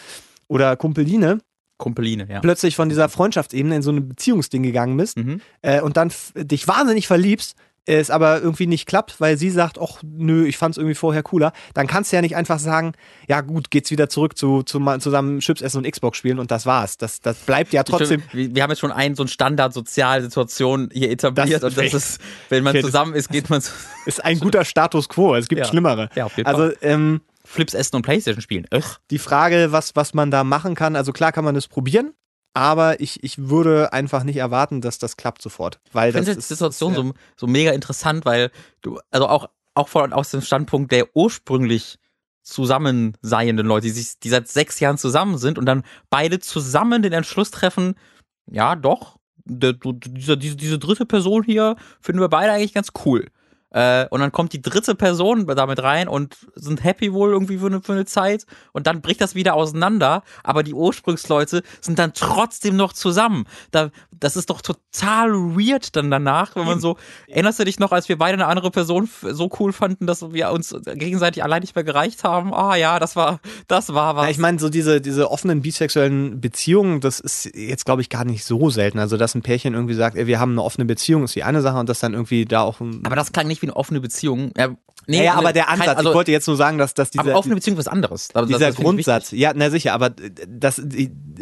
[0.47, 1.39] oder Kumpeline
[1.79, 2.39] Kumpeline, ja.
[2.39, 5.41] plötzlich von dieser Freundschaftsebene in so ein Beziehungsding gegangen bist Mhm.
[5.61, 7.55] äh, und dann dich wahnsinnig verliebst,
[7.87, 11.53] es aber irgendwie nicht klappt, weil sie sagt, ach nö, ich fand's irgendwie vorher cooler,
[11.73, 12.91] dann kannst du ja nicht einfach sagen,
[13.27, 16.65] ja gut, geht's wieder zurück zu, zu zusammen Chips essen und Xbox spielen und das
[16.65, 16.97] war's.
[16.97, 18.21] Das, das bleibt ja trotzdem.
[18.31, 22.21] Wir, wir haben jetzt schon einen so einen Standard-Sozialsituation hier etabliert Das- und das ist,
[22.49, 23.71] wenn man zusammen ist, geht man zu
[24.05, 25.35] Ist ein guter Status quo.
[25.35, 25.65] Es gibt Ja.
[25.65, 26.09] schlimmere.
[26.15, 28.65] Ja, auf jeden also ähm, Flips essen und Playstation spielen.
[28.73, 28.83] Ugh.
[29.11, 32.13] die Frage, was, was man da machen kann, also klar kann man es probieren,
[32.57, 35.79] aber ich, ich würde einfach nicht erwarten, dass das klappt sofort.
[35.93, 38.49] Weil Ich finde die Situation ist, ja- so, so mega interessant, weil
[38.81, 41.99] du, also auch, auch von, aus dem Standpunkt der ursprünglich
[42.41, 47.13] zusammenseienden Leute, die, sich, die seit sechs Jahren zusammen sind und dann beide zusammen den
[47.13, 47.95] Entschluss treffen,
[48.49, 52.89] ja doch, der, du- diese, diese, diese dritte Person hier finden wir beide eigentlich ganz
[53.05, 53.27] cool.
[53.77, 57.67] Äh, und dann kommt die dritte Person damit rein und sind happy wohl irgendwie für
[57.67, 62.13] eine, für eine Zeit und dann bricht das wieder auseinander, aber die Ursprungsleute sind dann
[62.15, 63.45] trotzdem noch zusammen.
[63.69, 67.91] Da, das ist doch total weird dann danach, wenn man so, erinnerst du dich noch,
[67.91, 71.75] als wir beide eine andere Person so cool fanden, dass wir uns gegenseitig allein nicht
[71.75, 72.55] mehr gereicht haben?
[72.55, 74.25] Ah ja, das war, das war was.
[74.25, 78.25] Ja, ich meine, so diese, diese offenen bisexuellen Beziehungen, das ist jetzt, glaube ich, gar
[78.25, 78.97] nicht so selten.
[78.97, 81.61] Also, dass ein Pärchen irgendwie sagt, ey, wir haben eine offene Beziehung, ist die eine
[81.61, 83.05] Sache und das dann irgendwie da auch ein.
[83.05, 84.51] aber das klang nicht wie eine offene Beziehung.
[84.57, 84.69] Ja,
[85.05, 86.93] nee, ja, ja, ne, aber der kein- Ansatz, also, ich wollte jetzt nur sagen, dass,
[86.93, 88.27] dass aber dieser, offene Beziehung ist was anderes.
[88.29, 90.09] Das- dieser das ich Grundsatz, ja, na sicher, aber
[90.47, 90.81] das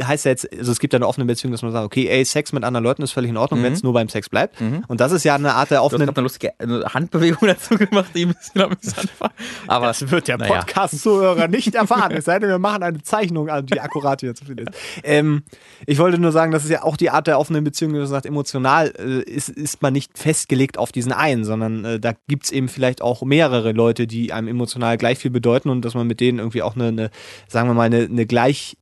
[0.04, 2.24] heißt ja jetzt, also es gibt ja eine offene Beziehung, dass man sagt, okay, ey,
[2.26, 3.64] Sex mit anderen Leuten ist völlig in Ordnung, Mhm.
[3.66, 4.60] wenn es nur beim Sex bleibt.
[4.60, 4.84] Mhm.
[4.88, 6.06] Und das ist ja eine Art der offenen.
[6.08, 9.32] gerade eine lustige eine Handbewegung dazu gemacht, die ein bisschen amüsant war.
[9.68, 10.56] Aber Das wird der naja.
[10.60, 12.12] Podcast-Zuhörer nicht erfahren.
[12.12, 14.78] Es sei denn, wir machen eine Zeichnung, an, die akkurat hier zu finden ist.
[15.04, 15.44] Ähm,
[15.88, 18.06] ich wollte nur sagen, das ist ja auch die Art der offenen Beziehung, wie du
[18.06, 22.46] sagst, emotional äh, ist, ist man nicht festgelegt auf diesen einen, sondern äh, da gibt
[22.46, 26.06] es eben vielleicht auch mehrere Leute, die einem emotional gleich viel bedeuten und dass man
[26.06, 27.10] mit denen irgendwie auch eine, eine
[27.48, 28.78] sagen wir mal, eine, eine gleich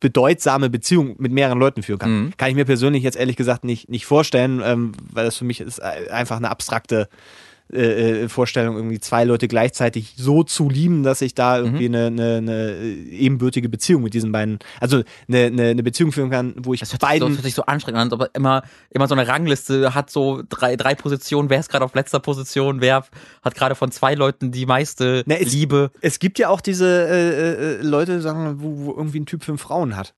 [0.00, 2.10] bedeutsame Beziehung mit mehreren Leuten führen kann.
[2.10, 2.32] Mhm.
[2.36, 5.60] Kann ich mir persönlich jetzt ehrlich gesagt nicht, nicht vorstellen, ähm, weil das für mich
[5.60, 7.08] ist äh, einfach eine abstrakte
[7.72, 11.94] äh, äh, Vorstellung, irgendwie zwei Leute gleichzeitig so zu lieben, dass ich da irgendwie mhm.
[11.94, 12.74] eine, eine, eine,
[13.10, 16.92] ebenbürtige Beziehung mit diesen beiden, also eine, eine, eine Beziehung führen kann, wo ich das
[16.92, 17.20] hört beiden.
[17.20, 20.10] Sich so, das hört sich so anstrengend an, aber immer, immer so eine Rangliste hat
[20.10, 23.04] so drei, drei Positionen, wer ist gerade auf letzter Position, wer
[23.42, 25.90] hat gerade von zwei Leuten die meiste Na, es, Liebe.
[26.00, 29.60] Es gibt ja auch diese äh, äh, Leute, sagen, wo, wo irgendwie ein Typ fünf
[29.60, 30.14] Frauen hat.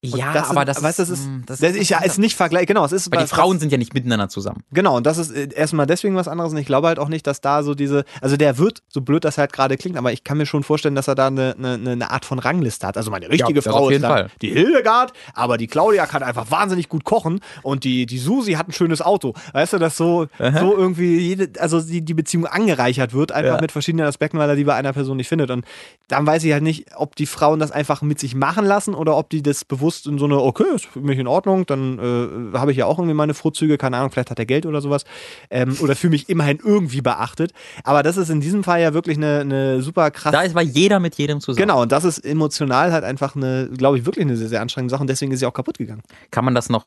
[0.00, 2.36] Ja, das aber ist, das, weißt, das ist, hm, das, das ist, ja, ist nicht
[2.36, 2.66] vergleich.
[2.66, 3.10] Genau, es ist.
[3.10, 4.62] Weil die Frauen sind ja nicht miteinander zusammen.
[4.70, 6.52] Genau, und das ist äh, erstmal deswegen was anderes.
[6.52, 9.24] Und ich glaube halt auch nicht, dass da so diese, also der wird, so blöd
[9.24, 11.90] das halt gerade klingt, aber ich kann mir schon vorstellen, dass er da eine, eine,
[11.90, 12.96] eine Art von Rangliste hat.
[12.96, 16.88] Also meine richtige ja, Frau ist dann die Hildegard, aber die Claudia kann einfach wahnsinnig
[16.88, 19.34] gut kochen und die, die Susi hat ein schönes Auto.
[19.52, 23.60] Weißt du, dass so, so irgendwie jede, also die, die Beziehung angereichert wird, einfach ja.
[23.60, 25.50] mit verschiedenen Aspekten, weil er die bei einer Person nicht findet.
[25.50, 25.64] Und
[26.06, 29.16] dann weiß ich halt nicht, ob die Frauen das einfach mit sich machen lassen oder
[29.16, 32.58] ob die das bewusst in so eine, okay, ist für mich in Ordnung, dann äh,
[32.58, 35.04] habe ich ja auch irgendwie meine Vorzüge, keine Ahnung, vielleicht hat er Geld oder sowas.
[35.50, 37.52] Ähm, oder fühle mich immerhin irgendwie beachtet.
[37.84, 40.32] Aber das ist in diesem Fall ja wirklich eine, eine super krasse.
[40.32, 41.66] Da ist bei jeder mit jedem zusammen.
[41.66, 44.90] Genau, und das ist emotional halt einfach eine, glaube ich, wirklich eine sehr, sehr anstrengende
[44.90, 46.02] Sache und deswegen ist sie auch kaputt gegangen.
[46.30, 46.86] Kann man das noch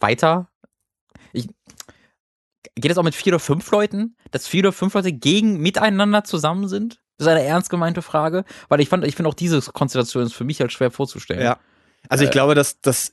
[0.00, 0.48] weiter?
[1.32, 1.48] Ich,
[2.74, 6.24] geht es auch mit vier oder fünf Leuten, dass vier oder fünf Leute gegen miteinander
[6.24, 7.00] zusammen sind?
[7.18, 10.34] Das ist eine ernst gemeinte Frage, weil ich fand, ich finde auch diese Konstellation ist
[10.34, 11.42] für mich halt schwer vorzustellen.
[11.42, 11.58] Ja.
[12.08, 13.12] Also ich äh, glaube, dass das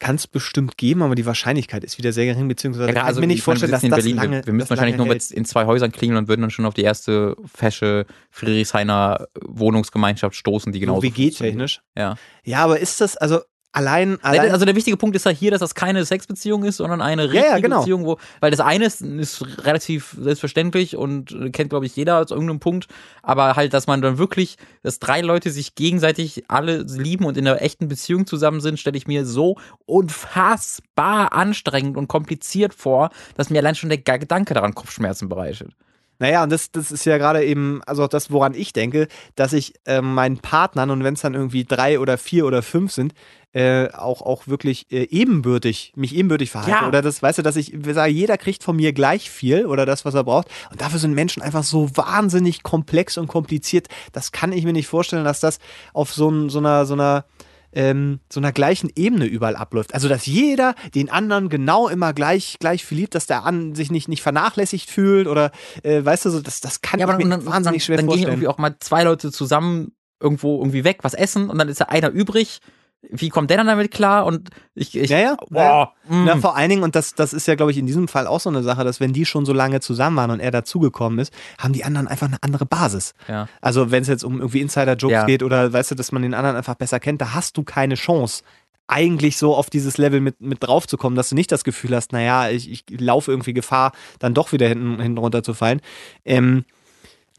[0.00, 3.20] kann es bestimmt geben, aber die Wahrscheinlichkeit ist wieder sehr gering, beziehungsweise ja, kann also
[3.20, 5.44] ich mir nicht vorstellen, dass das Berlin, lange Wir, wir müssen wahrscheinlich nur mit in
[5.44, 10.80] zwei Häusern klingeln und würden dann schon auf die erste fesche Friedrichshainer Wohnungsgemeinschaft stoßen, die
[10.80, 11.82] genau so WG-technisch.
[11.96, 12.16] Ja.
[12.44, 13.40] Ja, aber ist das, also
[13.72, 14.50] Allein, allein.
[14.50, 17.44] Also der wichtige Punkt ist ja hier, dass das keine Sexbeziehung ist, sondern eine richtige
[17.44, 17.78] ja, ja, genau.
[17.78, 22.32] Beziehung, wo, weil das eine ist, ist relativ selbstverständlich und kennt, glaube ich, jeder aus
[22.32, 22.88] irgendeinem Punkt,
[23.22, 27.46] aber halt, dass man dann wirklich, dass drei Leute sich gegenseitig alle lieben und in
[27.46, 29.56] einer echten Beziehung zusammen sind, stelle ich mir so
[29.86, 35.74] unfassbar anstrengend und kompliziert vor, dass mir allein schon der Gedanke daran Kopfschmerzen bereitet.
[36.20, 39.52] Naja, und das, das ist ja gerade eben, also auch das, woran ich denke, dass
[39.52, 43.14] ich äh, meinen Partnern, und wenn es dann irgendwie drei oder vier oder fünf sind,
[43.52, 46.82] äh, auch, auch wirklich äh, ebenbürtig, mich ebenbürtig verhalte.
[46.82, 46.88] Ja.
[46.88, 50.04] Oder das, weißt du, dass ich sage, jeder kriegt von mir gleich viel oder das,
[50.04, 50.48] was er braucht.
[50.70, 53.88] Und dafür sind Menschen einfach so wahnsinnig komplex und kompliziert.
[54.12, 55.58] Das kann ich mir nicht vorstellen, dass das
[55.94, 57.24] auf so, so einer, so einer
[57.72, 59.94] ähm, so einer gleichen Ebene überall abläuft.
[59.94, 63.90] Also, dass jeder den anderen genau immer gleich, gleich viel liebt, dass der an sich
[63.90, 65.52] nicht, nicht vernachlässigt fühlt oder,
[65.82, 68.06] äh, weißt du, so, das, das kann ja, ich aber mir dann, wahnsinnig schwer dann
[68.06, 68.26] vorstellen.
[68.26, 71.68] Dann gehen irgendwie auch mal zwei Leute zusammen irgendwo irgendwie weg, was essen und dann
[71.68, 72.60] ist ja einer übrig
[73.02, 74.26] wie kommt der dann damit klar?
[74.26, 75.92] Und ich, ich ja, ja.
[76.08, 76.24] Mm.
[76.24, 78.40] Na, vor allen Dingen, und das, das ist ja, glaube ich, in diesem Fall auch
[78.40, 81.32] so eine Sache, dass wenn die schon so lange zusammen waren und er dazugekommen ist,
[81.58, 83.14] haben die anderen einfach eine andere Basis.
[83.26, 83.48] Ja.
[83.60, 85.24] Also wenn es jetzt um irgendwie Insider-Jokes ja.
[85.24, 87.94] geht oder weißt du, dass man den anderen einfach besser kennt, da hast du keine
[87.94, 88.42] Chance,
[88.86, 91.94] eigentlich so auf dieses Level mit, mit drauf zu kommen, dass du nicht das Gefühl
[91.94, 95.80] hast, naja, ich, ich laufe irgendwie Gefahr, dann doch wieder hinten, hinten runterzufallen.
[96.24, 96.64] Ähm,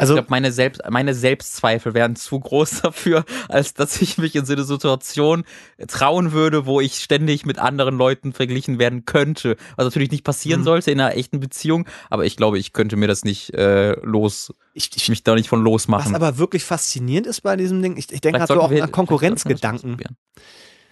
[0.01, 4.35] also, ich glaube, meine, Selbst, meine Selbstzweifel wären zu groß dafür, als dass ich mich
[4.35, 5.43] in so eine Situation
[5.87, 9.57] trauen würde, wo ich ständig mit anderen Leuten verglichen werden könnte.
[9.75, 10.65] Was natürlich nicht passieren mhm.
[10.65, 14.53] sollte in einer echten Beziehung, aber ich glaube, ich könnte mir das nicht äh, los,
[14.73, 16.13] ich, ich mich da nicht von losmachen.
[16.13, 18.91] Was aber wirklich faszinierend ist bei diesem Ding, ich, ich denke gerade so auch an
[18.91, 19.97] Konkurrenzgedanken.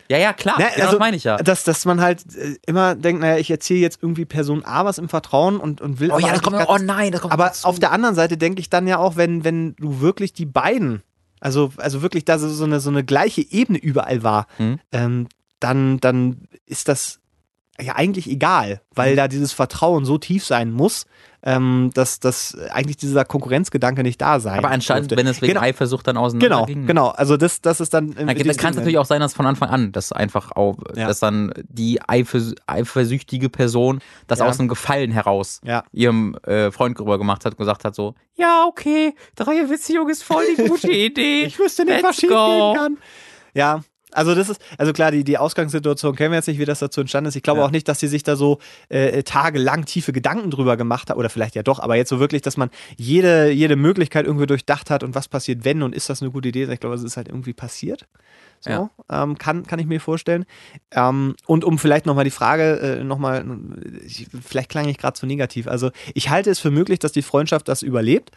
[0.10, 0.57] Ja, ja, klar.
[0.57, 1.38] Ne, genau, also, das meine ich ja.
[1.38, 4.97] Dass, dass man halt äh, immer denkt, naja, ich erzähle jetzt irgendwie Person A was
[4.97, 6.12] im Vertrauen und, und will.
[6.12, 8.70] Oh ja, das kommt, oh nein, das kommt Aber auf der anderen Seite denke ich
[8.70, 11.03] dann ja auch, wenn, wenn du wirklich die beiden,
[11.39, 14.80] also, also wirklich da so, so, eine, so eine gleiche Ebene überall war, mhm.
[14.91, 15.28] ähm,
[15.60, 17.20] dann, dann ist das
[17.82, 19.17] ja eigentlich egal, weil mhm.
[19.17, 21.05] da dieses Vertrauen so tief sein muss,
[21.41, 25.65] ähm, dass, dass eigentlich dieser Konkurrenzgedanke nicht da sein Aber anscheinend, wenn es wegen genau.
[25.65, 26.86] Eifersucht dann auseinander Genau, ging.
[26.86, 27.07] genau.
[27.09, 28.13] Also das, das ist dann...
[28.13, 31.07] dann kann es natürlich auch sein, dass von Anfang an, dass einfach auch, ja.
[31.07, 34.47] dass dann die Eifers eifersüchtige Person das ja.
[34.47, 35.84] aus einem Gefallen heraus ja.
[35.93, 40.43] ihrem äh, Freund rüber gemacht hat und gesagt hat so, ja, okay, Dreierbeziehung ist voll
[40.57, 41.43] die gute Idee.
[41.45, 42.97] ich wüsste nicht, Let's was schief gehen kann.
[43.53, 43.82] Ja,
[44.12, 47.01] also das ist, also klar, die, die Ausgangssituation kennen wir jetzt nicht, wie das dazu
[47.01, 47.36] entstanden ist.
[47.36, 47.66] Ich glaube ja.
[47.66, 51.30] auch nicht, dass sie sich da so äh, tagelang tiefe Gedanken drüber gemacht hat, oder
[51.30, 55.03] vielleicht ja doch, aber jetzt so wirklich, dass man jede, jede Möglichkeit irgendwie durchdacht hat
[55.03, 56.72] und was passiert, wenn und ist das eine gute Idee.
[56.72, 58.07] Ich glaube, es ist halt irgendwie passiert.
[58.62, 58.89] So, ja.
[59.10, 60.45] ähm, kann, kann ich mir vorstellen.
[60.91, 63.45] Ähm, und um vielleicht nochmal die Frage, äh, nochmal,
[64.43, 65.68] vielleicht klang ich gerade zu negativ.
[65.68, 68.32] Also ich halte es für möglich, dass die Freundschaft das überlebt.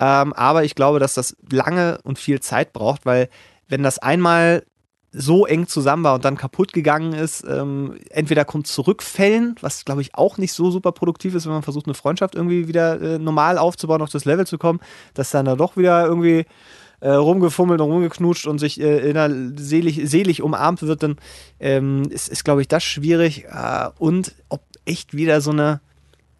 [0.00, 3.28] Ähm, aber ich glaube, dass das lange und viel Zeit braucht, weil
[3.68, 4.64] wenn das einmal
[5.12, 10.02] so eng zusammen war und dann kaputt gegangen ist, ähm, entweder kommt zurückfällen, was glaube
[10.02, 13.18] ich auch nicht so super produktiv ist, wenn man versucht, eine Freundschaft irgendwie wieder äh,
[13.18, 14.80] normal aufzubauen, auf das Level zu kommen,
[15.14, 16.44] dass dann da doch wieder irgendwie
[17.00, 21.16] äh, rumgefummelt und rumgeknutscht und sich äh, inner selig, selig umarmt wird, dann
[21.60, 23.44] ähm, ist, ist glaube ich, das schwierig.
[23.44, 25.80] Äh, und ob echt wieder so eine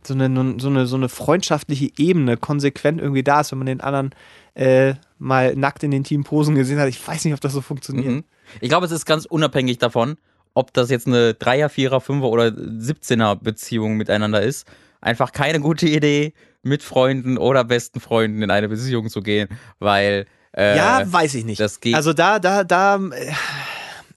[0.06, 3.80] so eine, so eine, so eine freundschaftliche Ebene konsequent irgendwie da ist, wenn man den
[3.80, 4.14] anderen
[4.54, 6.88] äh, mal nackt in den Teamposen gesehen hat.
[6.88, 8.08] Ich weiß nicht, ob das so funktioniert.
[8.08, 8.24] Mhm.
[8.60, 10.16] Ich glaube, es ist ganz unabhängig davon,
[10.54, 14.66] ob das jetzt eine Dreier, Vierer, Fünfer oder 17er Beziehung miteinander ist.
[15.00, 19.48] Einfach keine gute Idee, mit Freunden oder besten Freunden in eine Beziehung zu gehen,
[19.78, 21.60] weil äh, ja, weiß ich nicht.
[21.60, 21.94] Das geht.
[21.94, 22.96] Also da, da, da.
[22.96, 23.32] Äh,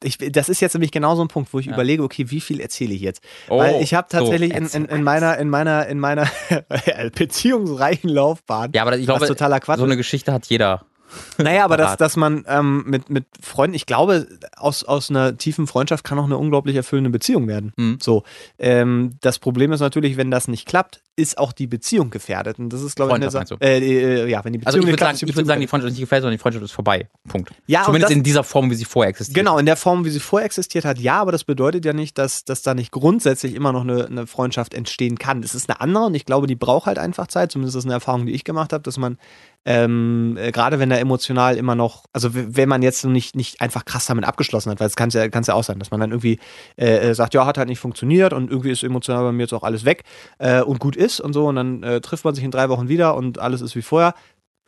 [0.04, 1.74] ich, das ist jetzt nämlich genau so ein Punkt, wo ich ja.
[1.74, 3.22] überlege, okay, wie viel erzähle ich jetzt?
[3.50, 6.28] Oh, Weil ich habe tatsächlich so, in, in, in, meiner, in meiner, in meiner
[7.16, 8.72] beziehungsreichen Laufbahn.
[8.74, 9.78] Ja, aber ich glaube, totaler Quatsch.
[9.78, 10.86] so eine Geschichte hat jeder.
[11.38, 15.68] Naja, aber dass, dass man ähm, mit, mit Freunden, ich glaube, aus, aus einer tiefen
[15.68, 17.74] Freundschaft kann auch eine unglaublich erfüllende Beziehung werden.
[17.76, 17.98] Mhm.
[18.02, 18.24] So.
[18.60, 22.58] Ähm, das Problem ist natürlich, wenn das nicht klappt, ist auch die Beziehung gefährdet.
[22.60, 25.00] Und das ist, glaube ich, eine äh, äh, ja, wenn die Beziehung also ich würde
[25.00, 27.10] sagen, ich würd sagen, die Freundschaft ist nicht gefährdet, sondern die Freundschaft ist vorbei.
[27.28, 27.52] Punkt.
[27.68, 29.36] Ja, Zumindest das, in dieser Form, wie sie vorher existiert.
[29.36, 32.18] Genau, in der Form, wie sie vorher existiert hat, ja, aber das bedeutet ja nicht,
[32.18, 35.44] dass, dass da nicht grundsätzlich immer noch eine, eine Freundschaft entstehen kann.
[35.44, 37.52] Es ist eine andere und ich glaube, die braucht halt einfach Zeit.
[37.52, 39.18] Zumindest ist das eine Erfahrung, die ich gemacht habe, dass man
[39.64, 43.86] ähm, äh, gerade wenn er emotional immer noch, also wenn man jetzt nicht, nicht einfach
[43.86, 46.12] krass damit abgeschlossen hat, weil es kann ja, kann's ja auch sein, dass man dann
[46.12, 46.40] irgendwie
[46.78, 49.54] äh, äh, sagt, ja, hat halt nicht funktioniert und irgendwie ist emotional bei mir jetzt
[49.54, 50.04] auch alles weg
[50.40, 52.88] äh, und gut ist und so und dann äh, trifft man sich in drei Wochen
[52.88, 54.14] wieder und alles ist wie vorher.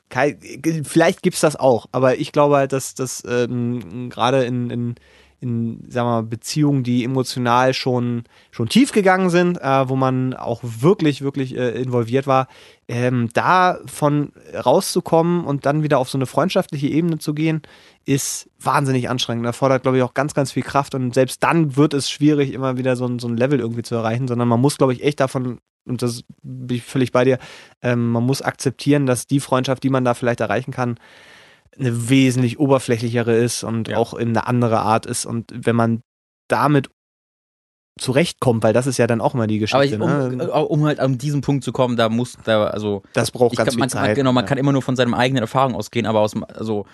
[0.09, 0.39] Kein,
[0.83, 4.95] vielleicht es das auch, aber ich glaube halt, dass das ähm, gerade in, in
[5.43, 10.33] in sagen wir mal, Beziehungen, die emotional schon, schon tief gegangen sind, äh, wo man
[10.33, 12.47] auch wirklich, wirklich äh, involviert war,
[12.87, 17.61] ähm, davon rauszukommen und dann wieder auf so eine freundschaftliche Ebene zu gehen,
[18.05, 19.45] ist wahnsinnig anstrengend.
[19.45, 22.77] Erfordert, glaube ich, auch ganz, ganz viel Kraft und selbst dann wird es schwierig, immer
[22.77, 25.19] wieder so ein, so ein Level irgendwie zu erreichen, sondern man muss, glaube ich, echt
[25.19, 27.37] davon, und das bin ich völlig bei dir,
[27.81, 30.97] ähm, man muss akzeptieren, dass die Freundschaft, die man da vielleicht erreichen kann,
[31.77, 33.97] eine wesentlich oberflächlichere ist und ja.
[33.97, 35.25] auch in eine andere Art ist.
[35.25, 36.01] Und wenn man
[36.47, 36.89] damit
[37.99, 39.95] zurechtkommt, weil das ist ja dann auch mal die Geschichte.
[39.95, 40.51] Aber ich, um, ne?
[40.51, 43.79] um, halt an diesen Punkt zu kommen, da muss da also das braucht ganz kann,
[43.79, 44.15] man, viel Zeit.
[44.15, 44.47] Genau, man ja.
[44.47, 46.85] kann immer nur von seinen eigenen Erfahrungen ausgehen, aber aus also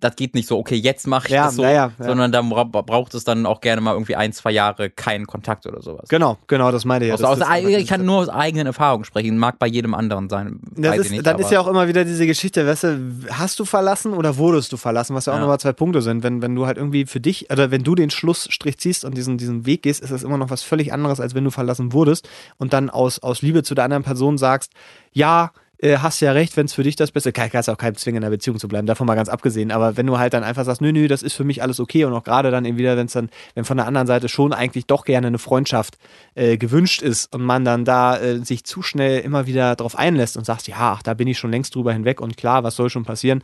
[0.00, 2.42] das geht nicht so, okay, jetzt mache ich ja, das so, ja, ja, sondern da
[2.42, 6.08] braucht es dann auch gerne mal irgendwie ein, zwei Jahre keinen Kontakt oder sowas.
[6.08, 9.58] Genau, genau, das meine ich aus, aus, ich kann nur aus eigenen Erfahrungen sprechen, mag
[9.58, 10.60] bei jedem anderen sein.
[10.76, 13.64] Das ist, nicht, dann ist ja auch immer wieder diese Geschichte, weißt du, hast du
[13.64, 16.22] verlassen oder wurdest du verlassen, was ja auch nochmal zwei Punkte sind.
[16.22, 19.38] Wenn, wenn du halt irgendwie für dich, oder wenn du den Schlussstrich ziehst und diesen,
[19.38, 22.28] diesen Weg gehst, ist das immer noch was völlig anderes, als wenn du verlassen wurdest
[22.58, 24.72] und dann aus, aus Liebe zu der anderen Person sagst,
[25.12, 27.34] ja, äh, hast ja recht, wenn es für dich das Beste ist.
[27.34, 29.70] Kann es auch keinem zwingen, in einer Beziehung zu bleiben, davon mal ganz abgesehen.
[29.70, 32.04] Aber wenn du halt dann einfach sagst, nö, nö, das ist für mich alles okay
[32.04, 34.52] und auch gerade dann eben wieder, wenn es dann, wenn von der anderen Seite schon
[34.52, 35.98] eigentlich doch gerne eine Freundschaft
[36.34, 40.36] äh, gewünscht ist und man dann da äh, sich zu schnell immer wieder drauf einlässt
[40.36, 42.90] und sagst, ja, ach, da bin ich schon längst drüber hinweg und klar, was soll
[42.90, 43.42] schon passieren,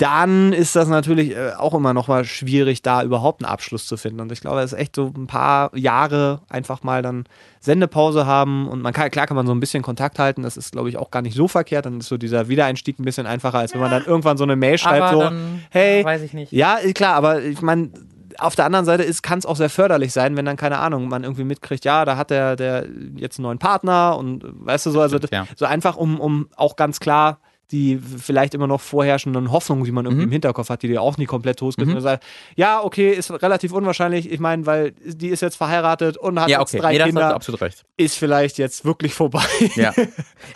[0.00, 3.98] dann ist das natürlich äh, auch immer noch mal schwierig, da überhaupt einen Abschluss zu
[3.98, 4.20] finden.
[4.20, 7.24] Und ich glaube, es ist echt so ein paar Jahre einfach mal dann
[7.60, 10.72] Sendepause haben und man kann, klar kann man so ein bisschen Kontakt halten, das ist,
[10.72, 11.84] glaube ich, auch gar nicht so verkehrt.
[11.84, 14.56] Dann ist so dieser Wiedereinstieg ein bisschen einfacher, als wenn man dann irgendwann so eine
[14.56, 16.50] Mail schreibt, aber so, dann, hey, weiß ich nicht.
[16.50, 17.90] Ja, klar, aber ich meine,
[18.38, 21.24] auf der anderen Seite kann es auch sehr förderlich sein, wenn dann, keine Ahnung, man
[21.24, 22.86] irgendwie mitkriegt, ja, da hat der, der
[23.16, 25.46] jetzt einen neuen Partner und weißt du so, also das, ja.
[25.56, 27.38] so einfach, um, um auch ganz klar
[27.72, 30.28] die vielleicht immer noch vorherrschenden Hoffnungen, die man irgendwie mhm.
[30.28, 32.04] im Hinterkopf hat, die dir auch nie komplett totgeschmissen mhm.
[32.04, 32.24] sagt,
[32.56, 34.30] ja, okay, ist relativ unwahrscheinlich.
[34.30, 36.76] Ich meine, weil die ist jetzt verheiratet und hat ja, okay.
[36.76, 37.34] jetzt drei nee, Kinder.
[37.34, 37.84] absolut recht.
[37.96, 39.44] Ist vielleicht jetzt wirklich vorbei.
[39.76, 39.94] Ja.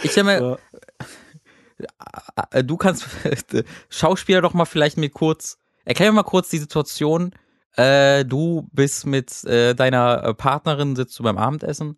[0.02, 0.58] Ich habe mir,
[2.64, 3.06] du kannst
[3.88, 7.32] Schauspieler doch mal vielleicht mir kurz, erklär mir mal kurz die Situation.
[7.76, 11.96] Äh, du bist mit äh, deiner Partnerin, sitzt du beim Abendessen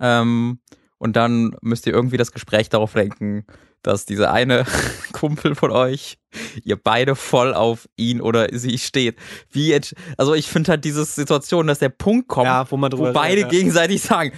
[0.00, 0.60] ähm,
[0.98, 3.44] und dann müsst ihr irgendwie das Gespräch darauf lenken,
[3.86, 4.64] dass dieser eine
[5.12, 6.18] Kumpel von euch,
[6.64, 9.16] ihr beide voll auf ihn oder sie steht.
[9.50, 13.12] Wie jetzt, also ich finde halt diese Situation, dass der Punkt kommt, ja, wo, wo
[13.12, 13.48] beide ja.
[13.48, 14.32] gegenseitig sagen,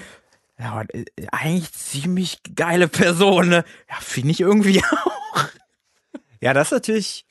[0.58, 3.64] ja, äh, eigentlich ziemlich geile Person, ne?
[3.88, 5.44] Ja, finde ich irgendwie auch.
[6.40, 7.26] Ja, das ist natürlich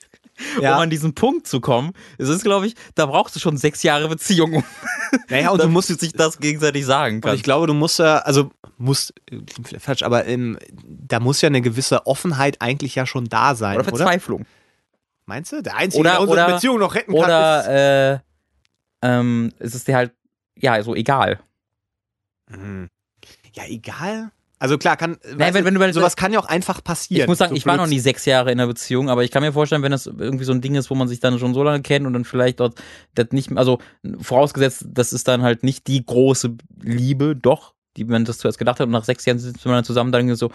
[0.60, 0.74] ja.
[0.74, 1.92] um an diesen Punkt zu kommen.
[2.18, 4.64] Es ist, glaube ich, da brauchst du schon sechs Jahre Beziehung.
[5.28, 7.32] Naja, und du musst sich das gegenseitig sagen können.
[7.32, 9.12] Und ich glaube, du musst ja, also musst,
[9.78, 13.76] falsch, aber ähm, da muss ja eine gewisse Offenheit eigentlich ja schon da sein.
[13.76, 14.40] Oder Verzweiflung.
[14.40, 14.50] Oder?
[15.26, 15.62] Meinst du?
[15.62, 17.24] Der Einzige, oder, der unsere oder, Beziehung noch retten kann.
[17.24, 18.18] Oder ist, äh,
[19.02, 20.12] ähm, ist es dir halt,
[20.56, 21.40] ja, so egal.
[22.48, 22.88] Mhm.
[23.52, 24.30] Ja, egal.
[24.60, 27.22] Also klar, kann Nein, wenn, wenn du, sowas kann ja auch einfach passieren.
[27.22, 29.30] Ich muss sagen, so ich war noch nie sechs Jahre in einer Beziehung, aber ich
[29.30, 31.54] kann mir vorstellen, wenn das irgendwie so ein Ding ist, wo man sich dann schon
[31.54, 32.74] so lange kennt und dann vielleicht dort
[33.14, 33.78] das nicht, also
[34.20, 38.80] vorausgesetzt, das ist dann halt nicht die große Liebe, doch, die man das zuerst gedacht
[38.80, 40.50] hat und nach sechs Jahren sind wir dann zusammen, dann so,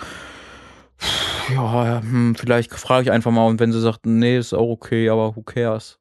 [1.54, 5.10] ja, hm, vielleicht frage ich einfach mal und wenn sie sagt, nee, ist auch okay,
[5.10, 6.00] aber who cares?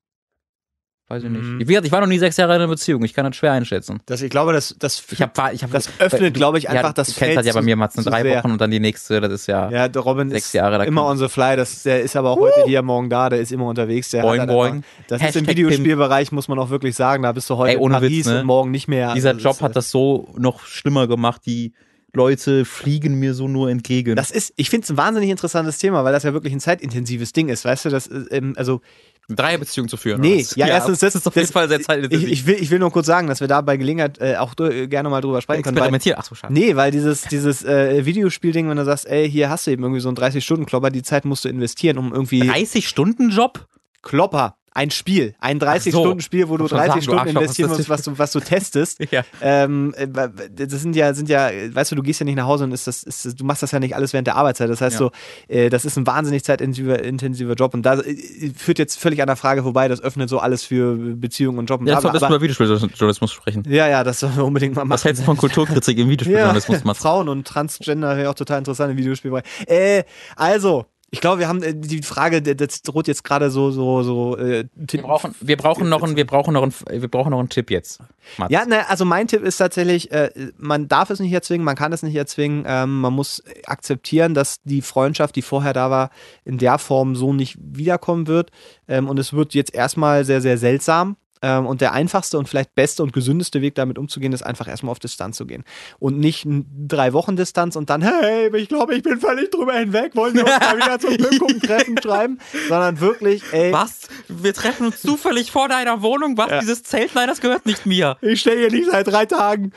[1.12, 1.42] Weiß ich nicht.
[1.42, 3.04] Ich, wie gesagt, ich war noch nie sechs Jahre in einer Beziehung.
[3.04, 4.00] Ich kann das schwer einschätzen.
[4.06, 6.92] Das, ich glaube, das, das, Ich hab, ich hab, das öffnet, glaube ich, einfach ja,
[6.94, 8.38] das Feld das ja bei mir mal drei sehr.
[8.38, 9.20] Wochen und dann die nächste.
[9.20, 9.68] Das ist ja.
[9.70, 11.54] Ja, der Robin Sechs ist Jahre, immer on the fly.
[11.54, 13.28] Das, der ist aber auch heute hier, morgen da.
[13.28, 14.08] Der ist immer unterwegs.
[14.08, 14.84] Der Boing, halt boing.
[15.06, 17.24] Das ist im Hashtag Videospielbereich, muss man auch wirklich sagen.
[17.24, 18.40] Da bist du heute Ey, ohne in Paris Witz, ne?
[18.40, 19.12] und morgen nicht mehr.
[19.12, 21.42] Dieser Also Job hat das so noch schlimmer gemacht.
[21.44, 21.74] Die
[22.14, 24.16] Leute fliegen mir so nur entgegen.
[24.16, 27.32] Das ist, ich finde es ein wahnsinnig interessantes Thema, weil das ja wirklich ein zeitintensives
[27.32, 27.64] Ding ist.
[27.64, 28.80] Weißt du, das, äh, ähm, also
[29.28, 30.20] Dreierbeziehung zu führen.
[30.20, 30.54] Nee, was?
[30.56, 32.28] ja, erstens, das- ist auf jeden das- Fall sehr ich, zeitintensiv.
[32.28, 34.88] ich, will, ich will nur kurz sagen, dass wir da bei Gelegenheit äh, auch äh,
[34.88, 35.76] gerne mal drüber sprechen können.
[35.76, 36.18] Weil, Experimentieren.
[36.20, 36.52] Ach so, schade.
[36.52, 40.00] nee, weil dieses, dieses äh, Videospielding, wenn du sagst, ey, hier hast du eben irgendwie
[40.00, 43.66] so einen 30-Stunden-Klopper, die Zeit musst du investieren, um irgendwie 30-Stunden-Job?
[44.02, 45.90] Klopper, ein Spiel, ein Ach so.
[45.90, 48.40] 30-Stunden-Spiel, wo du Ich wollte 30 sagen, du Stunden investieren musst, was du, was du
[48.40, 48.98] testest.
[49.10, 49.22] Ja.
[49.42, 52.64] Ähm, äh, das sind ja, sind ja, weißt du, du gehst ja nicht nach Hause
[52.64, 54.70] und ist das, ist, du machst das ja nicht alles während der Arbeitszeit.
[54.70, 54.98] Das heißt Ja.
[54.98, 55.10] so,
[55.48, 58.16] äh, das ist ein wahnsinnig zeitintensiver intensiver Job und da äh,
[58.56, 61.80] führt jetzt völlig an der Frage vorbei, das öffnet so alles für Beziehungen und Job
[61.80, 63.64] und Ja, bla, das du über Videospieljournalismus sprechen.
[63.68, 64.90] ja, ja, das sollen wir unbedingt mal machen.
[64.94, 66.94] Was hältst du von Kulturkritik im Videospieljournalismus, Ja?
[66.94, 69.44] Frauen und Transgender wäre auch total interessant im Videospielbereich.
[69.66, 70.04] Äh,
[70.36, 74.38] also, ich glaube, wir haben äh, die Frage, das droht jetzt gerade so, so, so.
[74.38, 77.50] Äh, Wir brauchen, wir brauchen noch einen, wir brauchen noch einen, wir brauchen noch einen
[77.50, 78.00] Tipp jetzt.
[78.38, 78.50] Mats.
[78.50, 81.92] Ja, ne, also mein Tipp ist tatsächlich, äh, man darf es nicht erzwingen, man kann
[81.92, 82.64] es nicht erzwingen.
[82.66, 86.08] Ähm, man muss akzeptieren, dass die Freundschaft, die vorher da war,
[86.46, 88.50] in der Form so nicht wiederkommen wird.
[88.88, 91.16] Ähm, und es wird jetzt erstmal sehr, sehr seltsam.
[91.42, 94.92] Ähm, und der einfachste und vielleicht beste und gesündeste Weg, damit umzugehen, ist einfach erstmal
[94.92, 95.64] auf Distanz zu gehen.
[95.98, 100.14] Und nicht drei Wochen Distanz und dann, hey, ich glaube, ich bin völlig drüber hinweg,
[100.14, 102.38] wollen wir uns mal wieder zum Glück gucken, treffen, schreiben,
[102.68, 104.08] sondern wirklich, ey, Was?
[104.28, 106.36] Wir treffen uns zufällig vor deiner Wohnung?
[106.36, 106.60] Was?
[106.60, 107.14] Dieses Zelt?
[107.14, 108.16] Nein, das gehört nicht mir.
[108.20, 109.72] ich stehe hier nicht seit drei Tagen.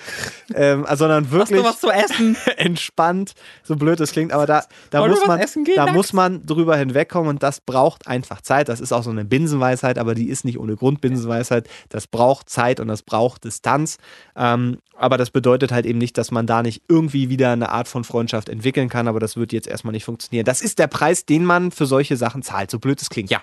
[0.53, 1.59] Ähm, also, sondern Hast wirklich.
[1.59, 2.36] du was zu essen?
[2.57, 5.95] entspannt, so blöd es klingt, aber da, da, Wollen muss man, essen gehen, da Max?
[5.95, 8.70] muss man drüber hinwegkommen und das braucht einfach Zeit.
[8.70, 11.55] Das ist auch so eine Binsenweisheit, aber die ist nicht ohne Grund Binsenweisheit.
[11.89, 13.97] Das braucht Zeit und das braucht Distanz.
[14.36, 17.88] Ähm, aber das bedeutet halt eben nicht, dass man da nicht irgendwie wieder eine Art
[17.88, 20.45] von Freundschaft entwickeln kann, aber das wird jetzt erstmal nicht funktionieren.
[20.45, 23.30] Das ist der Preis, den man für solche Sachen zahlt, so blöd es klingt.
[23.30, 23.41] Ja.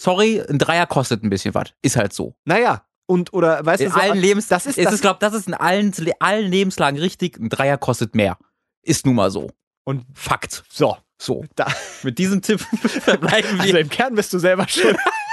[0.00, 1.70] Sorry, ein Dreier kostet ein bisschen was.
[1.82, 2.34] Ist halt so.
[2.44, 5.34] Naja, und oder weißt In du, allen Lebens, das ist es das, ist, glaub, das
[5.34, 7.38] ist in allen, allen Lebenslagen richtig.
[7.38, 8.38] Ein Dreier kostet mehr.
[8.82, 9.50] Ist nun mal so.
[9.84, 10.64] und Fakt.
[10.68, 10.96] so.
[11.20, 11.44] So.
[11.54, 11.66] Da,
[12.02, 12.60] Mit diesem Tipp
[13.00, 13.80] verbleiben also wir.
[13.80, 14.96] im Kern bist du selber schuld.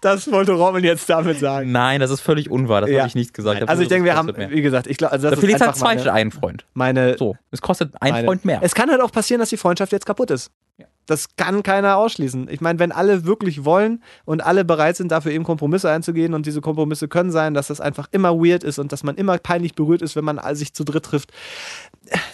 [0.00, 1.72] das wollte Robin jetzt damit sagen.
[1.72, 2.80] Nein, das ist völlig unwahr.
[2.82, 3.00] Das Ja.
[3.00, 3.68] habe ich nicht gesagt.
[3.68, 4.50] Also ich denke, wir haben, Mehr.
[4.50, 6.64] wie gesagt, ich glaube, also das Da verliert ist einfach zwei meine, einen Freund.
[6.74, 7.36] meine, So.
[7.50, 8.60] Es kostet ein meine Freund mehr.
[8.62, 10.50] Es kann halt auch passieren, dass die Freundschaft jetzt kaputt ist.
[10.78, 10.86] Ja.
[11.06, 12.48] Das kann keiner ausschließen.
[12.50, 16.46] Ich meine, wenn alle wirklich wollen und alle bereit sind, dafür eben Kompromisse einzugehen und
[16.46, 19.74] diese Kompromisse können sein, dass das einfach immer weird ist und dass man immer peinlich
[19.74, 21.30] berührt ist, wenn man sich zu dritt trifft,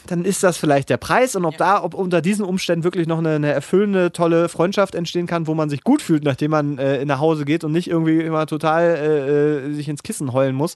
[0.07, 3.19] dann ist das vielleicht der Preis und ob da, ob unter diesen Umständen wirklich noch
[3.19, 7.05] eine, eine erfüllende, tolle Freundschaft entstehen kann, wo man sich gut fühlt, nachdem man äh,
[7.05, 10.75] nach Hause geht und nicht irgendwie immer total äh, äh, sich ins Kissen heulen muss.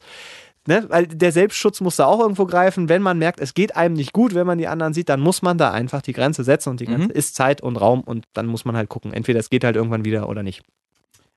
[0.69, 0.85] Ne?
[0.89, 2.89] Weil der Selbstschutz muss da auch irgendwo greifen.
[2.89, 5.41] Wenn man merkt, es geht einem nicht gut, wenn man die anderen sieht, dann muss
[5.43, 7.13] man da einfach die Grenze setzen und die Grenze Mhm.
[7.13, 9.13] ist Zeit und Raum und dann muss man halt gucken.
[9.13, 10.63] Entweder es geht halt irgendwann wieder oder nicht.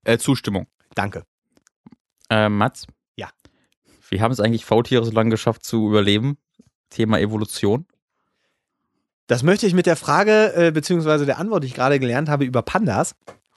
[0.03, 0.65] Äh, Zustimmung.
[0.95, 1.23] Danke.
[2.31, 2.87] Äh, Mats?
[3.17, 3.29] Ja.
[4.09, 6.37] Wie haben es eigentlich Faultiere so lange geschafft zu überleben?
[6.89, 7.85] Thema Evolution.
[9.27, 12.45] Das möchte ich mit der Frage, äh, beziehungsweise der Antwort, die ich gerade gelernt habe,
[12.45, 13.15] über Pandas.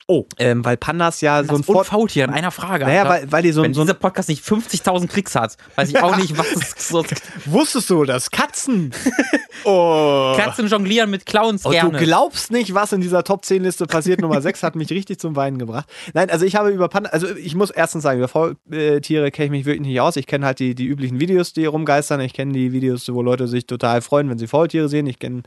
[0.08, 0.26] Oh.
[0.38, 2.84] Ähm, weil Pandas ja so ein und Fort Faultier in einer Frage.
[2.84, 3.10] Naja, Alter.
[3.10, 6.16] weil, weil die so, Wenn so dieser Podcast nicht 50.000 Klicks hat, weiß ich auch
[6.16, 7.04] nicht, was es so
[7.46, 8.92] Wusstest du, dass Katzen.
[9.64, 10.34] oh.
[10.36, 11.98] Katzen jonglieren mit Clowns Und gerne.
[11.98, 14.20] du glaubst nicht, was in dieser Top 10 Liste passiert.
[14.20, 15.88] Nummer 6 hat mich richtig zum Weinen gebracht.
[16.14, 19.50] Nein, also ich habe über Panda, also ich muss erstens sagen, über Faultiere kenne ich
[19.50, 20.16] mich wirklich nicht aus.
[20.16, 22.20] Ich kenne halt die, die üblichen Videos, die rumgeistern.
[22.20, 25.06] Ich kenne die Videos, wo Leute sich total freuen, wenn sie Faultiere sehen.
[25.06, 25.42] Ich kenne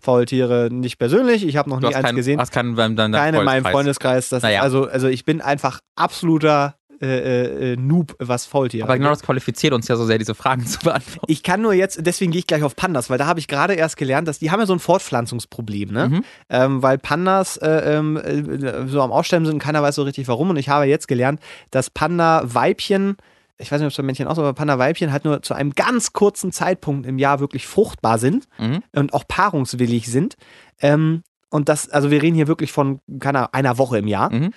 [0.00, 1.46] Faultiere nicht persönlich.
[1.46, 2.40] Ich habe noch du nie eins keinen, gesehen.
[2.40, 3.99] hast keinen deinem Keine in meinem Freundeskreis.
[4.32, 4.62] Das Naja.
[4.62, 9.22] also, also ich bin einfach absoluter äh, äh, äh, Noob, was Faultiere Aber genau das
[9.22, 11.32] qualifiziert uns ja so sehr, diese Fragen zu beantworten.
[11.32, 13.72] Ich kann nur jetzt, deswegen gehe ich gleich auf Pandas, weil da habe ich gerade
[13.72, 16.08] erst gelernt, dass die haben ja so ein Fortpflanzungsproblem, ne?
[16.10, 16.24] Mhm.
[16.50, 20.28] Ähm, weil Pandas äh, ähm, äh, so am Aussterben sind und keiner weiß so richtig
[20.28, 20.50] warum.
[20.50, 21.40] Und ich habe jetzt gelernt,
[21.70, 23.16] dass Panda-Weibchen,
[23.56, 25.72] ich weiß nicht, ob es bei Männchen auch so, aber Panda-Weibchen halt nur zu einem
[25.72, 28.82] ganz kurzen Zeitpunkt im Jahr wirklich fruchtbar sind Mhm.
[28.94, 30.34] und auch paarungswillig sind.
[30.82, 34.32] Ähm, und das, also wir reden hier wirklich von keine, einer Woche im Jahr.
[34.32, 34.52] Mhm.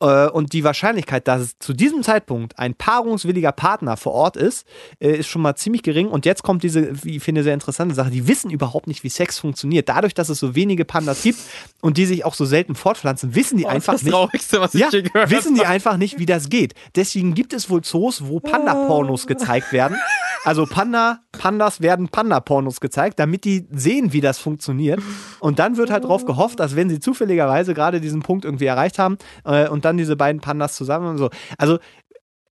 [0.00, 4.66] Äh, Und die Wahrscheinlichkeit, dass es zu diesem Zeitpunkt ein paarungswilliger Partner vor Ort ist,
[5.00, 6.08] äh, ist schon mal ziemlich gering.
[6.08, 8.10] Und jetzt kommt diese, wie ich finde, sehr interessante Sache.
[8.10, 9.88] Die wissen überhaupt nicht, wie Sex funktioniert.
[9.88, 11.38] Dadurch, dass es so wenige Pandas gibt
[11.80, 14.12] und die sich auch so selten fortpflanzen, wissen die einfach das nicht.
[14.12, 16.74] Traurigste, was ich Ja, je gehört wissen die einfach nicht, wie das geht.
[16.94, 19.96] Deswegen gibt es wohl Zoos, wo Panda-Pornos gezeigt werden.
[20.44, 25.00] Also Panda, Pandas werden Panda-Pornos gezeigt, damit die sehen, wie das funktioniert.
[25.40, 28.98] Und dann wird halt darauf gehofft, dass wenn sie zufälligerweise gerade diesen Punkt irgendwie erreicht
[28.98, 31.30] haben äh, und dann diese beiden Pandas zusammen und so.
[31.56, 31.78] Also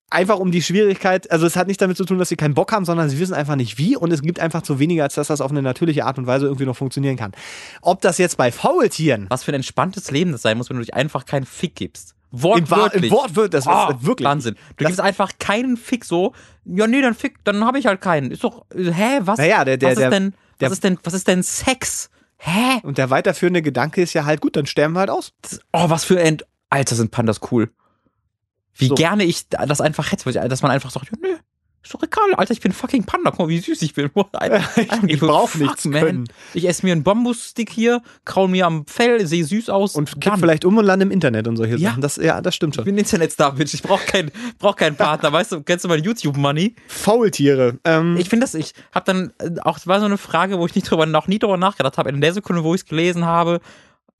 [0.09, 2.71] einfach um die Schwierigkeit, also es hat nicht damit zu tun, dass sie keinen Bock
[2.71, 5.27] haben, sondern sie wissen einfach nicht wie und es gibt einfach zu wenige, als dass
[5.27, 7.33] das auf eine natürliche Art und Weise irgendwie noch funktionieren kann.
[7.81, 9.27] Ob das jetzt bei Faultieren.
[9.29, 12.15] Was für ein entspanntes Leben das sein muss, wenn du dich einfach keinen Fick gibst.
[12.31, 13.11] Wortwörtlich.
[13.11, 14.27] Im, Wort wird das oh, ist wirklich.
[14.27, 14.55] Wahnsinn.
[14.55, 16.33] Du das gibst einfach keinen Fick so.
[16.65, 18.31] Ja, nee, dann Fick, dann habe ich halt keinen.
[18.31, 19.37] Ist doch, hä, was?
[19.37, 22.09] Naja, der, der, was ist denn, der, was ist denn, was ist denn Sex?
[22.37, 22.79] Hä?
[22.83, 25.31] Und der weiterführende Gedanke ist ja halt, gut, dann sterben wir halt aus.
[25.71, 26.39] Oh, was für ein,
[26.69, 27.69] Alter, sind Pandas cool.
[28.77, 28.95] Wie So.
[28.95, 31.35] gerne ich das einfach hätte, dass man einfach sagt, ja, nö,
[31.81, 34.09] ist doch egal, Alter, ich bin fucking Panda, guck mal, wie süß ich bin.
[35.07, 36.25] Ich brauch nichts können.
[36.55, 39.95] Ich esse mir einen Bambusstick hier, kraul mir am Fell, sehe süß aus.
[39.95, 41.91] Und kipp vielleicht um und lande im Internet und solche Ja.
[41.91, 42.01] Sachen.
[42.01, 42.85] Das, ja, das stimmt Ich schon.
[42.85, 43.75] bin Internetstar, Bitch.
[43.75, 45.31] Ich brauche keinen brauch keinen Partner.
[45.31, 46.75] Weißt du, kennst du mein YouTube-Money?
[46.87, 47.77] Faultiere.
[47.85, 50.65] Ähm, Ich finde das, ich habe dann äh, auch, es war so eine Frage, wo
[50.65, 52.09] ich nicht drüber, noch nie drüber nachgedacht habe.
[52.09, 53.61] In der Sekunde, wo ich es gelesen habe,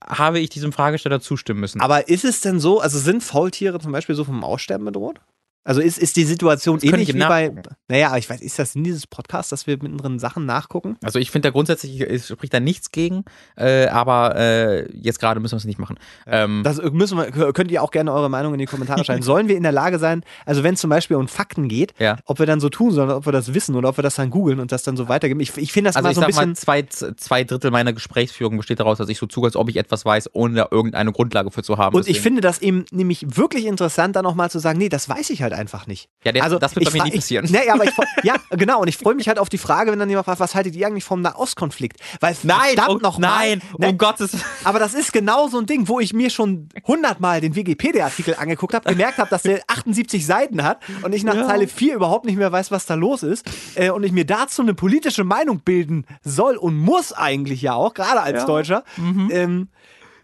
[0.08, 1.82] habe ich diesem Fragesteller zustimmen müssen.
[1.82, 5.20] aber ist es denn so, also sind Faultiere zum Beispiel so vom Aussterben bedroht?
[5.68, 7.52] Also ist, ist die Situation könnte ähnlich ich wie bei.
[7.88, 10.96] Naja, ich weiß, ist das in dieses Podcast, dass wir mittendrin Sachen nachgucken?
[11.04, 13.26] Also ich finde da grundsätzlich es spricht da nichts gegen,
[13.58, 15.98] äh, aber äh, jetzt gerade müssen wir es nicht machen.
[16.28, 19.22] Ähm, Das müssen wir, könnt ihr auch gerne eure Meinung in die Kommentare schreiben.
[19.24, 22.18] Sollen wir in der Lage sein, also wenn es zum Beispiel um Fakten geht, Ja.
[22.26, 24.30] ob wir dann so tun sollen, ob wir das wissen oder ob wir das dann
[24.30, 25.40] googeln und das dann so weitergeben?
[25.40, 26.76] Ich, ich finde das also mal ich so ein bisschen.
[26.76, 29.78] mal, zwei, zwei Drittel meiner Gesprächsführung besteht daraus, dass ich so tue, als ob ich
[29.78, 31.96] etwas weiß, ohne da irgendeine Grundlage für zu haben.
[31.96, 35.10] und ich Deswegen- finde das eben nämlich wirklich interessant, dann nochmal zu sagen, nee, das
[35.10, 36.10] weiß ich halt einfach nicht.
[36.24, 37.46] Ja, der- das wird bei mir nie passieren.
[37.46, 37.92] Ich, nee, aber ich,
[38.24, 38.82] ja, genau.
[38.82, 40.86] Und ich freue mich halt auf die Frage, wenn dann jemand fragt, was haltet ihr
[40.88, 42.00] eigentlich vom Nahostkonflikt?
[42.20, 45.88] Weil Nein, oh, noch nein, mal, um Gottes Aber das ist genau so ein Ding,
[45.88, 50.64] wo ich mir schon hundertmal den Wikipedia-Artikel angeguckt habe, gemerkt habe, dass der 78 Seiten
[50.64, 51.48] hat und ich nach Ja.
[51.48, 53.46] Zeile 4 überhaupt nicht mehr weiß, was da los ist.
[53.76, 57.94] Äh, und ich mir dazu eine politische Meinung bilden soll und muss eigentlich ja auch,
[57.94, 58.84] gerade als Deutscher.
[58.98, 59.68] Ähm,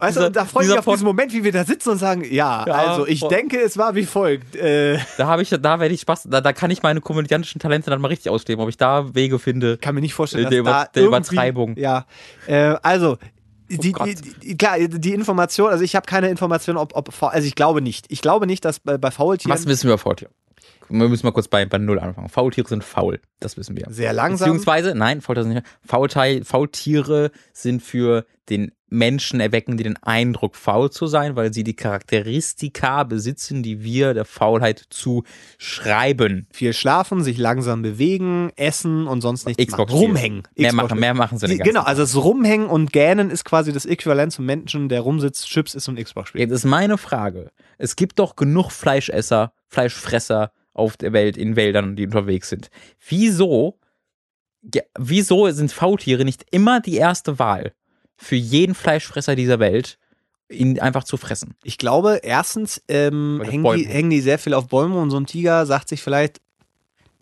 [0.02, 1.90] weißt du, Dieser- da freue ich mich auf Pod- diesen Moment, wie wir da sitzen
[1.90, 4.54] und sagen, ja, Ja, also ich denke, es war wie folgt.
[4.56, 7.90] Äh, Da habe ich, da werde ich Spaß, da, da kann ich meine komödiantischen Talente
[7.90, 9.78] dann mal richtig ausleben, ob ich da Wege finde.
[9.78, 11.76] kann mir nicht vorstellen, dass Der Über- da der irgendwie- Übertreibung.
[11.76, 12.06] Ja,
[12.46, 13.16] äh, also
[13.68, 14.06] die, Gott.
[14.08, 17.80] die, die, klar, die Information, also ich habe keine Information, ob, ob also ich glaube
[17.80, 18.04] nicht.
[18.10, 20.30] Ich glaube nicht, dass bei, bei Faultieren Was wissen wir über Faultiere?
[20.90, 22.28] Wir müssen mal kurz bei, bei Null anfangen.
[22.28, 23.86] Faultiere sind faul, das wissen wir.
[23.88, 24.48] sehr langsam.
[24.50, 26.46] Beziehungsweise, nein, Faultiere sind nicht.
[26.46, 31.74] Faultiere sind für den Menschen erwecken, die den Eindruck, faul zu sein, weil sie die
[31.74, 36.46] Charakteristika besitzen, die wir der Faulheit zuschreiben.
[36.52, 40.04] viel schlafen, sich langsam bewegen, essen und sonst nichts Xbox machen.
[40.04, 40.42] Rumhängen.
[40.56, 43.72] Mehr Xbox machen, mehr machen sie ganzen genau, also das Rumhängen und Gähnen ist quasi
[43.72, 46.42] das Äquivalent zum Menschen, der rumsitzt, Chips ist und Xbox spielt.
[46.42, 47.50] Jetzt ist meine Frage.
[47.78, 52.70] Es gibt doch genug Fleischesser, Fleischfresser auf der Welt, in Wäldern, die unterwegs sind.
[53.08, 53.78] Wieso,
[54.74, 57.72] ja, wieso sind Faultiere nicht immer die erste Wahl
[58.22, 59.98] für jeden Fleischfresser dieser Welt,
[60.48, 61.54] ihn einfach zu fressen?
[61.64, 65.26] Ich glaube, erstens ähm, hängen, die, hängen die sehr viel auf Bäume und so ein
[65.26, 66.40] Tiger sagt sich vielleicht,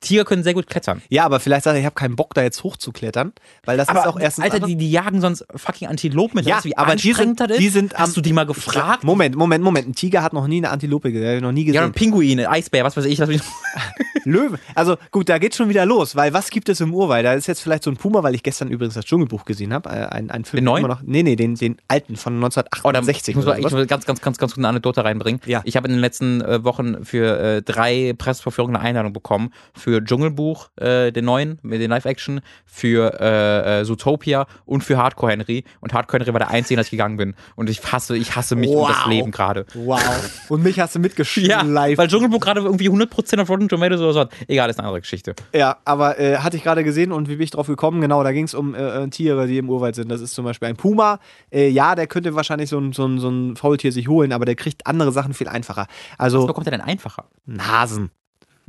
[0.00, 1.02] Tiger können sehr gut klettern.
[1.10, 3.32] ja, aber vielleicht sagt er, ich habe keinen Bock, da jetzt hochzuklettern,
[3.64, 4.44] weil das ist auch erstens.
[4.44, 6.46] Alter, die, die jagen sonst fucking Antilopen mit.
[6.46, 9.04] Ja, Weißt wie aber die sind- die sind Hast du die mal gefragt?
[9.04, 9.88] Moment, Moment, Moment.
[9.88, 11.84] Ein Tiger hat noch nie eine Antilope gesehen, ich noch nie Ja, gesehen.
[11.84, 13.18] und Pinguine, Eisbär, was weiß ich.
[13.20, 14.24] Was weiß ich.
[14.26, 14.58] Löwe.
[14.74, 17.24] Also gut, da geht schon wieder los, weil was gibt es im Urwald?
[17.24, 19.88] Da ist jetzt vielleicht so ein Puma, weil ich gestern übrigens das Dschungelbuch gesehen habe.
[19.88, 20.86] Äh, ein, ein Film Den neuen?
[20.86, 21.00] noch.
[21.02, 23.28] Nee, nee, den, den alten von Oh, da 1968.
[23.28, 25.40] ich muss ich will ganz, ganz, ganz, ganz gut eine Anekdote reinbringen.
[25.46, 25.62] Ja.
[25.64, 29.52] Ich habe in den letzten äh, Wochen für äh, drei Presseverführungen eine Einladung bekommen.
[29.74, 35.32] Für Dschungelbuch, äh, den neuen, mit den Live-Action, für äh, äh, Zootopia und für Hardcore
[35.32, 35.64] Henry.
[35.80, 37.34] Und Hardcore Henry war der einzige, dass ich gegangen bin.
[37.56, 39.08] Und ich hasse, ich hasse mich und das Wow.
[39.08, 39.66] Leben gerade.
[39.74, 40.00] Wow.
[40.48, 41.98] Und mich hast du Ja, mitgeschleift.
[41.98, 44.32] weil Dschungelbuch gerade irgendwie 100% auf Rotten Tomatoes oder so hat.
[44.46, 45.34] Egal, ist eine andere Geschichte.
[45.54, 48.00] Ja, aber äh, hatte ich gerade gesehen und wie bin ich drauf gekommen?
[48.00, 50.08] Genau, da ging es um äh, äh, Tiere, die im Urwald sind.
[50.10, 51.18] Das ist zum Beispiel ein Puma.
[51.52, 54.54] Ja, der könnte wahrscheinlich so ein, so, ein, so ein Faultier sich holen, aber der
[54.54, 55.86] kriegt andere Sachen viel einfacher.
[56.18, 57.24] Was Also bekommt er denn einfacher?
[57.48, 58.10] ein Hasen.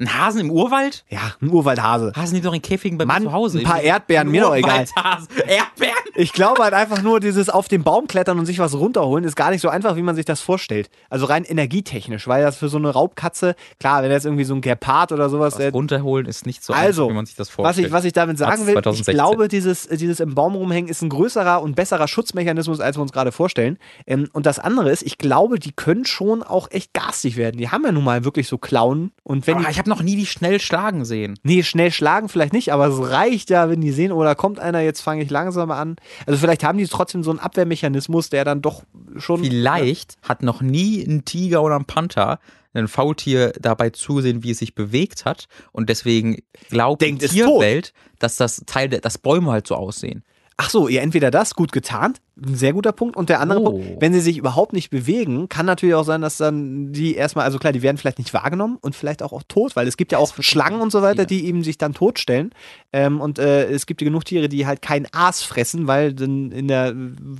[0.01, 1.05] Ein Hasen im Urwald?
[1.09, 2.11] Ja, ein Urwaldhase.
[2.15, 3.59] Hasen die doch in Käfigen bei Mann, mir zu Hause.
[3.59, 4.85] ein paar Erdbeeren, mir doch egal.
[5.47, 5.93] Erdbeeren?
[6.15, 9.35] Ich glaube halt einfach nur, dieses auf den Baum klettern und sich was runterholen, ist
[9.35, 10.89] gar nicht so einfach, wie man sich das vorstellt.
[11.09, 14.61] Also rein energietechnisch, weil das für so eine Raubkatze, klar, wenn jetzt irgendwie so ein
[14.61, 17.47] Gepard oder sowas, Was äh, runterholen ist nicht so Also, einfach, wie man sich das
[17.49, 17.87] was vorstellt.
[17.87, 19.13] ich, was ich damit sagen will, ich 2016.
[19.13, 23.11] glaube, dieses, dieses im Baum rumhängen ist ein größerer und besserer Schutzmechanismus, als wir uns
[23.13, 23.77] gerade vorstellen.
[24.07, 27.57] Ähm, und das andere ist, ich glaube, die können schon auch echt garstig werden.
[27.57, 29.11] Die haben ja nun mal wirklich so Klauen.
[29.23, 31.37] Und wenn Ah, die, ich habe noch nie die schnell schlagen sehen.
[31.43, 34.59] nee, schnell schlagen vielleicht nicht, aber es reicht ja, wenn die sehen, oh, da kommt
[34.59, 35.97] einer, jetzt fange ich langsamer an.
[36.25, 38.83] Also vielleicht haben die trotzdem so einen Abwehrmechanismus, der dann doch
[39.17, 39.43] schon.
[39.43, 42.39] Vielleicht hat noch nie ein Tiger oder ein Panther
[42.73, 46.37] ein Faultier dabei zusehen, wie es sich bewegt hat und deswegen
[46.69, 50.23] glaubt Denkt, die Tierwelt, dass das Teil der, dass Bäume halt so aussehen.
[50.57, 53.15] Ach so, ihr entweder das, gut getarnt, ein sehr guter Punkt.
[53.15, 53.71] Und der andere Oh.
[53.71, 57.45] Punkt, wenn sie sich überhaupt nicht bewegen, kann natürlich auch sein, dass dann die erstmal,
[57.45, 60.11] also klar, die werden vielleicht nicht wahrgenommen und vielleicht auch, auch tot, weil es gibt
[60.11, 62.51] ja auch Schlangen und so weiter, die eben sich dann totstellen.
[62.93, 66.51] Ähm, und äh, es gibt ja genug Tiere, die halt kein Aas fressen, weil dann
[66.51, 66.93] in der,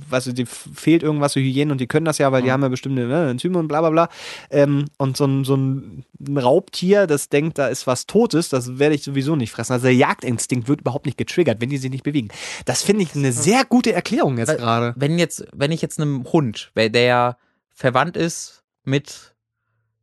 [0.08, 2.52] was die fehlt irgendwas für Hygiene und die können das ja, weil die Mhm.
[2.52, 4.08] haben ja bestimmte ne, Enzyme und bla bla bla.
[4.50, 6.04] Ähm, und so ein, so ein
[6.36, 9.72] Raubtier, das denkt, da ist was Totes, das werde ich sowieso nicht fressen.
[9.72, 12.28] Also der Jagdinstinkt wird überhaupt nicht getriggert, wenn die sich nicht bewegen.
[12.64, 16.24] Das finde ich eine sehr gute Erklärung jetzt Weil- Wenn jetzt, wenn ich jetzt einem
[16.32, 17.36] Hund, der ja
[17.70, 19.34] verwandt ist mit,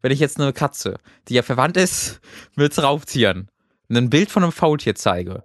[0.01, 2.21] wenn ich jetzt eine Katze, die ja verwandt ist
[2.55, 3.49] mit Raubtieren,
[3.89, 5.43] ein Bild von einem Faultier zeige,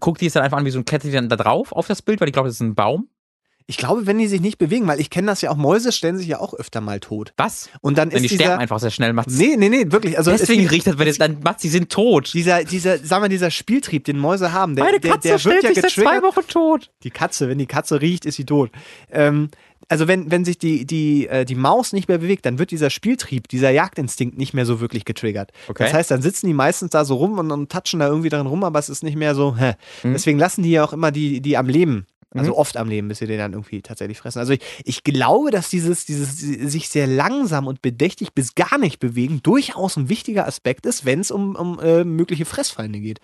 [0.00, 1.86] guckt die es dann einfach an, wie so ein klettert die dann da drauf auf
[1.86, 3.08] das Bild, weil ich glaube, das ist ein Baum.
[3.68, 6.16] Ich glaube, wenn die sich nicht bewegen, weil ich kenne das ja auch, Mäuse stellen
[6.16, 7.32] sich ja auch öfter mal tot.
[7.36, 7.68] Was?
[7.80, 9.36] Und dann Denn ist die dieser, sterben einfach sehr schnell, macht's.
[9.36, 10.16] Nee, nee, nee, wirklich.
[10.16, 12.32] Also es Deswegen riecht das, wenn es dann macht, sie sind tot.
[12.32, 15.40] dieser, dieser, sagen wir, dieser Spieltrieb, den Mäuse haben, der, Meine der, Katze der wird
[15.40, 16.36] stellt ja sich seit zwei getriggert.
[16.36, 16.90] Wochen tot.
[17.02, 18.70] Die Katze, wenn die Katze riecht, ist sie tot.
[19.10, 19.48] Ähm,
[19.88, 22.90] also wenn, wenn sich die, die, äh, die Maus nicht mehr bewegt, dann wird dieser
[22.90, 25.52] Spieltrieb, dieser Jagdinstinkt nicht mehr so wirklich getriggert.
[25.68, 25.84] Okay.
[25.84, 28.46] Das heißt, dann sitzen die meistens da so rum und, und touchen da irgendwie dran
[28.46, 29.74] rum, aber es ist nicht mehr so, hä.
[30.02, 30.12] Mhm.
[30.12, 32.06] Deswegen lassen die ja auch immer die, die am Leben.
[32.34, 34.40] Also oft am Leben, bis sie den dann irgendwie tatsächlich fressen.
[34.40, 38.98] Also ich, ich glaube, dass dieses, dieses sich sehr langsam und bedächtig bis gar nicht
[38.98, 43.20] bewegen durchaus ein wichtiger Aspekt ist, wenn es um, um äh, mögliche Fressfeinde geht.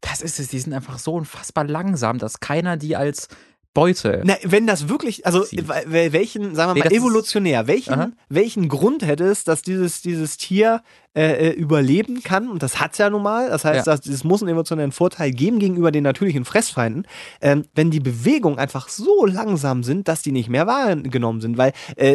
[0.00, 3.28] Das ist es, die sind einfach so unfassbar langsam, dass keiner die als
[3.72, 4.22] Beute.
[4.24, 5.44] Na, wenn das wirklich, also
[5.86, 7.66] welchen, sagen wir Nee, mal, evolutionär, Aha.
[7.66, 10.82] welchen, welchen Grund hätte es, dass dieses, dieses Tier
[11.14, 12.48] äh, äh, überleben kann?
[12.48, 13.48] Und das hat es ja nun mal.
[13.48, 13.94] Das heißt, Ja.
[13.94, 17.06] es muss einen evolutionären Vorteil geben gegenüber den natürlichen Fressfeinden,
[17.40, 21.56] ähm, wenn die Bewegungen einfach so langsam sind, dass die nicht mehr wahrgenommen sind.
[21.58, 22.14] Weil, äh,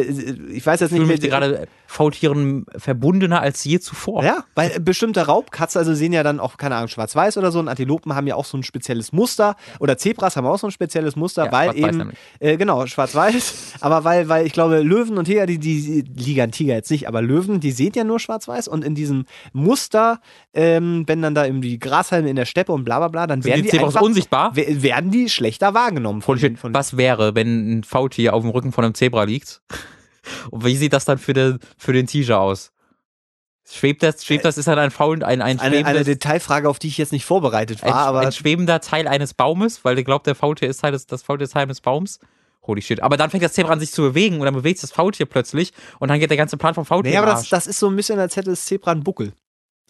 [0.52, 4.22] ich weiß jetzt Ich nicht, mich gerade Faultieren verbundener als je zuvor.
[4.22, 7.68] Ja, weil bestimmte Raubkatze, also sehen ja dann auch, keine Ahnung, schwarz-weiß oder so, und
[7.68, 11.16] Antilopen haben ja auch so ein spezielles Muster, oder Zebras haben auch so ein spezielles
[11.16, 15.46] Muster, Ja, weil eben, äh, genau, schwarz-weiß, aber weil, weil ich glaube, Löwen und Tiger,
[15.46, 18.94] die, die, Liga Tiger jetzt nicht, aber Löwen, die sehen ja nur schwarz-weiß und in
[18.94, 20.20] diesem Muster,
[20.54, 23.42] ähm, wenn dann da eben die Grashalme in der Steppe und bla bla bla, dann
[23.42, 24.54] Sind werden die die, einfach, unsichtbar?
[24.54, 26.22] we- werden die schlechter wahrgenommen.
[26.22, 29.62] Von, shit, von, was wäre, wenn ein Faultier auf dem Rücken von einem Zebra liegt?
[30.50, 32.72] Und wie sieht das dann für den, für den Tiger aus?
[33.72, 36.88] Schwebt das, schwebt das, ist dann ein Faul, ein, ein, eine, eine Detailfrage, auf die
[36.88, 40.26] ich jetzt nicht vorbereitet war, ein, aber ein schwebender Teil eines Baumes, weil der glaubt,
[40.26, 42.18] der Faultier ist Teil des, das Faultier ist Teil des Baums.
[42.66, 43.02] Holy shit.
[43.02, 45.26] Aber dann fängt das Zebra an sich zu bewegen und dann bewegt sich das Faultier
[45.26, 47.88] plötzlich und dann geht der ganze Plan vom Faultier Nee, aber das, das ist so
[47.88, 49.32] ein bisschen, als hätte das Zebra einen Buckel.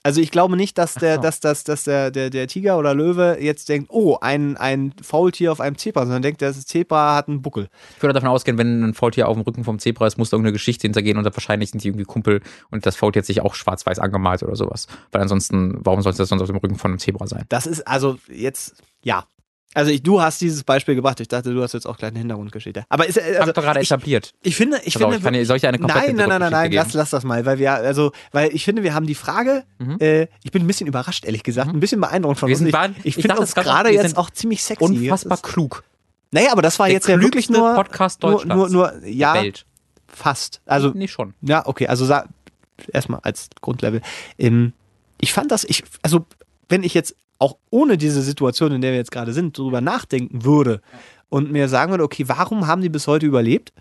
[0.03, 1.21] Also ich glaube nicht, dass der, so.
[1.21, 5.53] dass, dass, dass der, der, der Tiger oder Löwe jetzt denkt, oh, ein, ein Faultier
[5.53, 7.69] auf einem Zebra, sondern denkt, das Zebra hat einen Buckel.
[7.97, 10.37] Ich würde davon ausgehen, wenn ein Faultier auf dem Rücken vom Zebra ist, muss da
[10.37, 12.41] irgendeine Geschichte hintergehen und dann wahrscheinlich sind die irgendwie Kumpel
[12.71, 14.87] und das Faultier hat sich auch schwarz-weiß angemalt oder sowas.
[15.13, 17.45] Weil ansonsten, warum sollte das sonst auf dem Rücken von einem Zebra sein?
[17.51, 19.27] Das ist also jetzt, ja.
[19.73, 21.21] Also ich, du hast dieses Beispiel gebracht.
[21.21, 22.85] Ich dachte, du hast jetzt auch gleich eine Hintergrundgeschichte.
[22.89, 24.33] Aber ist, äh, Also, also, Hab doch gerade etabliert.
[24.43, 26.51] ich finde, ich auf, finde, ich kann soll ich eine komplette Nein, nein, nein, nein,
[26.51, 29.63] nein, lass, lass das mal, weil wir, also, weil ich finde, wir haben die Frage,
[29.79, 29.97] Mhm.
[30.01, 32.59] äh, ich bin ein bisschen überrascht, ehrlich gesagt, ein bisschen beeindruckt von Wir uns.
[32.59, 34.83] sind Ich, ich ich finde uns gerade jetzt auch ziemlich sexy.
[34.85, 35.85] Unfassbar ist- klug.
[36.33, 38.73] Naja, aber das war Der jetzt ja wirklich nur, Podcast nur, Deutschlands.
[38.73, 39.67] nur, nur, ja, Der Welt.
[40.09, 40.61] fast.
[40.67, 41.35] Also, nee, schon.
[41.43, 42.07] ja, okay, also
[42.93, 44.01] erstmal als Grundlevel.
[44.39, 44.73] Ähm,
[45.21, 46.27] ich fand das, ich, also,
[46.69, 50.45] wenn ich jetzt auch ohne diese Situation, in der wir jetzt gerade sind, drüber nachdenken
[50.45, 50.81] würde
[51.29, 53.73] und mir sagen würde, okay, warum haben die bis heute überlebt?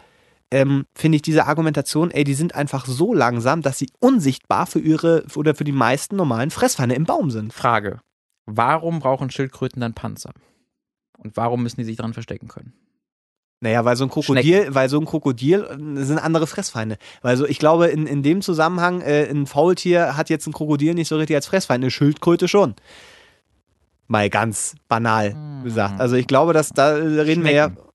[0.51, 4.79] Ähm, finde ich diese Argumentation, ey, die sind einfach so langsam, dass sie unsichtbar für
[4.79, 7.53] ihre oder für die meisten normalen Fressfeinde im Baum sind.
[7.53, 7.99] Frage.
[8.47, 10.31] Warum brauchen Schildkröten dann Panzer?
[11.19, 12.73] Und warum müssen die sich dran verstecken können?
[13.61, 16.97] Naja, weil so ein Krokodil, weil so ein Krokodil äh, sind andere Fressfeinde.
[17.21, 20.93] Weil so, ich glaube, in, in dem Zusammenhang, äh, ein Faultier hat jetzt ein Krokodil
[20.93, 22.75] nicht so richtig als Fressfeind, eine Schildkröte schon.
[24.09, 25.63] Mal ganz banal Hm.
[25.63, 26.01] gesagt.
[26.01, 27.89] Also ich glaube, dass da reden wir ja Schnecken.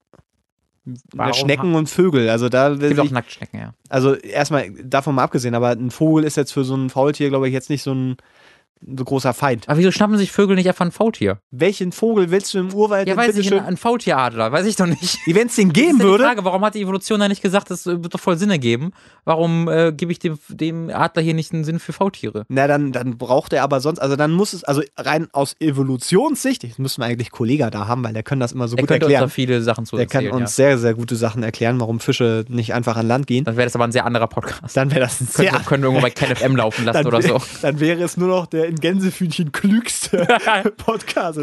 [1.13, 2.29] Warum Schnecken und Vögel.
[2.29, 3.73] Also da Es gibt auch ich, Nacktschnecken, ja.
[3.89, 7.47] also erstmal davon mal abgesehen, aber ein Vogel ist jetzt für so ein Faultier, glaube
[7.47, 8.17] ich, jetzt nicht so ein
[8.97, 9.67] so großer Feind.
[9.67, 11.39] Aber wieso schnappen sich Vögel nicht einfach ein Faultier?
[11.51, 13.59] Welchen Vogel willst du im Urwald Ja, weiß ich, bitteschön?
[13.65, 15.17] ein Faultieradler, weiß ich doch nicht.
[15.25, 17.71] Wenn es den geben ja die würde, Frage, warum hat die Evolution da nicht gesagt,
[17.71, 18.91] das äh, wird doch voll Sinn ergeben?
[19.23, 22.45] Warum äh, gebe ich dem, dem Adler hier nicht einen Sinn für Faultiere?
[22.49, 26.63] Na, dann, dann braucht er aber sonst, also dann muss es, also rein aus Evolutionssicht,
[26.63, 28.89] jetzt müssen wir eigentlich Kollega da haben, weil der kann das immer so Der gut
[28.89, 29.29] könnte uns da erklären.
[29.29, 32.95] viele Sachen zu Der kann uns sehr, sehr gute Sachen erklären, warum Fische nicht einfach
[32.97, 33.39] an Land gehen.
[33.39, 33.43] ja.
[33.45, 34.75] Dann wäre das aber ein sehr anderer Podcast.
[34.75, 37.21] Dann wäre das ein Können, sehr, wir, können wir irgendwo bei KenFM laufen lassen oder
[37.21, 37.41] so.
[37.61, 40.27] dann wäre es nur noch der in Gänsefühnchen klügste
[40.77, 41.39] Podcast.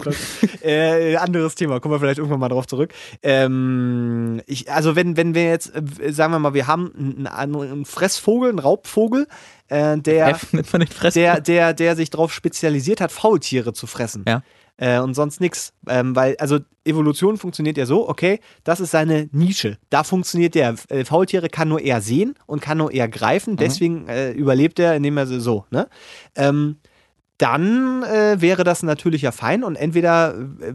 [0.62, 2.92] Äh, anderes Thema, kommen wir vielleicht irgendwann mal drauf zurück.
[3.22, 7.84] Ähm, ich, also wenn, wenn wir jetzt, äh, sagen wir mal, wir haben einen, einen
[7.84, 9.26] Fressvogel, einen Raubvogel,
[9.68, 10.38] äh, der,
[11.14, 14.24] der, der, der sich darauf spezialisiert hat, Faultiere zu fressen.
[14.26, 14.42] Ja.
[14.76, 15.72] Äh, und sonst nichts.
[15.88, 19.78] Ähm, weil, also Evolution funktioniert ja so, okay, das ist seine Nische.
[19.90, 20.74] Da funktioniert der.
[20.88, 24.96] Äh, Faultiere kann nur er sehen und kann nur er greifen, deswegen äh, überlebt er,
[24.96, 25.88] indem er so, ne?
[26.34, 26.78] Ähm,
[27.42, 30.72] dann äh, wäre das natürlich ja fein und entweder äh,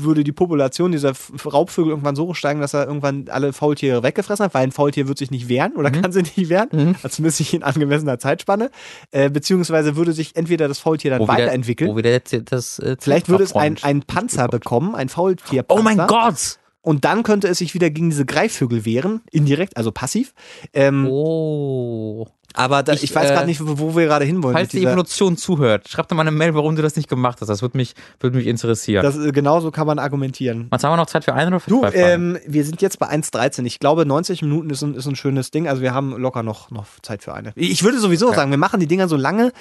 [0.00, 1.12] würde die Population dieser
[1.44, 5.18] Raubvögel irgendwann so steigen, dass er irgendwann alle Faultiere weggefressen hat, weil ein Faultier wird
[5.18, 6.94] sich nicht wehren oder kann sie nicht wehren, Mhm.
[7.02, 8.70] also zumindest nicht in angemessener Zeitspanne,
[9.10, 12.96] äh, beziehungsweise würde sich entweder das Faultier dann Wo wieder, weiterentwickeln, wo wieder das, äh,
[12.98, 15.80] vielleicht würde es ein, Abfront- ein Panzer bekommen, ein Faultierpanzer.
[15.80, 16.58] Oh mein Gott!
[16.80, 20.32] Und dann könnte es sich wieder gegen diese Greifvögel wehren, indirekt, also passiv.
[20.72, 22.26] Ähm, Oh.
[22.58, 24.56] Aber da, ich, ich, weiß äh, gerade nicht, wo, wir gerade hinwollen.
[24.56, 27.46] Falls die Evolution zuhört, schreibt doch mal eine Mail, warum du das nicht gemacht hast.
[27.46, 29.04] Das würde mich, würde mich interessieren.
[29.04, 30.66] das, äh, genauso kann man argumentieren.
[30.70, 32.36] Was haben wir noch Zeit für eine oder für Du, zwei Fragen?
[32.36, 33.64] ähm, wir sind jetzt bei 1,13.
[33.64, 35.68] Ich glaube, 90 Minuten ist ein, ist ein schönes Ding.
[35.68, 37.52] Also wir haben locker noch, noch Zeit für eine.
[37.54, 39.52] Ich würde sowieso sagen, wir machen die Dinger so lange,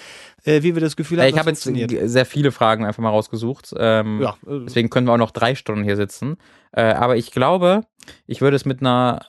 [0.44, 3.76] äh, wie wir das Gefühl haben, ich habe jetzt sehr viele Fragen einfach mal rausgesucht.
[3.78, 6.38] Ähm, Ja, äh, Deswegen können wir auch noch drei Stunden hier sitzen.
[6.72, 7.82] Äh, aber ich glaube,
[8.26, 9.22] ich würde es mit einer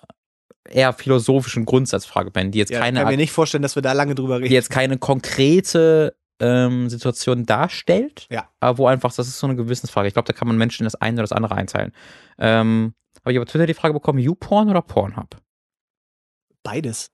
[0.71, 3.93] eher philosophischen Grundsatzfrage beenden, die jetzt ja, keine kann mir nicht vorstellen, dass wir da
[3.93, 4.55] lange drüber die reden.
[4.55, 8.49] jetzt keine konkrete ähm, Situation darstellt, Ja.
[8.61, 10.07] aber wo einfach, das ist so eine Gewissensfrage.
[10.09, 11.93] Ich glaube, da kann man Menschen in das eine oder das andere einteilen.
[12.39, 12.95] Ähm,
[13.25, 15.37] habe ich auf Twitter die Frage bekommen, YouPorn oder Pornhub?
[16.63, 17.11] Beides.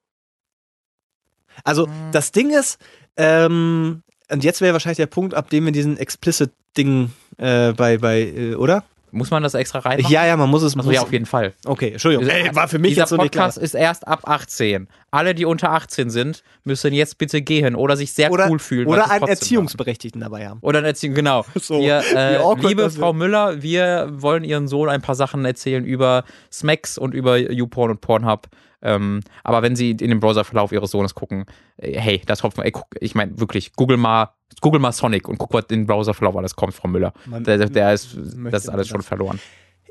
[1.62, 2.78] Also, das Ding ist,
[3.16, 8.20] ähm, und jetzt wäre wahrscheinlich der Punkt, ab dem wir diesen Explicit-Ding äh, bei, bei,
[8.22, 8.84] äh, oder?
[9.14, 10.12] Muss man das extra reinmachen?
[10.12, 10.76] Ja, ja, man muss es.
[10.76, 11.54] Also muss, ja, auf jeden Fall.
[11.64, 12.26] Okay, Entschuldigung.
[12.26, 13.46] Ey, war für mich Dieser jetzt so nicht klar.
[13.46, 14.88] Podcast ist erst ab 18.
[15.10, 18.88] Alle, die unter 18 sind, müssen jetzt bitte gehen oder sich sehr Oder, cool fühlen.
[18.88, 20.58] oder einen Erziehungsberechtigten dabei haben.
[20.62, 21.44] Oder eine Erziehung, genau.
[21.54, 23.16] So, wir, äh, liebe Frau wird.
[23.16, 28.00] Müller, wir wollen Ihren Sohn ein paar Sachen erzählen über Smacks und über YouPorn und
[28.00, 28.48] Pornhub.
[28.84, 31.46] Ähm, aber wenn Sie in den Browserverlauf Ihres Sohnes gucken,
[31.78, 34.30] äh, hey, das hofft man, ey, guck, ich meine wirklich, google mal,
[34.60, 37.12] google mal Sonic und guck, was in den Browserverlauf alles kommt, Frau Müller.
[37.26, 38.14] Man- Der, der, ist,
[38.52, 39.40] das ist alles schon verloren.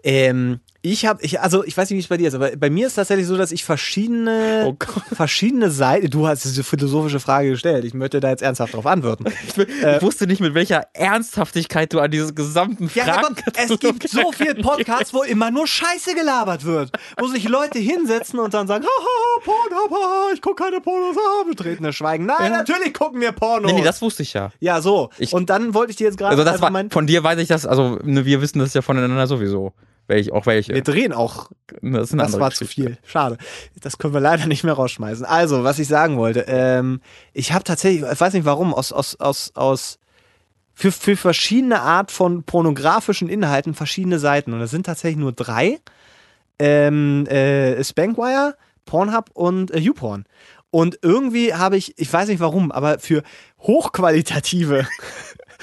[0.04, 2.70] Ähm, ich habe, ich, also ich weiß nicht, wie es bei dir ist, aber bei
[2.70, 4.76] mir ist tatsächlich so, dass ich verschiedene, Oh
[5.16, 6.10] verschiedene Seiten.
[6.10, 7.86] Du hast diese philosophische Frage gestellt.
[7.86, 9.24] Ich möchte da jetzt ernsthaft drauf antworten.
[9.48, 13.80] Ich, ich wusste nicht, mit welcher Ernsthaftigkeit du an diese gesamten Ja, Fragen Gott, es
[13.80, 16.92] gibt so viele Podcasts, wo immer nur Scheiße gelabert wird.
[17.18, 21.96] Wo sich Leute hinsetzen und dann sagen, haha, haha, ich gucke keine Pornos, ah, betretenes
[21.96, 22.26] Schweigen.
[22.26, 22.58] Nein, Ja.
[22.58, 23.72] natürlich gucken wir Pornos.
[23.72, 24.52] Nee, nee, das wusste ich ja.
[24.60, 25.12] ja, so.
[25.18, 26.92] Ich- und dann wollte ich dir jetzt gerade Also das einfach war, mein...
[26.92, 29.72] von dir weiß ich das, also ne, wir wissen das ja voneinander sowieso.
[30.08, 30.74] Welch, auch welche.
[30.74, 31.50] Wir drehen auch
[31.82, 32.90] Das, Das war zu Geschichte.
[32.90, 32.98] viel.
[33.06, 33.38] Schade.
[33.82, 35.26] Das können wir leider nicht mehr rausschmeißen.
[35.26, 37.00] Also, was ich sagen wollte, ähm,
[37.34, 40.00] ich habe tatsächlich, ich weiß nicht warum, aus, aus, aus, aus
[40.74, 44.54] für, für verschiedene Art von pornografischen Inhalten verschiedene Seiten.
[44.54, 45.80] Und das sind tatsächlich nur drei.
[46.60, 50.26] Ähm, äh, Spankwire, Pornhub und äh, YouPorn.
[50.70, 53.24] Und irgendwie habe ich, ich weiß nicht warum, aber für
[53.60, 54.88] hochqualitative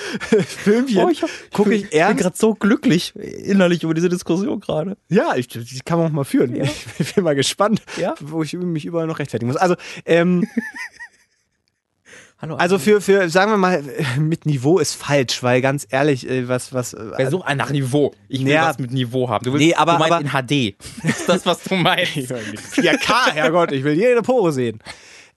[0.46, 2.22] Filmchen Oh, ich, hab- gucke ich ich bin ernst.
[2.22, 4.96] gerade so glücklich innerlich über diese Diskussion gerade.
[5.08, 6.54] Ja, ich, die kann man auch mal führen.
[6.98, 8.14] Ich bin mal gespannt, Ja.
[8.20, 9.56] wo ich mich überall noch rechtfertigen muss.
[9.60, 9.76] Also,
[10.06, 10.46] ähm,
[12.42, 12.54] Hallo.
[12.56, 13.84] also für, für, sagen wir mal,
[14.18, 16.96] mit Niveau ist falsch, weil ganz ehrlich, äh, was, was.
[16.98, 18.14] Wer sucht einen nach Niveau?
[18.28, 18.66] Ich will Ja.
[18.66, 19.44] was mit Niveau haben.
[19.44, 20.74] Du willst, Nee, aber- du meinst aber- in HD.
[21.04, 22.14] ist das, was du meinst?
[22.16, 24.78] 4K, Herrgott, ich will jede Pore sehen.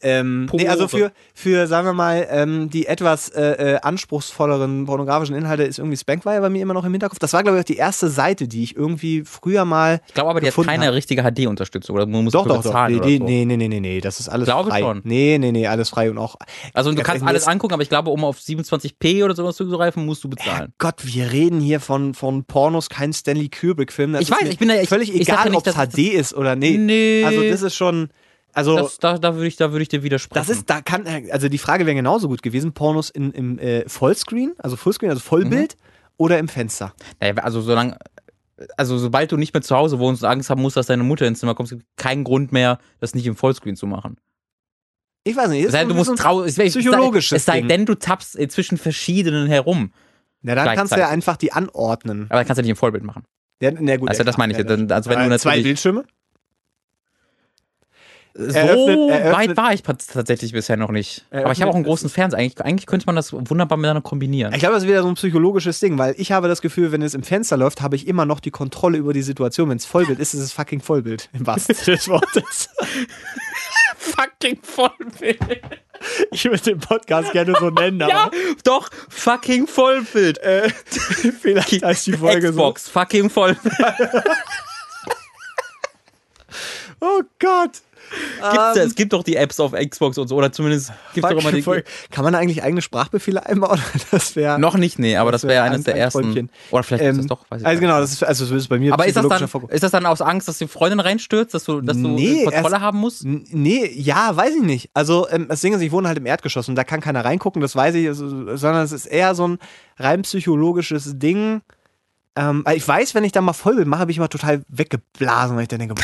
[0.03, 5.35] Ähm, nee, also für, für, sagen wir mal, ähm, die etwas äh, äh, anspruchsvolleren pornografischen
[5.35, 7.19] Inhalte ist irgendwie Spankwire bei mir immer noch im Hinterkopf.
[7.19, 10.01] Das war, glaube ich, auch die erste Seite, die ich irgendwie früher mal.
[10.07, 10.93] Ich glaube aber, die hat keine hab.
[10.93, 11.95] richtige HD-Unterstützung.
[11.95, 12.87] Oder man muss Doch, doch, doch.
[12.87, 13.23] Nee, oder nee, so.
[13.25, 14.79] nee, nee, nee, nee, nee, das ist alles Glaube frei.
[14.81, 15.01] schon.
[15.03, 16.35] Nee, nee, nee, alles frei und auch.
[16.73, 20.23] Also du kannst alles angucken, aber ich glaube, um auf 27p oder sowas zuzugreifen, musst
[20.23, 20.73] du bezahlen.
[20.77, 24.15] Gott, wir reden hier von, von Pornos, kein Stanley Kubrick-Film.
[24.15, 26.77] Ich weiß, ich bin da- ich- völlig ich egal, ob es HD ist oder nee.
[26.77, 27.23] Nee.
[27.25, 28.09] Also das ist schon,
[28.53, 30.45] also Das, da, da würde ich, da würde ich dir widersprechen.
[30.47, 33.87] das ist, da kann, also die Frage wäre genauso gut gewesen, Pornos in, im äh,
[33.89, 36.13] Vollscreen, also Fullscreen, also Vollbild Mhm.
[36.17, 36.93] oder im Fenster.
[37.19, 37.97] Naja, also solange,
[38.77, 41.25] also sobald du nicht mehr zu Hause wohnst und Angst haben musst, dass deine Mutter
[41.27, 44.17] ins Zimmer kommt, gibt es keinen Grund mehr, das nicht im Vollscreen zu machen.
[45.25, 45.65] Ich weiß nicht.
[45.65, 48.77] Es denn, du musst trau es, es, psychologisches es sei denn, du tappst äh, zwischen
[48.77, 49.91] verschiedenen herum.
[50.41, 52.25] Na, dann kannst du ja einfach die anordnen.
[52.29, 53.23] Aber dann kannst du nicht im Vollbild machen.
[53.61, 54.57] Ja, na gut, Also ja, das meine ich.
[54.59, 56.03] ja, Dann- also wenn du zwei Bildschirme?
[58.35, 61.23] So Eröffnet- weit war ich tatsächlich bisher noch nicht.
[61.29, 62.39] Aber ich habe auch einen großen Fernseher.
[62.39, 64.53] Eigentlich, eigentlich könnte man das wunderbar miteinander kombinieren.
[64.53, 67.03] Ich glaube, das ist wieder so ein psychologisches Ding, weil ich habe das Gefühl, wenn
[67.03, 69.69] es im Fenster läuft, habe ich immer noch die Kontrolle über die Situation.
[69.69, 71.29] Wenn es Vollbild ist, ist es fucking Vollbild.
[71.33, 72.69] Im wahrsten Sinne des Wortes.
[73.97, 75.39] fucking Vollbild.
[76.31, 78.31] Ich würde den Podcast gerne so nennen, Ja,
[78.63, 80.39] doch, fucking Vollbild.
[80.39, 80.69] äh,
[81.41, 83.73] vielleicht heißt die Folge Xbox, fucking Vollbild.
[87.03, 87.19] so.
[87.19, 87.81] Oh Gott.
[88.51, 91.39] Gibt's, es gibt doch die Apps auf Xbox und so, oder zumindest gibt es doch
[91.41, 91.61] immer die.
[91.61, 91.83] Voll.
[92.11, 93.79] Kann man da eigentlich eigene Sprachbefehle einbauen?
[94.11, 94.59] Das wäre.
[94.59, 96.21] Noch nicht, nee, aber das wäre wär eines der ersten.
[96.21, 96.49] Träumchen.
[96.71, 98.03] Oder vielleicht ist Ähm, das doch, weiß ich Also genau, nicht.
[98.03, 99.69] das ist, also das ist bei mir Aber ist das, dann, Vorgang.
[99.69, 102.73] ist das dann aus Angst, dass die Freundin reinstürzt, dass du, dass du Nee, Kontrolle
[102.75, 103.23] erst- haben musst?
[103.25, 104.89] Nee, ja, weiß ich nicht.
[104.93, 107.61] Also ähm, das Ding ist, ich wohne halt im Erdgeschoss und da kann keiner reingucken,
[107.61, 108.27] das weiß ich, also,
[108.57, 109.59] sondern es ist eher so ein
[109.97, 111.61] rein psychologisches Ding.
[112.35, 115.63] Ähm, ich weiß, wenn ich da mal voll bin, mache ich immer total weggeblasen, weil
[115.63, 115.95] ich dann denke,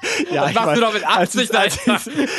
[0.32, 2.00] ja, ich machst du doch mit als Absicht, ich- als Alter.
[2.22, 2.30] ich-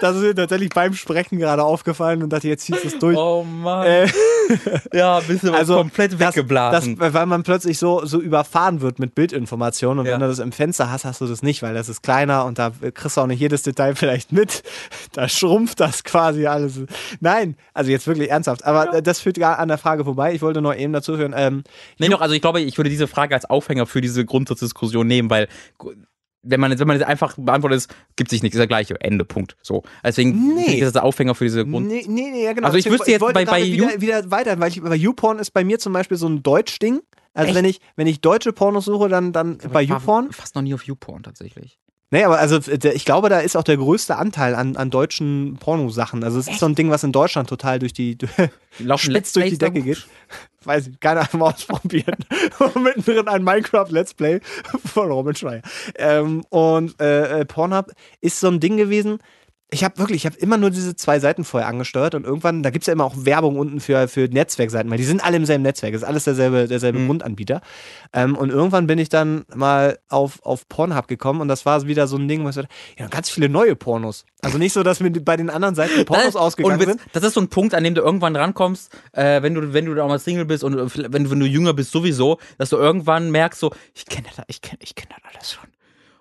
[0.00, 3.16] Das ist mir tatsächlich beim Sprechen gerade aufgefallen und dachte, jetzt ziehst du es durch.
[3.16, 3.84] Oh Mann.
[3.86, 4.06] Äh,
[4.92, 6.96] ja, bist du also komplett weggeblasen.
[6.98, 10.12] Das, weil man plötzlich so, so überfahren wird mit Bildinformationen und Ja.
[10.12, 12.58] wenn du das im Fenster hast, hast du das nicht, weil das ist kleiner und
[12.58, 14.62] da kriegst du auch nicht jedes Detail vielleicht mit.
[15.14, 16.80] Da schrumpft das quasi alles.
[17.20, 18.64] Nein, also jetzt wirklich ernsthaft.
[18.64, 20.32] Aber das führt gar an der Frage vorbei.
[20.32, 21.34] Ich wollte nur eben dazu hören.
[21.36, 21.64] Ähm,
[21.98, 25.28] Nee, doch, also ich glaube, ich würde diese Frage als Aufhänger für diese Grundsatzdiskussion nehmen,
[25.30, 25.48] weil
[26.48, 29.24] wenn man, wenn man jetzt einfach beantwortet ist, gibt sich nichts, ist der gleiche, Ende,
[29.24, 29.56] Punkt.
[29.62, 29.82] So.
[30.04, 30.74] Deswegen Nee.
[30.76, 31.86] ich das der Aufhänger für diese Grund.
[31.86, 32.66] nee, nee, nee, ja, genau.
[32.66, 35.50] Also ich wüsste jetzt wollte bei- bei wieder, wieder weiter, weil ich, bei YouPorn ist
[35.52, 37.00] bei mir zum Beispiel so ein Deutsch-Ding.
[37.34, 37.56] Also Echt?
[37.56, 40.32] wenn ich, wenn ich deutsche Pornos suche, dann, dann bei Ich war YouPorn.
[40.32, 41.78] Fast noch nie auf YouPorn tatsächlich.
[42.10, 45.58] Nee, aber also der- ich glaube, da ist auch der größte Anteil an, an deutschen
[45.60, 46.24] Pornosachen.
[46.24, 48.16] Also es ist so ein Ding, was in Deutschland total durch die
[48.78, 50.06] Laufen spitz durch die Decke geht.
[50.64, 52.16] Weiß ich, keiner hat mal ausprobiert.
[52.58, 54.40] Und Mittendrin ein Minecraft Let's Play
[54.84, 55.62] von Robin Schreier.
[55.96, 59.18] Ähm, und äh, äh, Pornhub ist so ein Ding gewesen.
[59.70, 62.70] Ich habe wirklich, ich habe immer nur diese zwei Seiten vorher angesteuert und irgendwann, da
[62.70, 65.44] gibt es ja immer auch Werbung unten für, für Netzwerkseiten, weil die sind alle im
[65.44, 67.06] selben Netzwerk, ist alles derselbe, derselbe Mhm.
[67.06, 67.60] Grundanbieter.
[68.14, 72.06] Ähm, und irgendwann bin ich dann mal auf, auf Pornhub gekommen und das war wieder
[72.06, 72.62] so ein Ding, wo ich so,
[72.98, 74.24] ja, ganz viele neue Pornos.
[74.40, 77.00] Also nicht so, dass mir bei den anderen Seiten Pornos ausgegangen und sind.
[77.12, 79.94] Das ist so ein Punkt, an dem du irgendwann rankommst, äh, wenn du, wenn du
[79.94, 82.70] da auch mal Single bist und äh, wenn, du- wenn du jünger bist sowieso, dass
[82.70, 85.68] du irgendwann merkst, so, ich kenne das, ich kenne, ich kenne das alles schon.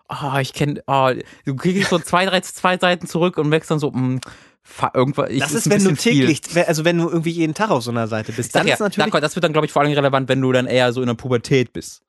[0.09, 1.13] Ah, ich kenne, ah,
[1.45, 4.21] du kriegst so zwei, drei, zwei Seiten zurück und merkst dann so, mh,
[4.63, 6.27] fa- irgendwann, ich, Das ist ist, wenn du bisschen viel.
[6.27, 8.79] täglich, also wenn du irgendwie jeden Tag auf so einer Seite bist, dann ja, ist
[8.79, 9.11] natürlich.
[9.11, 11.07] da- das wird dann, glaube ich, vor allem relevant, wenn du dann eher so in
[11.07, 12.03] der Pubertät bist.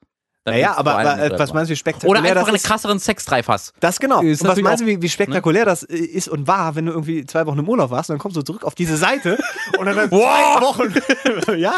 [0.51, 2.67] Naja, aber, aber äh, was meinst du, wie spektakulär Oder einfach das einen ist?
[2.67, 3.73] krasseren Sexdrive hast.
[3.81, 4.21] Das genau.
[4.23, 6.93] Ist Und was meinst du, wie, wie spektakulär das äh, ist und war, wenn du
[6.93, 9.39] irgendwie zwei Wochen im Urlaub warst und dann kommst du zurück auf diese Seite
[9.79, 10.95] und dann, dann zwei Wochen,
[11.59, 11.75] ja,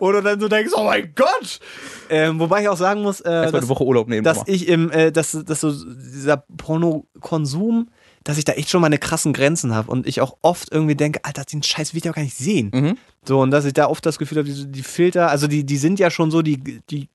[0.00, 1.60] oder dann so denkst, oh mein Gott.
[2.08, 4.24] Ähm, wobei ich auch sagen muss, äh, dass, Woche Urlaub nehmen.
[4.24, 7.88] dass ich im, äh, dass, dass so dieser Pornokonsum,
[8.24, 11.20] dass ich da echt schon meine krassen Grenzen habe und ich auch oft irgendwie denke,
[11.24, 12.70] Alter, den Scheiß will ich auch gar nicht sehen.
[12.72, 12.98] Mhm.
[13.24, 15.76] So, und dass ich da oft das Gefühl habe, die, die Filter, also die, die
[15.76, 16.58] sind ja schon so, die,
[16.90, 17.08] die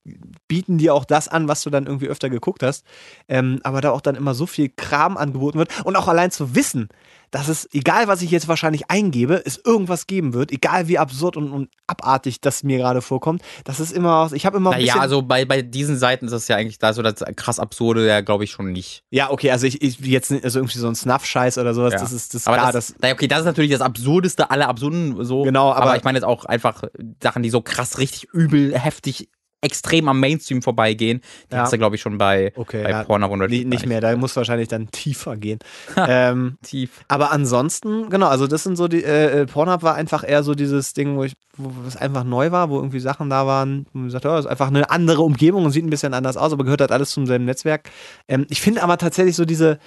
[0.47, 2.85] bieten dir auch das an, was du dann irgendwie öfter geguckt hast.
[3.27, 5.69] Ähm, aber da auch dann immer so viel Kram angeboten wird.
[5.85, 6.87] Und auch allein zu wissen,
[7.29, 11.35] dass es, egal was ich jetzt wahrscheinlich eingebe, es irgendwas geben wird, egal wie absurd
[11.35, 15.21] und, und abartig das mir gerade vorkommt, das ist immer, ich habe immer Naja, also
[15.21, 18.45] bei, bei diesen Seiten ist das ja eigentlich da so das krass Absurde, ja, glaube
[18.45, 19.03] ich schon nicht.
[19.09, 21.99] ja, okay, also ich, ich jetzt also irgendwie so ein Snuff-Scheiß oder sowas, Ja.
[21.99, 25.25] das ist, das Aber klar, das, das, okay, das ist natürlich das Absurdeste aller Absurden
[25.25, 25.43] so.
[25.43, 26.83] Genau, aber- ich meine jetzt auch einfach
[27.21, 29.29] Sachen, die so krass, richtig übel, heftig,
[29.61, 31.21] extrem am Mainstream vorbeigehen.
[31.51, 31.61] Die Ja.
[31.61, 34.15] hast du, glaube ich, schon bei, okay, bei ja, Pornhub und nicht, nicht mehr, da
[34.15, 35.59] muss wahrscheinlich dann tiefer gehen.
[36.07, 36.91] ähm, Tief.
[37.07, 40.53] Aber ansonsten, genau, also das sind so die, äh, äh, Pornhub war einfach eher so
[40.53, 43.99] dieses Ding, wo ich, wo es einfach neu war, wo irgendwie Sachen da waren, wo
[43.99, 46.53] man sagt, ja, das ist einfach eine andere Umgebung und sieht ein bisschen anders aus,
[46.53, 47.89] aber gehört halt alles zum selben Netzwerk.
[48.27, 49.79] Ähm, ich finde aber tatsächlich so diese,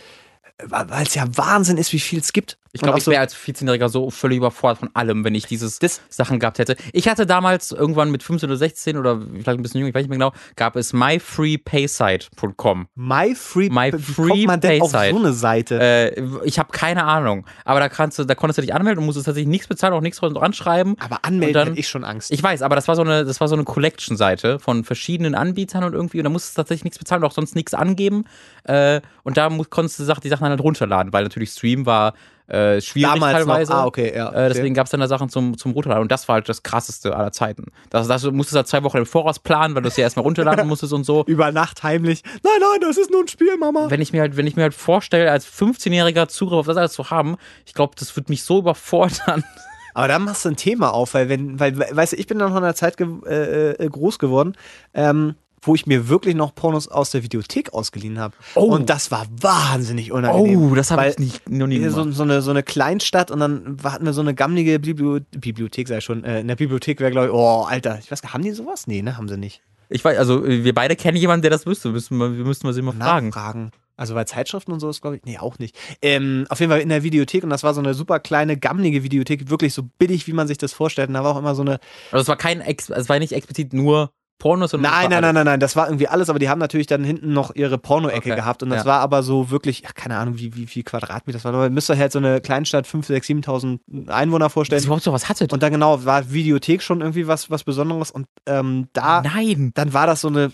[0.66, 2.56] weil es ja Wahnsinn ist, wie viel es gibt.
[2.72, 6.00] Ich glaube, ich wäre als 14-Jähriger so völlig überfordert von allem, wenn ich dieses Das-
[6.08, 6.76] Sachen gehabt hätte.
[6.92, 10.02] Ich hatte damals irgendwann mit 15 oder 16 oder vielleicht ein bisschen jünger, ich weiß
[10.02, 12.86] nicht mehr genau, gab es myfreepaysite.com.
[12.94, 15.80] MyFree, My wie Free kommt man denn auf so eine Seite?
[15.80, 19.06] Äh, ich habe keine Ahnung, aber da kannst du, da konntest du dich anmelden und
[19.06, 20.96] musstest tatsächlich nichts bezahlen, auch nichts dran schreiben.
[21.00, 22.30] aber anmelden dann- hätte ich schon Angst.
[22.30, 25.84] Ich weiß, aber das war so eine, das war so eine Collection-Seite von verschiedenen Anbietern
[25.84, 28.24] und irgendwie, und da musstest du tatsächlich nichts bezahlen und auch sonst nichts angeben.
[28.64, 32.14] Äh, und da konntest du die Sachen dann halt runterladen, weil natürlich Stream war
[32.48, 33.72] äh, schwierig Damals teilweise.
[33.72, 34.30] noch, ah, okay, ja.
[34.32, 36.64] Äh, deswegen gab es dann da Sachen zum, zum Runterladen und das war halt das
[36.64, 37.66] krasseste aller Zeiten.
[37.90, 40.24] Das, das du musstest halt zwei Wochen im Voraus planen, weil du es ja erstmal
[40.24, 41.24] runterladen musstest und so.
[41.26, 42.22] Über Nacht heimlich.
[42.42, 43.86] Nein, nein, das ist nur ein Spiel, Mama.
[43.88, 46.92] Wenn ich mir halt, wenn ich mir halt vorstelle, als 15-Jähriger Zugriff auf das alles
[46.92, 47.36] zu haben,
[47.66, 49.44] ich glaube, das wird mich so überfordern.
[49.94, 52.38] Aber da machst du ein Thema auf, weil wenn, weil, we- weißt du, ich bin
[52.38, 54.56] dann noch in einer Zeit ge äh, äh, groß geworden,
[54.94, 58.34] ähm, wo ich mir wirklich noch Pornos aus der Videothek ausgeliehen habe.
[58.54, 58.64] Oh.
[58.64, 60.70] Und das war wahnsinnig unangenehm.
[60.70, 61.94] Oh, das habe ich nicht, noch nie gemacht.
[61.94, 65.88] so, so, eine, so eine Kleinstadt und dann hatten wir so eine gammelige Bibli Bibliothek,
[65.88, 66.24] sei schon.
[66.24, 68.52] Äh, in der Bibliothek wäre, glaube ich, oh, Alter, ich weiß gar nicht, haben die
[68.52, 68.86] sowas?
[68.86, 69.62] Nee, ne, haben sie nicht.
[69.88, 71.90] Ich weiß, also wir beide kennen jemanden, der das wüsste.
[71.90, 73.28] Müssen wir, wir müssten mal sie mal fragen.
[73.28, 73.72] Nachfragen.
[73.96, 75.76] Also bei Zeitschriften und so ist, glaube ich, nee, auch nicht.
[76.00, 79.02] Ähm, auf jeden Fall in der Videothek und das war so eine super kleine, gammelige
[79.02, 81.08] Videothek, wirklich so billig, wie man sich das vorstellt.
[81.08, 81.80] Und da war auch immer so eine,
[82.10, 84.10] Also es war kein, Ex es war nicht explizit nur
[84.40, 86.88] Pornos und Nein, nein, nein, nein, nein, das war irgendwie alles, aber die haben natürlich
[86.88, 88.86] dann hinten noch ihre Porno-Ecke Okay, gehabt und das ja.
[88.86, 91.54] war aber so wirklich, ach, keine Ahnung, wie, wie viel Quadratmeter das war.
[91.54, 94.80] Aber ihr müsst euch halt so eine Kleinstadt, 5, 6, 7.000 Einwohner Dass vorstellen.
[94.82, 95.52] ihr überhaupt sowas hattet.
[95.52, 99.70] Und dann genau, war Videothek schon irgendwie was, was Besonderes und ähm, da, Nein.
[99.74, 100.50] dann war das so eine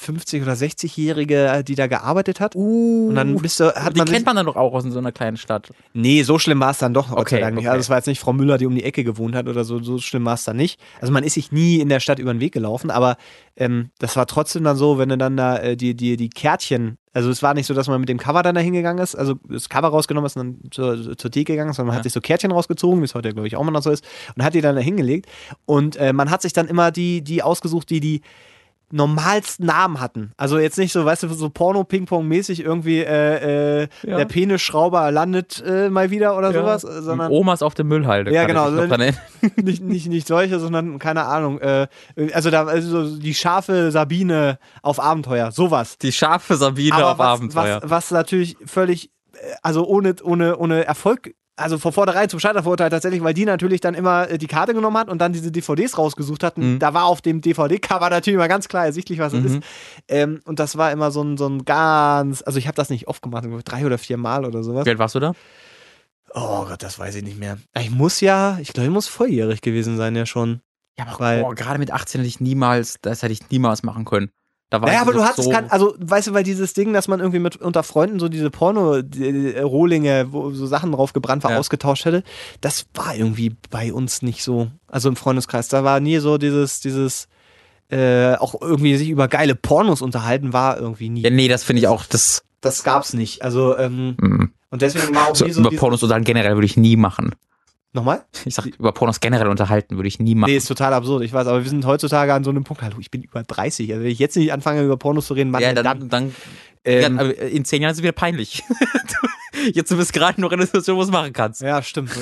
[0.00, 2.56] 50- oder 60-Jährige, die da gearbeitet hat.
[2.56, 3.08] Uh.
[3.08, 4.98] Und dann bist du, hat die man kennt man dann doch auch aus in so
[4.98, 5.70] einer kleinen Stadt.
[5.92, 7.68] Nee, so schlimm war es dann doch Okay, okay.
[7.68, 9.80] Also es war jetzt nicht Frau Müller, die um die Ecke gewohnt hat oder so,
[9.82, 10.80] so schlimm war es dann nicht.
[11.00, 13.16] Also man ist sich nie in der Stadt über den Weg gelaufen, aber
[13.56, 16.96] ähm, das war trotzdem dann so, wenn du dann da äh, die, die, die Kärtchen,
[17.12, 19.34] also es war nicht so, dass man mit dem Cover dann da hingegangen ist, also
[19.48, 21.98] das Cover rausgenommen ist und dann zur, zur Theke gegangen ist, sondern man Ja.
[21.98, 24.04] hat sich so Kärtchen rausgezogen, wie es heute glaube ich auch immer noch so ist,
[24.36, 25.26] und hat die dann da hingelegt
[25.66, 28.20] und äh, man hat sich dann immer die, die ausgesucht, die die
[28.92, 30.32] normalsten Namen hatten.
[30.36, 34.16] Also jetzt nicht so, weißt du, so Porno-Ping-Pong-mäßig irgendwie äh, äh, Ja.
[34.18, 38.32] der Penisschrauber landet äh, mal wieder oder sowas, äh, sondern Omas auf der Müllhalde.
[38.32, 39.16] Ja, genau, erinnern.
[39.56, 41.58] nicht, nicht, nicht solche, sondern keine Ahnung.
[41.60, 41.86] Äh,
[42.32, 45.98] also da also so die scharfe Sabine auf Abenteuer, sowas.
[45.98, 47.80] Die scharfe Sabine Aber auf was, Abenteuer.
[47.82, 52.62] Was, was natürlich völlig, äh, also ohne, ohne, ohne Erfolg, also von vornherein zum Scheitern
[52.62, 55.52] verurteilt tatsächlich, weil die natürlich dann immer äh, die Karte genommen hat und dann diese
[55.52, 56.74] DVDs rausgesucht hatten.
[56.74, 56.78] Mhm.
[56.80, 59.46] Da war auf dem DVD-Cover natürlich mal ganz klar ersichtlich, was es Mhm.
[59.58, 59.62] ist.
[60.08, 63.06] Ähm, und das war immer so ein, so ein ganz, also ich habe das nicht
[63.08, 64.84] oft gemacht, drei oder vier Mal oder sowas.
[64.86, 65.32] Wie alt warst du da?
[66.32, 67.58] Oh Gott, das weiß ich nicht mehr.
[67.78, 70.60] Ich muss ja, ich glaube, ich muss volljährig gewesen sein, ja schon.
[70.98, 74.04] Ja, aber Weil- boah, gerade mit 18 hätte ich niemals, das hätte ich niemals machen
[74.04, 74.30] können.
[74.70, 77.08] Da war Naja, aber du hattest so, kein, also weißt du, weil dieses Ding, dass
[77.08, 81.58] man irgendwie mit unter Freunden so diese Porno-Rohlinge, wo so Sachen drauf gebrannt war, Ja.
[81.58, 82.22] ausgetauscht hätte,
[82.60, 84.68] das war irgendwie bei uns nicht so.
[84.86, 87.26] Also im Freundeskreis, da war nie so dieses, dieses,
[87.90, 91.22] äh, auch irgendwie sich über geile Pornos unterhalten, war irgendwie nie.
[91.22, 93.42] Ja, nee, das finde ich auch, das, Das gab's nicht.
[93.42, 94.52] Also, ähm, mm.
[94.70, 97.34] und deswegen war auch so, nie so über Pornos unterhalten generell würde ich nie machen.
[97.92, 98.24] Nochmal?
[98.44, 100.50] Ich sag, über Pornos generell unterhalten würde ich nie machen.
[100.50, 102.96] Nee, ist total absurd, ich weiß, aber wir sind heutzutage an so einem Punkt, hallo,
[103.00, 105.60] ich bin über 30, also wenn ich jetzt nicht anfange, über Pornos zu reden, Mann,
[105.60, 106.34] ja, dann, dann, dann
[106.84, 108.62] ähm, ja, in zehn Jahren ist es wieder peinlich.
[109.72, 111.60] Jetzt du bist gerade noch in einer Situation, wo du es machen kannst.
[111.60, 112.10] Ja, stimmt.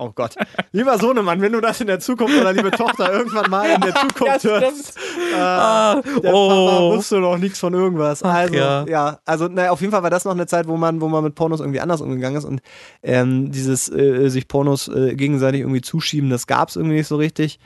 [0.00, 0.36] Oh Gott.
[0.70, 3.94] Lieber Sohnemann, wenn du das in der Zukunft oder liebe Tochter irgendwann mal in der
[4.08, 6.96] Zukunft hörst, äh, Ah, der Papa oh.
[6.96, 8.22] wusste noch nichts von irgendwas.
[8.22, 8.86] Also, ja.
[8.86, 9.18] ja.
[9.24, 11.34] also, naja, auf jeden Fall war das noch eine Zeit, wo man, wo man mit
[11.34, 12.60] Pornos irgendwie anders umgegangen ist und
[13.02, 17.16] ähm, dieses äh, sich Pornos äh, gegenseitig irgendwie zuschieben, das gab es irgendwie nicht so
[17.16, 17.58] richtig.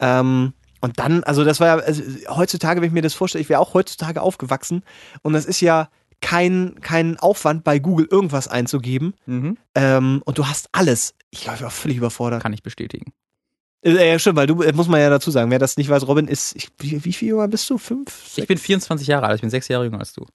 [0.00, 3.48] Ähm, und dann, also das war ja, also, heutzutage, wenn ich mir das vorstelle, ich
[3.48, 4.82] wäre auch heutzutage aufgewachsen
[5.22, 5.88] und das ist ja
[6.20, 9.14] kein, kein Aufwand bei Google irgendwas einzugeben.
[9.26, 9.56] Mhm.
[9.74, 11.14] Ähm, und du hast alles.
[11.30, 12.42] Ich glaube, ich war völlig überfordert.
[12.42, 13.12] Kann ich bestätigen.
[13.82, 16.06] Äh, ja, stimmt, weil du, äh, muss man ja dazu sagen, wer das nicht weiß,
[16.08, 17.78] Robin ist, ich, wie, wie viel jünger bist du?
[17.78, 18.22] Fünf?
[18.26, 18.46] Ich Sechs?
[18.48, 20.26] bin 24 Jahre alt, ich bin sechs Jahre jünger als du.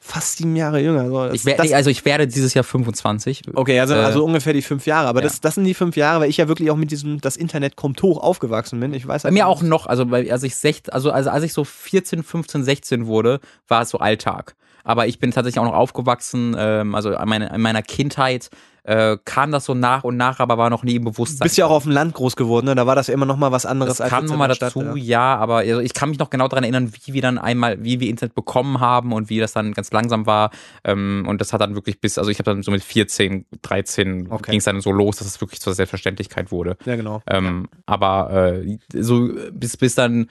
[0.00, 1.08] fast sieben Jahre jünger.
[1.08, 3.42] So, das, Ich wär, also ich werde dieses Jahr 25.
[3.54, 5.08] okay, also, äh, also ungefähr die fünf Jahre.
[5.08, 5.24] Aber ja.
[5.24, 7.76] das, das sind die fünf Jahre, weil ich ja wirklich auch mit diesem, das Internet
[7.76, 8.92] kommt hoch aufgewachsen bin.
[8.92, 9.52] Ich weiß Bei halt mir nicht.
[9.52, 13.06] auch noch, also bei, als ich sech, also, also als ich so 14, 15, 16
[13.06, 14.54] wurde, war es so Alltag.
[14.88, 18.48] Aber ich bin tatsächlich auch noch aufgewachsen, ähm, also in meiner, in meiner Kindheit
[18.84, 21.44] äh, kam das so nach und nach, aber war noch nie im Du Bewusstsein.
[21.44, 22.74] bist ja auch auf dem Land groß geworden, ne?
[22.74, 24.94] da war das ja immer noch mal was anderes das kam noch mal dazu, ja.
[24.96, 28.00] ja, aber also ich kann mich noch genau daran erinnern, wie wir dann einmal, wie
[28.00, 30.50] wir Internet bekommen haben und wie das dann ganz langsam war.
[30.84, 34.28] Ähm, und das hat dann wirklich bis, also ich habe dann so mit 14, 13
[34.30, 34.52] Okay.
[34.52, 36.78] ging es dann so los, dass es wirklich zur Selbstverständlichkeit wurde.
[36.86, 37.20] Ja, genau.
[37.26, 40.30] Ähm, Aber äh, so bis, bis dann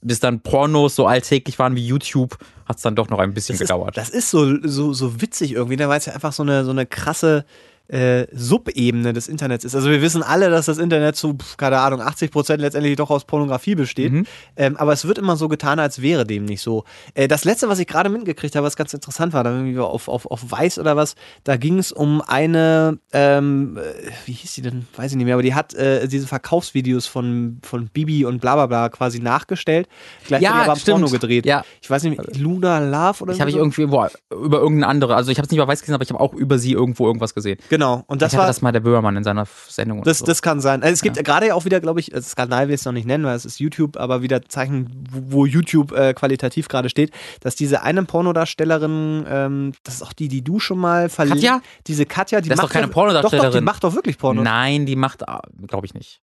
[0.00, 3.54] bis dann Pornos so alltäglich waren wie YouTube, hat es dann doch noch ein bisschen
[3.54, 3.96] Das ist, gedauert.
[3.96, 6.70] das ist so, so, so witzig irgendwie, ne, weil es ja einfach so eine, so
[6.70, 7.44] eine krasse
[7.88, 9.74] äh, Subebene des Internets ist.
[9.74, 13.24] Also wir wissen alle, dass das Internet zu, keine Ahnung, 80 Prozent letztendlich doch aus
[13.24, 14.12] Pornografie besteht.
[14.12, 14.26] Mhm.
[14.56, 16.84] Ähm, aber es wird immer so getan, als wäre dem nicht so.
[17.14, 20.08] Äh, das letzte, was ich gerade mitgekriegt habe, was ganz interessant war, da irgendwie auf,
[20.08, 24.62] auf, auf Weiß oder was, da ging es um eine, ähm, äh, wie hieß die
[24.62, 24.86] denn?
[24.96, 28.54] Weiß ich nicht mehr, aber die hat äh, diese Verkaufsvideos von, von Bibi und bla
[28.54, 29.88] bla bla quasi nachgestellt.
[30.26, 31.00] Gleichzeitig Ja, aber stimmt.
[31.00, 31.46] Porno gedreht.
[31.46, 31.64] Ja.
[31.80, 33.40] Ich weiß nicht, Luna Love oder ich so.
[33.40, 35.94] habe ich irgendwie boah, über irgendeine andere, also ich habe es nicht über Weiß gesehen,
[35.94, 37.58] aber ich habe auch über sie irgendwo irgendwas gesehen.
[37.70, 38.46] Genau, und das war.
[38.46, 40.02] das mal der Böhmermann in seiner Sendung.
[40.02, 40.26] Das, so.
[40.26, 40.82] das kann sein.
[40.82, 42.92] Also es gibt gerade ja auch wieder, glaube ich, das Skandal will ich es noch
[42.92, 46.88] nicht nennen, weil es ist YouTube, aber wieder Zeichen, wo wo YouTube äh, qualitativ gerade
[46.88, 51.42] steht, dass diese eine Pornodarstellerin, ähm, das ist auch die, die du schon mal verlinkt.
[51.42, 51.60] Katja?
[51.86, 53.64] Diese Katja, die Das ist macht doch keine Doch, doch, die Pornodarstellerin.
[53.64, 54.42] macht doch wirklich Porno.
[54.42, 55.22] Nein, die macht,
[55.66, 56.20] glaube ich nicht.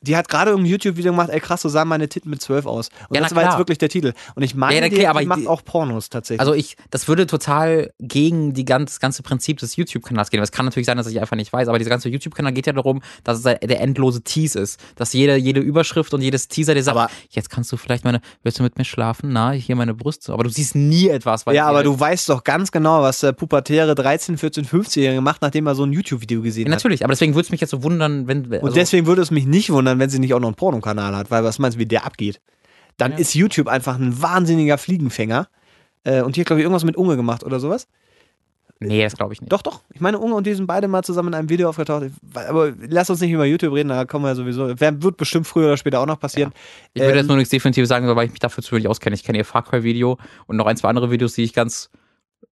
[0.00, 2.88] Die hat gerade ein YouTube-Video gemacht, ey krass, so sahen meine Titten mit zwölf aus.
[3.08, 3.58] Und Ja, das war jetzt klar.
[3.58, 4.12] wirklich der Titel.
[4.36, 6.40] Und ich meine, Ja, na die, aber die macht auch Pornos tatsächlich.
[6.40, 10.40] Also ich, das würde total gegen die ganz, das ganze Prinzip des YouTube-Kanals gehen.
[10.40, 12.72] Es kann natürlich sein, dass ich einfach nicht weiß, aber dieser ganze YouTube-Kanal geht ja
[12.72, 14.78] darum, dass es der endlose Tease ist.
[14.94, 18.20] Dass jede, jede Überschrift und jedes Teaser dir sagt, Aber- jetzt kannst du vielleicht meine,
[18.44, 19.30] willst du mit mir schlafen?
[19.32, 20.32] Na, hier meine Brüste.
[20.32, 21.44] Aber du siehst nie etwas.
[21.52, 25.66] Ja, aber du weißt doch ganz genau, was der pubertäre 13, 14, 15-Jährige macht, nachdem
[25.66, 26.78] er so ein YouTube-Video gesehen Ja, hat.
[26.78, 28.44] natürlich, aber deswegen würde es mich jetzt so wundern, wenn.
[28.46, 30.56] Und also, deswegen würde es mich nicht wundern, wundern, wenn sie nicht auch noch einen
[30.56, 32.40] Pornokanal hat, weil was meinst du, wie der abgeht?
[32.96, 33.18] Dann ja.
[33.18, 35.48] ist YouTube einfach ein wahnsinniger Fliegenfänger.
[36.04, 37.88] Äh, und hat, glaube ich, irgendwas mit Unge gemacht oder sowas.
[38.80, 39.52] Nee, das glaube ich nicht.
[39.52, 39.80] Doch, doch.
[39.92, 42.10] Ich meine, Unge und die sind beide mal zusammen in einem Video aufgetaucht.
[42.32, 44.68] Aber lass uns nicht über YouTube reden, da kommen wir ja sowieso.
[44.78, 46.52] Wird bestimmt früher oder später auch noch passieren.
[46.54, 46.60] Ja.
[46.94, 49.14] Ich würde ähm, jetzt nur nichts definitiv sagen, weil ich mich dafür zu wenig auskenne.
[49.14, 51.90] Ich kenne ihr Far Cry-Video und noch ein, zwei andere Videos, die ich ganz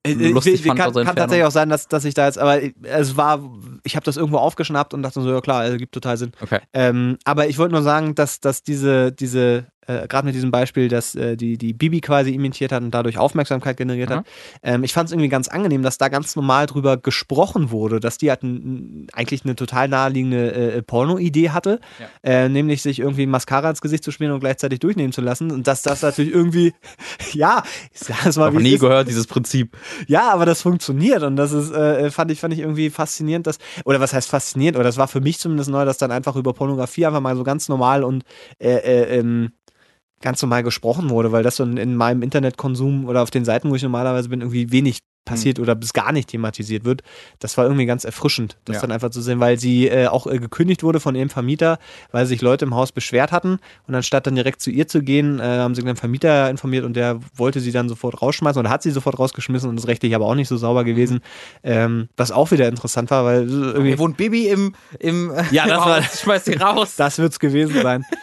[0.06, 0.78] äh, äh, lustig fand.
[0.78, 3.40] Kann, kann tatsächlich auch sein, dass, dass ich da jetzt, aber es war,
[3.84, 6.32] ich habe das irgendwo aufgeschnappt und dachte so, ja klar, es gibt total Sinn.
[6.40, 6.60] Okay.
[6.72, 10.88] Ähm, aber ich wollte nur sagen, dass, dass diese, diese äh, gerade mit diesem Beispiel,
[10.88, 14.14] dass äh, die, die Bibi quasi imitiert hat und dadurch Aufmerksamkeit generiert mhm.
[14.14, 14.26] hat.
[14.62, 18.18] Ähm, ich fand es irgendwie ganz angenehm, dass da ganz normal drüber gesprochen wurde, dass
[18.18, 22.06] die halt ein, eigentlich eine total naheliegende äh, Porno-Idee hatte, ja.
[22.22, 25.50] äh, nämlich sich irgendwie Mascara ins Gesicht zu schmieren und gleichzeitig durchnehmen zu lassen.
[25.50, 26.74] Und dass das natürlich irgendwie,
[27.32, 29.76] ja, ich sag's mal, ich wie nie gehört, dieses Prinzip.
[30.06, 33.58] Ja, aber das funktioniert und das ist, äh, fand ich, fand ich irgendwie faszinierend, dass,
[33.84, 36.52] oder was heißt faszinierend, oder das war für mich zumindest neu, dass dann einfach über
[36.52, 38.24] Pornografie einfach mal so ganz normal und
[38.58, 39.52] äh, äh, ähm,
[40.20, 43.70] ganz normal gesprochen wurde, weil das so in, in, meinem Internetkonsum oder auf den Seiten,
[43.70, 45.64] wo ich normalerweise bin, irgendwie wenig passiert mhm.
[45.64, 47.02] oder bis gar nicht thematisiert wird.
[47.40, 48.82] Das war irgendwie ganz erfrischend, das ja.
[48.82, 51.78] dann einfach zu sehen, weil sie äh, auch äh, gekündigt wurde von ihrem Vermieter,
[52.12, 55.40] weil sich Leute im Haus beschwert hatten und anstatt dann direkt zu ihr zu gehen,
[55.40, 58.82] äh, haben sie den Vermieter informiert und der wollte sie dann sofort rausschmeißen oder hat
[58.82, 61.20] sie sofort rausgeschmissen und ist rechtlich aber auch nicht so sauber gewesen,
[61.62, 63.88] ähm, was auch wieder interessant war, weil irgendwie...
[63.88, 66.02] Hier wohnt Baby im, im Ja, das war...
[66.02, 66.94] Schmeißt sie raus.
[66.96, 68.04] Das wird's gewesen sein.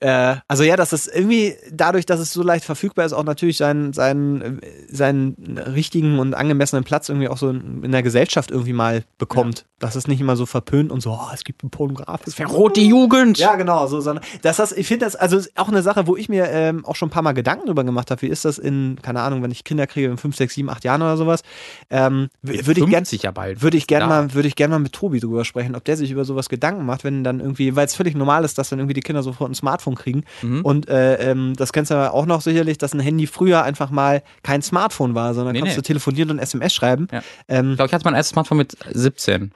[0.00, 3.56] Äh, also ja, dass es irgendwie dadurch, dass es so leicht verfügbar ist, auch natürlich
[3.56, 8.72] seinen, seinen, seinen richtigen und angemessenen Platz irgendwie auch so in, in der Gesellschaft irgendwie
[8.72, 9.58] mal bekommt.
[9.58, 9.64] Ja.
[9.80, 12.20] Dass es nicht immer so verpönt und so, oh, es gibt ein Pornograf.
[12.26, 13.38] Es verrot die Jugend.
[13.38, 13.86] Ja, genau.
[13.86, 16.84] So, sondern, dass das, ich finde das, also auch eine Sache, wo ich mir ähm,
[16.84, 18.22] auch schon ein paar Mal Gedanken drüber gemacht habe.
[18.22, 20.84] Wie ist das in, keine Ahnung, wenn ich Kinder kriege in 5, 6, 7, 8
[20.84, 21.42] Jahren oder sowas?
[21.90, 23.62] Ähm, würde ich gerne ja bald.
[23.62, 24.08] Würde ich gerne ja.
[24.08, 26.84] mal, würde ich gerne mal mit Tobi drüber sprechen, ob der sich über sowas Gedanken
[26.84, 29.50] macht, wenn dann irgendwie, weil es völlig normal ist, dass dann irgendwie die Kinder sofort
[29.50, 30.24] ein Smartphone kriegen.
[30.42, 30.62] Mhm.
[30.62, 33.90] Und äh, ähm, das kennst du ja auch noch sicherlich, dass ein Handy früher einfach
[33.90, 35.82] mal kein Smartphone war, sondern nee, konntest nee.
[35.82, 37.08] du telefonieren und SMS schreiben.
[37.12, 37.22] Ja.
[37.48, 39.52] Ähm, ich glaube, ich hatte mein erstes Smartphone mit 17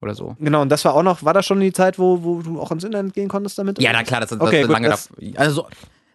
[0.00, 0.36] oder so.
[0.38, 2.70] Genau, und das war auch noch, war das schon die Zeit, wo, wo du auch
[2.70, 3.80] ins Internet gehen konntest damit?
[3.80, 5.66] Ja, na klar, das, das, okay, das gut, lange das, Also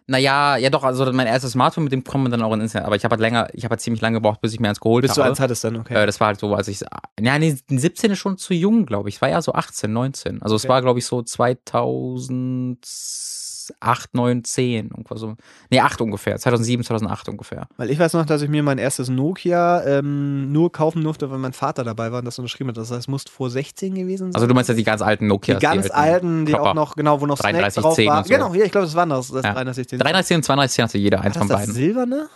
[0.06, 2.86] naja, ja doch, also mein erstes Smartphone, mit dem kommt man dann auch ins Internet.
[2.86, 4.80] Aber ich habe halt länger, ich habe halt ziemlich lange gebraucht, bis ich mir eins
[4.80, 5.20] geholt bis habe.
[5.20, 5.94] Bis du eins hattest dann, okay.
[5.94, 6.80] Äh, das war halt so, als ich,
[7.20, 9.16] ja, nee, 17 ist schon zu jung, glaube ich.
[9.16, 10.42] Es war ja so 18, 19.
[10.42, 10.64] Also okay.
[10.64, 12.84] es war, glaube ich, so 2000
[13.80, 14.86] 8, 9, 10.
[14.88, 15.36] Irgendwas so.
[15.70, 16.38] Nee, 8 ungefähr.
[16.38, 17.68] 2007, 2008 ungefähr.
[17.76, 21.38] Weil ich weiß noch, dass ich mir mein erstes Nokia ähm, nur kaufen durfte, weil
[21.38, 22.76] mein Vater dabei war und das unterschrieben hat.
[22.76, 24.34] Das heißt, es muss vor 16 gewesen sein.
[24.34, 25.58] Also du meinst ja die ganz alten Nokias?
[25.58, 28.24] Die ganz die alten, die auch noch, genau, wo noch 33, Snack drauf 10 war.
[28.24, 28.34] So.
[28.34, 29.28] Genau, ja, ich glaube, das waren das.
[29.28, 29.52] das ja.
[29.52, 29.98] 33, 10.
[29.98, 31.66] 33 und 32 10 hatte jeder, eins von beiden.
[31.66, 32.28] Das silberne?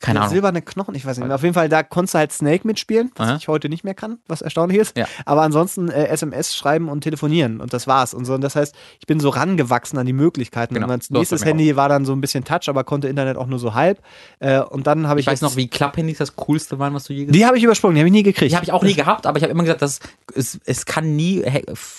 [0.00, 0.32] Keine Ahnung.
[0.32, 1.34] Silberne Knochen, ich weiß nicht mehr.
[1.34, 3.36] Auf jeden Fall, da konntest du halt Snake mitspielen, was Aha.
[3.36, 4.96] ich heute nicht mehr kann, was erstaunlich ist.
[4.96, 5.06] Ja.
[5.24, 8.14] Aber ansonsten äh, SMS schreiben und telefonieren und das war's.
[8.14, 10.74] Und so, und das heißt, ich bin so rangewachsen an die Möglichkeiten.
[10.74, 10.86] Genau.
[10.86, 11.76] Und mein nächstes Handy auch.
[11.76, 14.00] war dann so ein bisschen Touch, aber konnte Internet auch nur so halb.
[14.40, 15.26] Äh, und dann habe ich.
[15.26, 17.38] Ich weiß noch, wie Klapphandys das coolste waren, was du je gesehen hast.
[17.38, 18.52] Die habe ich übersprungen, die habe ich nie gekriegt.
[18.52, 20.00] Die habe ich auch nie gehabt, aber ich habe immer gesagt, dass
[20.34, 21.44] es, es kann nie,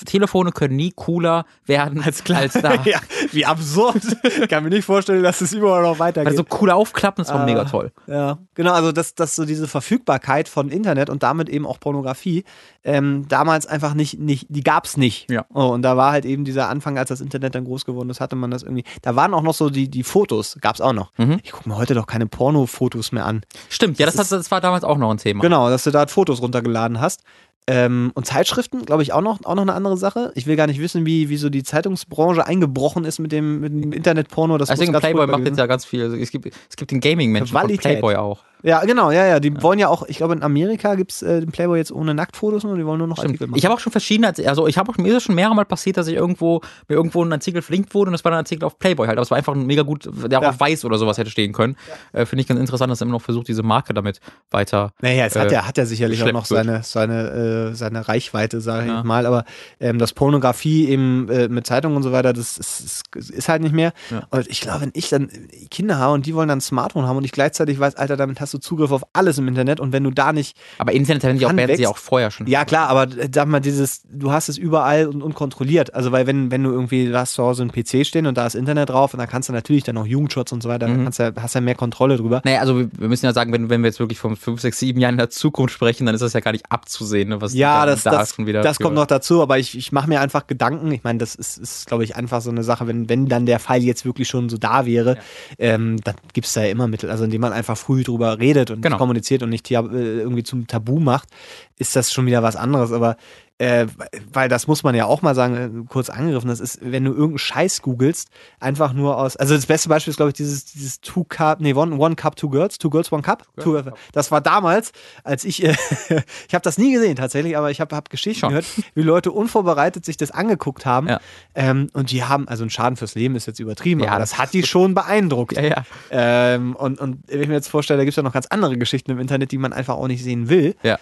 [0.06, 2.76] Telefone können nie cooler werden als, als da.
[2.86, 2.99] ja,
[3.32, 4.02] wie absurd.
[4.24, 6.32] ich kann mir nicht vorstellen, dass es überall noch weitergeht.
[6.32, 7.75] Also cool aufklappen, das war uh, mega toll.
[8.08, 8.74] Ja, genau.
[8.74, 12.44] Also, dass, dass so diese Verfügbarkeit von Internet und damit eben auch Pornografie
[12.84, 15.30] ähm, damals einfach nicht, nicht die gab es nicht.
[15.30, 15.46] Ja.
[15.54, 18.22] Oh, und da war halt eben dieser Anfang, als das Internet dann groß geworden ist,
[18.22, 18.84] hatte man das irgendwie.
[19.02, 21.12] Da waren auch noch so die, die Fotos, gab es auch noch.
[21.18, 21.40] Mhm.
[21.44, 23.42] Ich gucke mir heute doch keine Porno-Fotos mehr an.
[23.70, 25.42] Stimmt, ja, das, das, das war damals auch noch ein Thema.
[25.42, 27.24] Genau, dass du da Fotos runtergeladen hast.
[27.68, 30.32] Ähm, und Zeitschriften, glaube ich, auch noch, auch noch eine andere Sache.
[30.36, 33.72] Ich will gar nicht wissen, wie, wie so die Zeitungsbranche eingebrochen ist mit dem, mit
[33.72, 34.60] dem Internetporno.
[34.60, 36.04] Das also Playboy macht jetzt ja ganz viel.
[36.04, 38.44] Also es, gibt, es gibt den Gaming-Menschen von Playboy auch.
[38.64, 39.40] Ja, genau, ja, ja.
[39.40, 39.61] Die ja.
[39.61, 42.64] wollen ja auch, ich glaube, in Amerika gibt es äh, den Playboy jetzt ohne Nacktfotos
[42.64, 43.32] und die wollen nur noch Stimmt.
[43.32, 43.57] Artikel machen.
[43.57, 45.65] Ich habe auch schon verschiedene, also ich habe auch, mir ist es schon mehrere Mal
[45.65, 48.65] passiert, dass ich irgendwo, mir irgendwo ein Artikel verlinkt wurde und das war ein Artikel
[48.65, 49.18] auf Playboy halt.
[49.18, 50.49] Aber es war einfach ein mega gut, der auch ja.
[50.49, 51.76] auf weiß oder sowas hätte stehen können.
[52.14, 52.22] Ja.
[52.22, 54.19] Äh, Finde ich ganz interessant, dass er immer noch versucht, diese Marke damit
[54.52, 54.91] weiter.
[55.02, 58.61] Naja, es äh, hat ja, hat ja sicherlich auch noch seine, seine, äh, seine Reichweite,
[58.61, 59.26] sage ich mal.
[59.26, 59.45] Aber
[59.80, 63.73] ähm, das Pornografie eben äh, mit Zeitungen und so weiter, das ist, ist halt nicht
[63.73, 63.94] mehr.
[64.30, 65.30] Und ich glaube, wenn ich dann
[65.69, 68.41] Kinder habe und die wollen dann ein Smartphone haben und ich gleichzeitig weiß, Alter, damit
[68.41, 70.57] hast du Zugriff auf alles im Internet und wenn du da nicht.
[70.77, 72.48] Aber Internet werden die auch, werden sie auch vorher schon.
[72.48, 75.94] Ja, klar, aber sag mal, dieses, du hast es überall und unkontrolliert.
[75.94, 78.45] Also, weil wenn, wenn du irgendwie, du hast zu Hause einen PC stehen und da
[78.45, 80.95] ist Internet drauf und dann kannst du natürlich dann auch Jugendschutz und so weiter, mhm.
[80.95, 82.41] dann kannst du, hast du ja mehr Kontrolle drüber.
[82.44, 84.99] Naja, also wir müssen ja sagen, wenn, wenn wir jetzt wirklich von 5, 6, 7
[84.99, 87.86] Jahren in der Zukunft sprechen, dann ist das ja gar nicht abzusehen, ne, was ja,
[87.86, 88.61] das, da das, schon wieder.
[88.61, 90.91] Das kommt noch dazu, aber ich, ich mache mir einfach Gedanken.
[90.91, 93.60] Ich meine, das ist, ist glaube ich, einfach so eine Sache, wenn, wenn dann der
[93.60, 95.22] Fall jetzt wirklich schon so da wäre, ja.
[95.60, 98.72] ähm, dann gibt es da ja immer Mittel, also indem man einfach früh drüber redet
[98.72, 98.98] und genau.
[98.98, 101.30] kommuniziert und nicht äh, irgendwie zum Tabu macht,
[101.78, 102.92] ist das schon wieder was anderes.
[102.92, 103.18] Aber
[103.58, 103.88] Äh,
[104.34, 107.12] weil das muss man ja auch mal sagen, äh, kurz angegriffen, das ist, wenn du
[107.12, 108.28] irgendeinen Scheiß googelst,
[108.60, 111.74] einfach nur aus, also das beste Beispiel ist, glaube ich, dieses, dieses Two Cup, nee,
[111.74, 113.48] One, one Cup, Two Girls, Two Girls, One Cup.
[113.62, 113.82] Two,
[114.12, 114.92] das war damals,
[115.24, 115.74] als ich, äh,
[116.50, 118.50] ich habe das nie gesehen tatsächlich, aber ich habe hab Geschichten Schon.
[118.50, 121.08] gehört, wie Leute unvorbereitet sich das angeguckt haben.
[121.08, 121.22] Ja.
[121.54, 124.38] Ähm, und die haben, also ein Schaden fürs Leben ist jetzt übertrieben, ja, aber das
[124.38, 125.56] hat die schon beeindruckt.
[125.56, 125.86] Ja, ja.
[126.12, 128.78] Ähm, und, und wenn ich mir jetzt vorstelle, da gibt es ja noch ganz andere
[128.78, 130.76] Geschichten im Internet, die man einfach auch nicht sehen will.
[130.84, 131.00] Ja.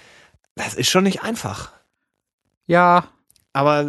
[0.55, 1.71] Das ist schon nicht einfach.
[2.67, 3.07] Ja.
[3.53, 3.85] Aber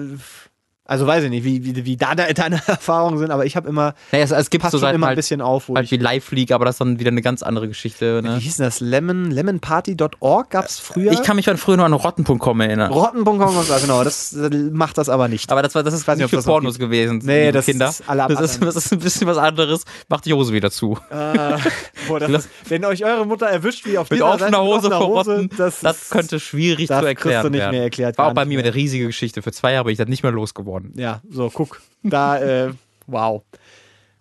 [0.86, 3.94] also weiß ich nicht, wie, wie, wie da deine Erfahrungen sind, aber ich habe immer.
[4.12, 6.66] Naja, es, es gibt so immer halt, ein bisschen auf, halt wie Live League, aber
[6.66, 8.20] das ist dann wieder eine ganz andere Geschichte.
[8.22, 8.36] Ne?
[8.36, 8.80] Wie hieß denn das?
[8.80, 11.12] Lemon, lemonparty.org gab es früher?
[11.12, 12.92] Ich kann mich an früher nur an rotten.com erinnern.
[12.92, 14.36] Rotten.com, genau, das
[14.72, 15.50] macht das aber nicht.
[15.50, 17.22] Aber das war das ist quasi nicht für Pornos gewesen.
[17.24, 17.88] Nee, das Kinder.
[17.88, 19.84] ist alle das ist, das ist ein bisschen was anderes.
[20.08, 20.98] Macht die Hose wieder zu.
[21.10, 21.56] Äh,
[22.08, 25.80] boah, ist, wenn euch eure Mutter erwischt, wie auf Mit offener Hose vor Rotten, das,
[25.80, 27.70] das könnte schwierig das zu erklären du nicht werden.
[27.70, 29.40] Mehr erklärt, war auch bei mir eine riesige Geschichte.
[29.40, 30.73] Für zwei Jahre bin ich dann nicht mehr losgeworden.
[30.94, 31.80] Ja, so, guck.
[32.06, 32.74] Da, äh,
[33.06, 33.42] wow.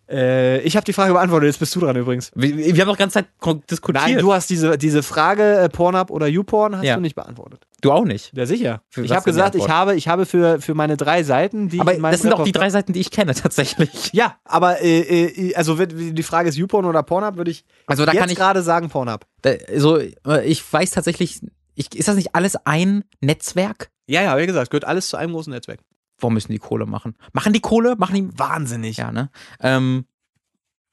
[0.09, 2.31] Äh, ich habe die Frage beantwortet, jetzt bist du dran übrigens.
[2.35, 3.27] Wir, wir haben doch ganze Zeit
[3.69, 4.05] diskutiert.
[4.05, 6.95] Nein, du hast diese, diese Frage, äh, Pornhub oder YouPorn, hast ja.
[6.95, 7.65] du nicht beantwortet.
[7.81, 8.31] Du auch nicht?
[8.35, 8.81] Ja, sicher.
[8.89, 11.93] Für ich habe gesagt, ich habe, ich habe für, für meine drei Seiten, die Aber
[11.93, 14.11] das sind doch die drei Seiten, die ich kenne, tatsächlich.
[14.13, 18.11] Ja, aber äh, äh, also die Frage ist YouPorn oder Pornhub, würde ich also da
[18.11, 19.25] jetzt gerade sagen Pornhub.
[19.43, 21.41] Also ich weiß tatsächlich,
[21.75, 23.89] ich, ist das nicht alles ein Netzwerk?
[24.05, 25.79] Ja, ja, wie gesagt, gehört alles zu einem großen Netzwerk.
[26.23, 27.15] Warum müssen die Kohle machen?
[27.33, 27.95] Machen die Kohle?
[27.97, 28.97] Machen die wahnsinnig.
[28.97, 29.29] Ja, ne?
[29.59, 30.05] Ähm,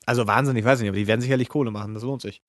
[0.07, 2.43] also wahnsinnig, weiß ich nicht, aber die werden sicherlich Kohle machen, das lohnt sich.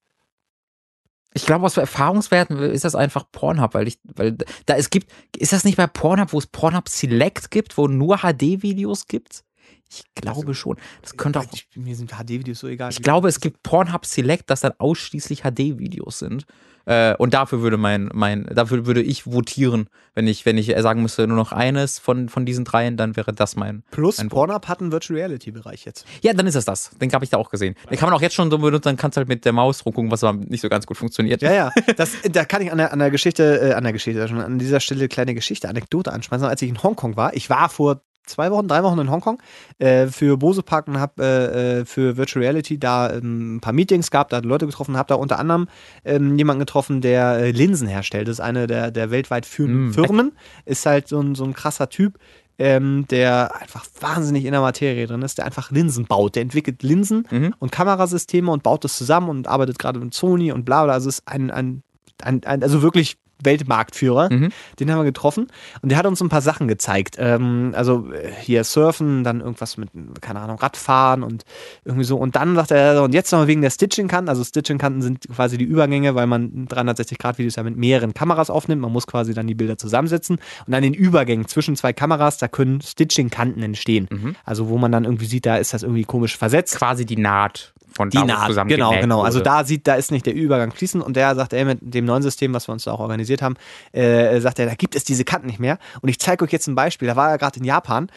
[1.33, 4.35] Ich glaube, aus Erfahrungswerten ist das einfach Pornhub, weil ich, weil
[4.65, 8.17] da es gibt, ist das nicht bei Pornhub, wo es Pornhub Select gibt, wo nur
[8.17, 9.43] HD-Videos gibt?
[9.89, 10.77] Ich glaube also, schon.
[11.01, 11.45] Das könnte auch.
[11.53, 12.91] Ich, mir sind HD-Videos so egal.
[12.91, 16.45] Ich glaube, es gibt Pornhub Select, das dann ausschließlich HD-Videos sind.
[16.85, 21.01] Äh, und dafür würde mein, mein, dafür würde ich votieren, wenn ich, wenn ich sagen
[21.01, 23.83] müsste, nur noch eines von, von diesen dreien, dann wäre das mein.
[23.91, 26.05] Plus mein Pornhub hat einen Virtual Reality Bereich jetzt.
[26.21, 26.91] Ja, dann ist es das.
[27.01, 27.75] Den habe ich da auch gesehen.
[27.89, 29.85] Den kann man auch jetzt schon so benutzen, dann kannst du halt mit der Maus
[29.85, 31.41] rumgucken, was aber nicht so ganz gut funktioniert.
[31.41, 31.71] Ja, ja.
[31.95, 34.79] Das, da kann ich an der, an der Geschichte, äh, an der Geschichte, an dieser
[34.79, 36.47] Stelle kleine Geschichte, Anekdote anschmeißen.
[36.47, 38.01] Als ich in Hongkong war, ich war vor
[38.31, 39.41] zwei Wochen, drei Wochen in Hongkong
[39.79, 43.73] äh, für Bose Park und habe äh, äh, für Virtual Reality da ähm, ein paar
[43.73, 45.67] Meetings gehabt, da Leute getroffen, habe da unter anderem
[46.05, 48.27] ähm, jemanden getroffen, der äh, Linsen herstellt.
[48.27, 49.93] Das ist eine der, der weltweit führenden mm.
[49.93, 50.31] Firmen.
[50.65, 52.17] Ist halt so ein, so ein krasser Typ.
[52.57, 56.35] Ähm, der einfach wahnsinnig in der Materie drin ist, der einfach Linsen baut.
[56.35, 57.55] Der entwickelt Linsen mhm.
[57.57, 60.93] und Kamerasysteme und baut das zusammen und arbeitet gerade mit Sony und bla bla.
[60.93, 61.81] Also ist ein, ein,
[62.21, 64.31] ein, ein also wirklich Weltmarktführer.
[64.31, 64.49] Mhm.
[64.79, 65.47] Den haben wir getroffen
[65.81, 67.15] und der hat uns ein paar Sachen gezeigt.
[67.19, 69.89] Ähm, also äh, hier Surfen, dann irgendwas mit,
[70.21, 71.43] keine Ahnung, Radfahren und
[71.85, 72.17] irgendwie so.
[72.17, 74.29] Und dann sagt er, und jetzt noch wegen der Stitching-Kanten.
[74.29, 78.81] Also Stitching-Kanten sind quasi die Übergänge, weil man 360-Grad-Videos ja mit mehreren Kameras aufnimmt.
[78.81, 80.39] Man muss quasi dann die Bilder zusammensetzen.
[80.67, 84.07] Und an den Übergängen zwischen zwei Kameras, da können Stitching-Kanten entstehen.
[84.09, 84.35] Mhm.
[84.45, 86.77] Also wo man dann irgendwie sieht, da ist das irgendwie komisch versetzt.
[86.77, 89.21] Quasi die Naht von die Naht, zusammen genau, genau.
[89.21, 92.05] Also da sieht, da ist nicht der Übergang fließend und der sagt, ey, mit dem
[92.05, 93.55] neuen System, was wir uns da auch organisiert haben,
[93.91, 95.77] äh, sagt er, da gibt es diese Kanten nicht mehr.
[96.01, 97.07] Und ich zeige euch jetzt ein Beispiel.
[97.07, 98.09] Da war er gerade in Japan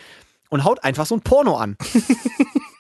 [0.50, 1.76] und haut einfach so ein Porno an.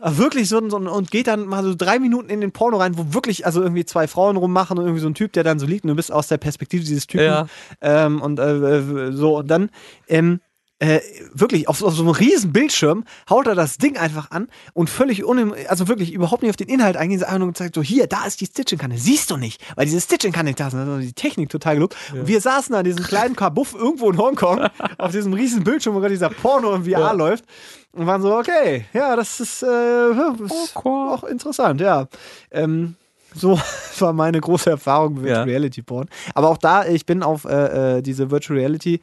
[0.04, 3.14] wirklich so, so und geht dann mal so drei Minuten in den Porno rein, wo
[3.14, 5.84] wirklich also irgendwie zwei Frauen rummachen und irgendwie so ein Typ, der dann so liegt
[5.84, 7.46] und du bist aus der Perspektive dieses Typen ja.
[7.80, 9.70] ähm, und äh so und dann
[10.08, 10.40] ähm,
[10.84, 11.00] äh,
[11.32, 15.24] wirklich auf, auf, so einem riesen Bildschirm haut er das Ding einfach an und völlig
[15.24, 18.26] unim, also wirklich überhaupt nicht auf den Inhalt eingehen, einfach nur gezeigt, so hier, da
[18.26, 21.76] ist die Stitching-Kanne, siehst du nicht, weil diese Stitching-Kanne da ist, also die Technik total
[21.76, 21.96] gelobt.
[22.12, 22.20] Ja.
[22.20, 25.94] Und wir saßen da in diesem kleinen Kabuff irgendwo in Hongkong auf diesem riesen Bildschirm,
[25.94, 27.12] wo gerade dieser Porno im VR ja.
[27.12, 27.44] läuft
[27.92, 30.10] und waren so, okay, ja, das ist, äh,
[30.44, 32.08] ist auch interessant, ja.
[32.50, 32.96] Ähm,
[33.34, 33.58] so
[34.00, 35.44] war meine große Erfahrung mit ja.
[35.44, 36.08] Reality Porn.
[36.34, 39.00] Aber auch da, ich bin auf äh, äh diese Virtual Reality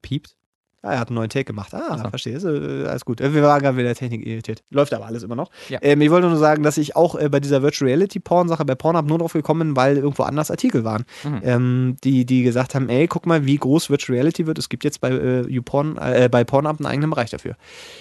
[0.00, 0.36] piept.
[0.82, 1.74] Ah, er hat einen neuen Take gemacht.
[1.74, 2.08] Ah, so.
[2.10, 2.36] verstehe.
[2.36, 3.20] Ist, äh, alles gut.
[3.20, 4.62] Wir waren gerade wieder Technik irritiert.
[4.70, 5.50] Läuft aber alles immer noch.
[5.68, 5.78] Ja.
[5.82, 8.74] Ähm, ich wollte nur sagen, dass ich auch äh, bei dieser Virtual Reality Porn-Sache bei
[8.74, 11.40] Pornhub nur drauf gekommen bin, weil irgendwo anders Artikel waren, mhm.
[11.42, 14.58] ähm, die, die gesagt haben, ey, guck mal, wie groß Virtual Reality wird.
[14.58, 17.56] Es gibt jetzt bei, äh, YouPorn, äh, bei Pornhub einen eigenen Bereich dafür.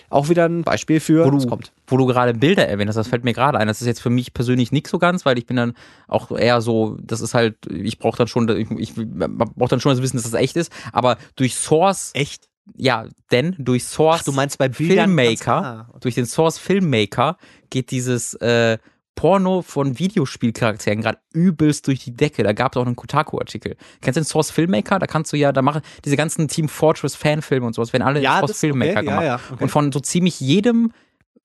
[0.09, 1.71] Auch wieder ein Beispiel für, wo du, kommt.
[1.87, 3.67] Wo du gerade Bilder erwähnt hast, das fällt mir gerade ein.
[3.67, 5.73] Das ist jetzt für mich persönlich nicht so ganz, weil ich bin dann
[6.07, 9.91] auch eher so, das ist halt, ich brauche dann schon, ich, ich brauche dann schon
[9.91, 12.11] das Wissen, dass das echt ist, aber durch Source.
[12.13, 12.47] Echt?
[12.75, 15.99] Ja, denn durch Source Ach, du meinst bei Filmmaker, okay.
[16.01, 17.37] durch den Source Filmmaker
[17.69, 18.77] geht dieses äh,
[19.15, 22.43] Porno von Videospielcharakteren gerade übelst durch die Decke.
[22.43, 23.77] Da gab es auch einen Kotaku-Artikel.
[24.01, 24.99] Kennst du den Source Filmmaker?
[24.99, 28.21] Da kannst du ja, da machen diese ganzen Team Fortress Fanfilme und sowas, werden alle
[28.21, 29.21] ja, Source das, Filmmaker okay, gemacht.
[29.21, 29.63] Ja, ja, okay.
[29.63, 30.91] Und von so ziemlich jedem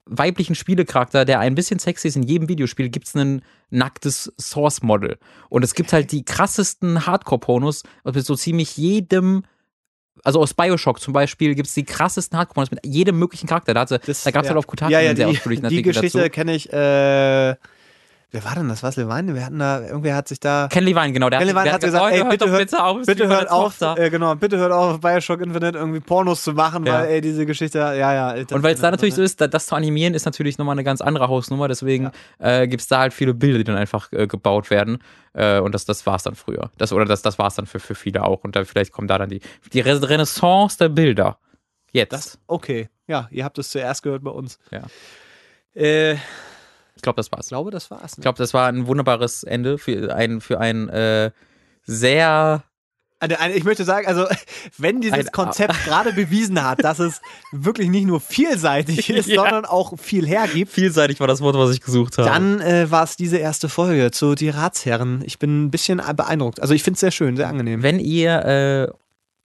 [0.06, 5.18] weiblichen Spielecharakter, der ein bisschen sexy ist in jedem Videospiel, gibt es ein nacktes Source-Model.
[5.48, 9.44] Und es gibt halt die krassesten Hardcore-Pornos, mit so ziemlich jedem
[10.24, 13.74] also aus Bioshock zum Beispiel gibt es die krassesten hardcore mit jedem möglichen Charakter.
[13.74, 14.34] Da, da gab es ja.
[14.34, 17.55] halt auf Kotaku ja, ja, einen sehr ausführlichen Die Geschichte kenne ich, äh,
[18.32, 18.85] Wer war denn das?
[18.85, 19.35] Was Levine?
[19.35, 20.69] Wir hatten da, irgendwer hat sich da.
[20.70, 21.31] Ken Levine, genau.
[21.31, 24.36] Der Ken Levine hat, gesagt, ey, bitte, hört, bitte auf, bitte hört auf, äh, genau,
[24.36, 26.93] bitte hört auf, Bioshock Infinite irgendwie Pornos zu machen, ja.
[26.93, 28.44] weil, ey, diese Geschichte, ja, ja.
[28.52, 31.01] Und weil es da natürlich so ist, das zu animieren ist natürlich nochmal eine ganz
[31.01, 32.61] andere Hausnummer, deswegen ja.
[32.61, 34.98] äh, gibt es da halt viele Bilder, die dann einfach äh, gebaut werden.
[35.32, 36.70] Äh, und das, das war es dann früher.
[36.78, 38.44] Das, oder das, das war es dann für, für viele auch.
[38.44, 39.40] Und dann vielleicht kommt da dann die,
[39.73, 41.39] die Renaissance der Bilder.
[41.93, 42.12] Jetzt.
[42.12, 42.89] Das, okay.
[43.09, 44.59] Ja, ihr habt es zuerst gehört bei uns.
[44.70, 44.82] Ja.
[45.74, 46.16] Äh,
[47.01, 47.47] ich glaube, das war's.
[47.47, 48.16] Ich glaube, das war's.
[48.16, 48.20] Ne?
[48.20, 51.31] Ich glaube, das war ein wunderbares Ende für ein, für ein äh,
[51.85, 52.62] sehr
[53.55, 54.27] ich möchte sagen, also
[54.78, 57.20] wenn dieses ein, Konzept gerade bewiesen hat, dass es
[57.52, 59.43] wirklich nicht nur vielseitig ist, ja.
[59.43, 60.72] sondern auch viel hergibt.
[60.72, 62.28] Vielseitig war das Wort, was ich gesucht habe.
[62.28, 65.22] Dann äh, war es diese erste Folge zu Die Ratsherren.
[65.27, 66.62] Ich bin ein bisschen beeindruckt.
[66.62, 67.82] Also ich finde es sehr schön, sehr angenehm.
[67.82, 68.99] Wenn ihr äh,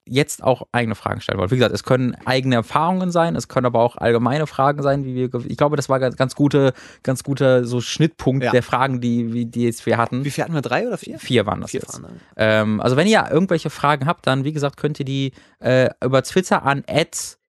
[0.07, 1.51] jetzt auch eigene Fragen stellen wollt.
[1.51, 5.15] Wie gesagt, es können eigene Erfahrungen sein, es können aber auch allgemeine Fragen sein, wie
[5.15, 6.73] wir, ich glaube, das war ganz, ganz gute,
[7.03, 8.51] ganz guter so Schnittpunkt ja.
[8.51, 10.23] der Fragen, die, die jetzt wir hatten.
[10.23, 10.61] Wie viel hatten wir?
[10.61, 11.19] Drei oder vier?
[11.19, 12.01] Vier waren das vier jetzt.
[12.01, 15.89] Waren, ähm, also wenn ihr irgendwelche Fragen habt, dann, wie gesagt, könnt ihr die äh,
[16.03, 16.83] über Twitter an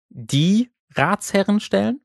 [0.09, 2.01] die Ratsherren stellen.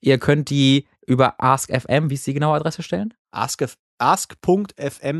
[0.00, 3.14] Ihr könnt die über AskFM, wie ist die genaue Adresse stellen?
[3.30, 4.36] Ask.fm ask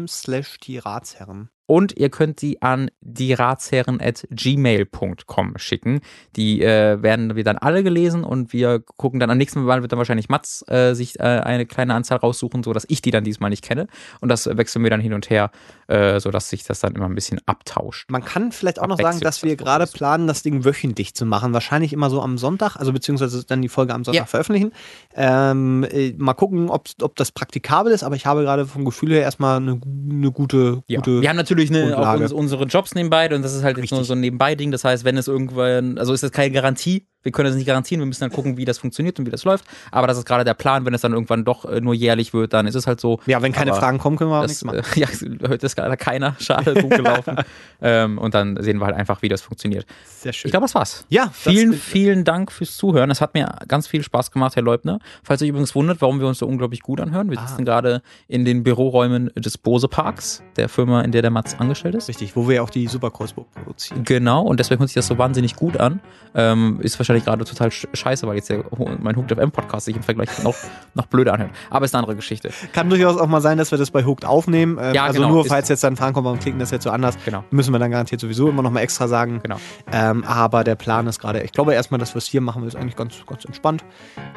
[0.08, 1.50] slash die Ratsherren.
[1.66, 6.00] Und ihr könnt sie an die Ratsherren at gmail.com schicken.
[6.36, 9.92] Die äh, werden wir dann alle gelesen und wir gucken dann am nächsten Mal wird
[9.92, 13.50] dann wahrscheinlich Mats äh, sich äh, eine kleine Anzahl raussuchen, sodass ich die dann diesmal
[13.50, 13.86] nicht kenne.
[14.20, 15.50] Und das wechseln wir dann hin und her,
[15.88, 18.10] äh, sodass sich das dann immer ein bisschen abtauscht.
[18.10, 21.54] Man kann vielleicht auch noch sagen, dass wir gerade planen, das Ding wöchentlich zu machen.
[21.54, 24.26] Wahrscheinlich immer so am Sonntag, also beziehungsweise dann die Folge am Sonntag ja.
[24.26, 24.72] veröffentlichen.
[25.14, 29.12] Ähm, äh, mal gucken, ob, ob das praktikabel ist, aber ich habe gerade vom Gefühl
[29.12, 29.80] her erstmal eine,
[30.10, 30.98] eine gute, ja.
[30.98, 31.22] gute.
[31.22, 33.34] Wir haben natürlich eine, auch uns, unsere Jobs nebenbei.
[33.34, 34.70] Und das ist halt jetzt nur so ein Nebenbei-Ding.
[34.70, 38.00] Das heißt, wenn es irgendwann, also ist das keine Garantie, wir können das nicht garantieren,
[38.00, 39.64] wir müssen dann gucken, wie das funktioniert und wie das läuft.
[39.90, 42.52] Aber das ist gerade der Plan, wenn es dann irgendwann doch äh, nur jährlich wird,
[42.52, 43.18] dann ist es halt so.
[43.26, 44.78] Ja, wenn keine Aber Fragen kommen, können wir auch das, nichts machen.
[44.78, 45.08] Äh, ja,
[45.48, 47.36] heute ist gerade keiner, schade, gut gelaufen.
[47.82, 49.86] ähm, und dann sehen wir halt einfach, wie das funktioniert.
[50.04, 50.48] Sehr schön.
[50.48, 51.04] Ich glaube, das war's.
[51.08, 51.30] Ja.
[51.32, 53.10] Vielen, vielen Dank fürs Zuhören.
[53.10, 54.98] Es hat mir ganz viel Spaß gemacht, Herr Leubner.
[55.22, 57.46] Falls ihr übrigens wundert, warum wir uns so unglaublich gut anhören, wir ah.
[57.46, 61.94] sitzen gerade in den Büroräumen des Bose Parks, der Firma, in der der Mats angestellt
[61.94, 62.08] ist.
[62.08, 64.04] Richtig, wo wir auch die Superkreuzburg produzieren.
[64.04, 66.00] Genau, und deswegen hört sich das so wahnsinnig gut an.
[66.34, 68.64] Ähm, ist wahrscheinlich gerade total scheiße, weil jetzt der,
[69.00, 70.56] mein Hooked FM Podcast sich im Vergleich noch,
[70.94, 71.50] noch blöder anhört.
[71.70, 72.50] Aber ist eine andere Geschichte.
[72.72, 74.78] Kann durchaus auch mal sein, dass wir das bei Hooked aufnehmen.
[74.80, 76.90] Ähm, ja, also genau, nur falls jetzt dann Fragen kommen, warum klicken das jetzt so
[76.90, 77.44] anders, genau.
[77.50, 79.40] müssen wir dann garantiert sowieso immer noch mal extra sagen.
[79.42, 79.56] Genau.
[79.92, 82.76] Ähm, aber der Plan ist gerade, ich glaube erstmal, dass wir es hier machen, ist
[82.76, 83.84] eigentlich ganz, ganz entspannt.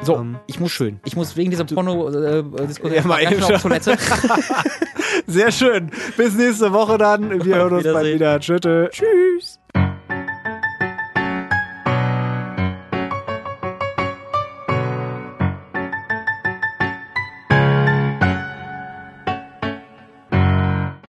[0.02, 1.00] So, ähm, ich muss schön.
[1.04, 3.96] Ich muss wegen dieser Porno-Diskussion äh, ja, mal eben auf Toilette.
[5.26, 5.90] Sehr schön.
[6.16, 7.44] Bis nächste Woche dann.
[7.44, 8.40] Wir hören uns bald wieder.
[8.40, 8.60] Tschüss.
[8.90, 9.58] Tschüss.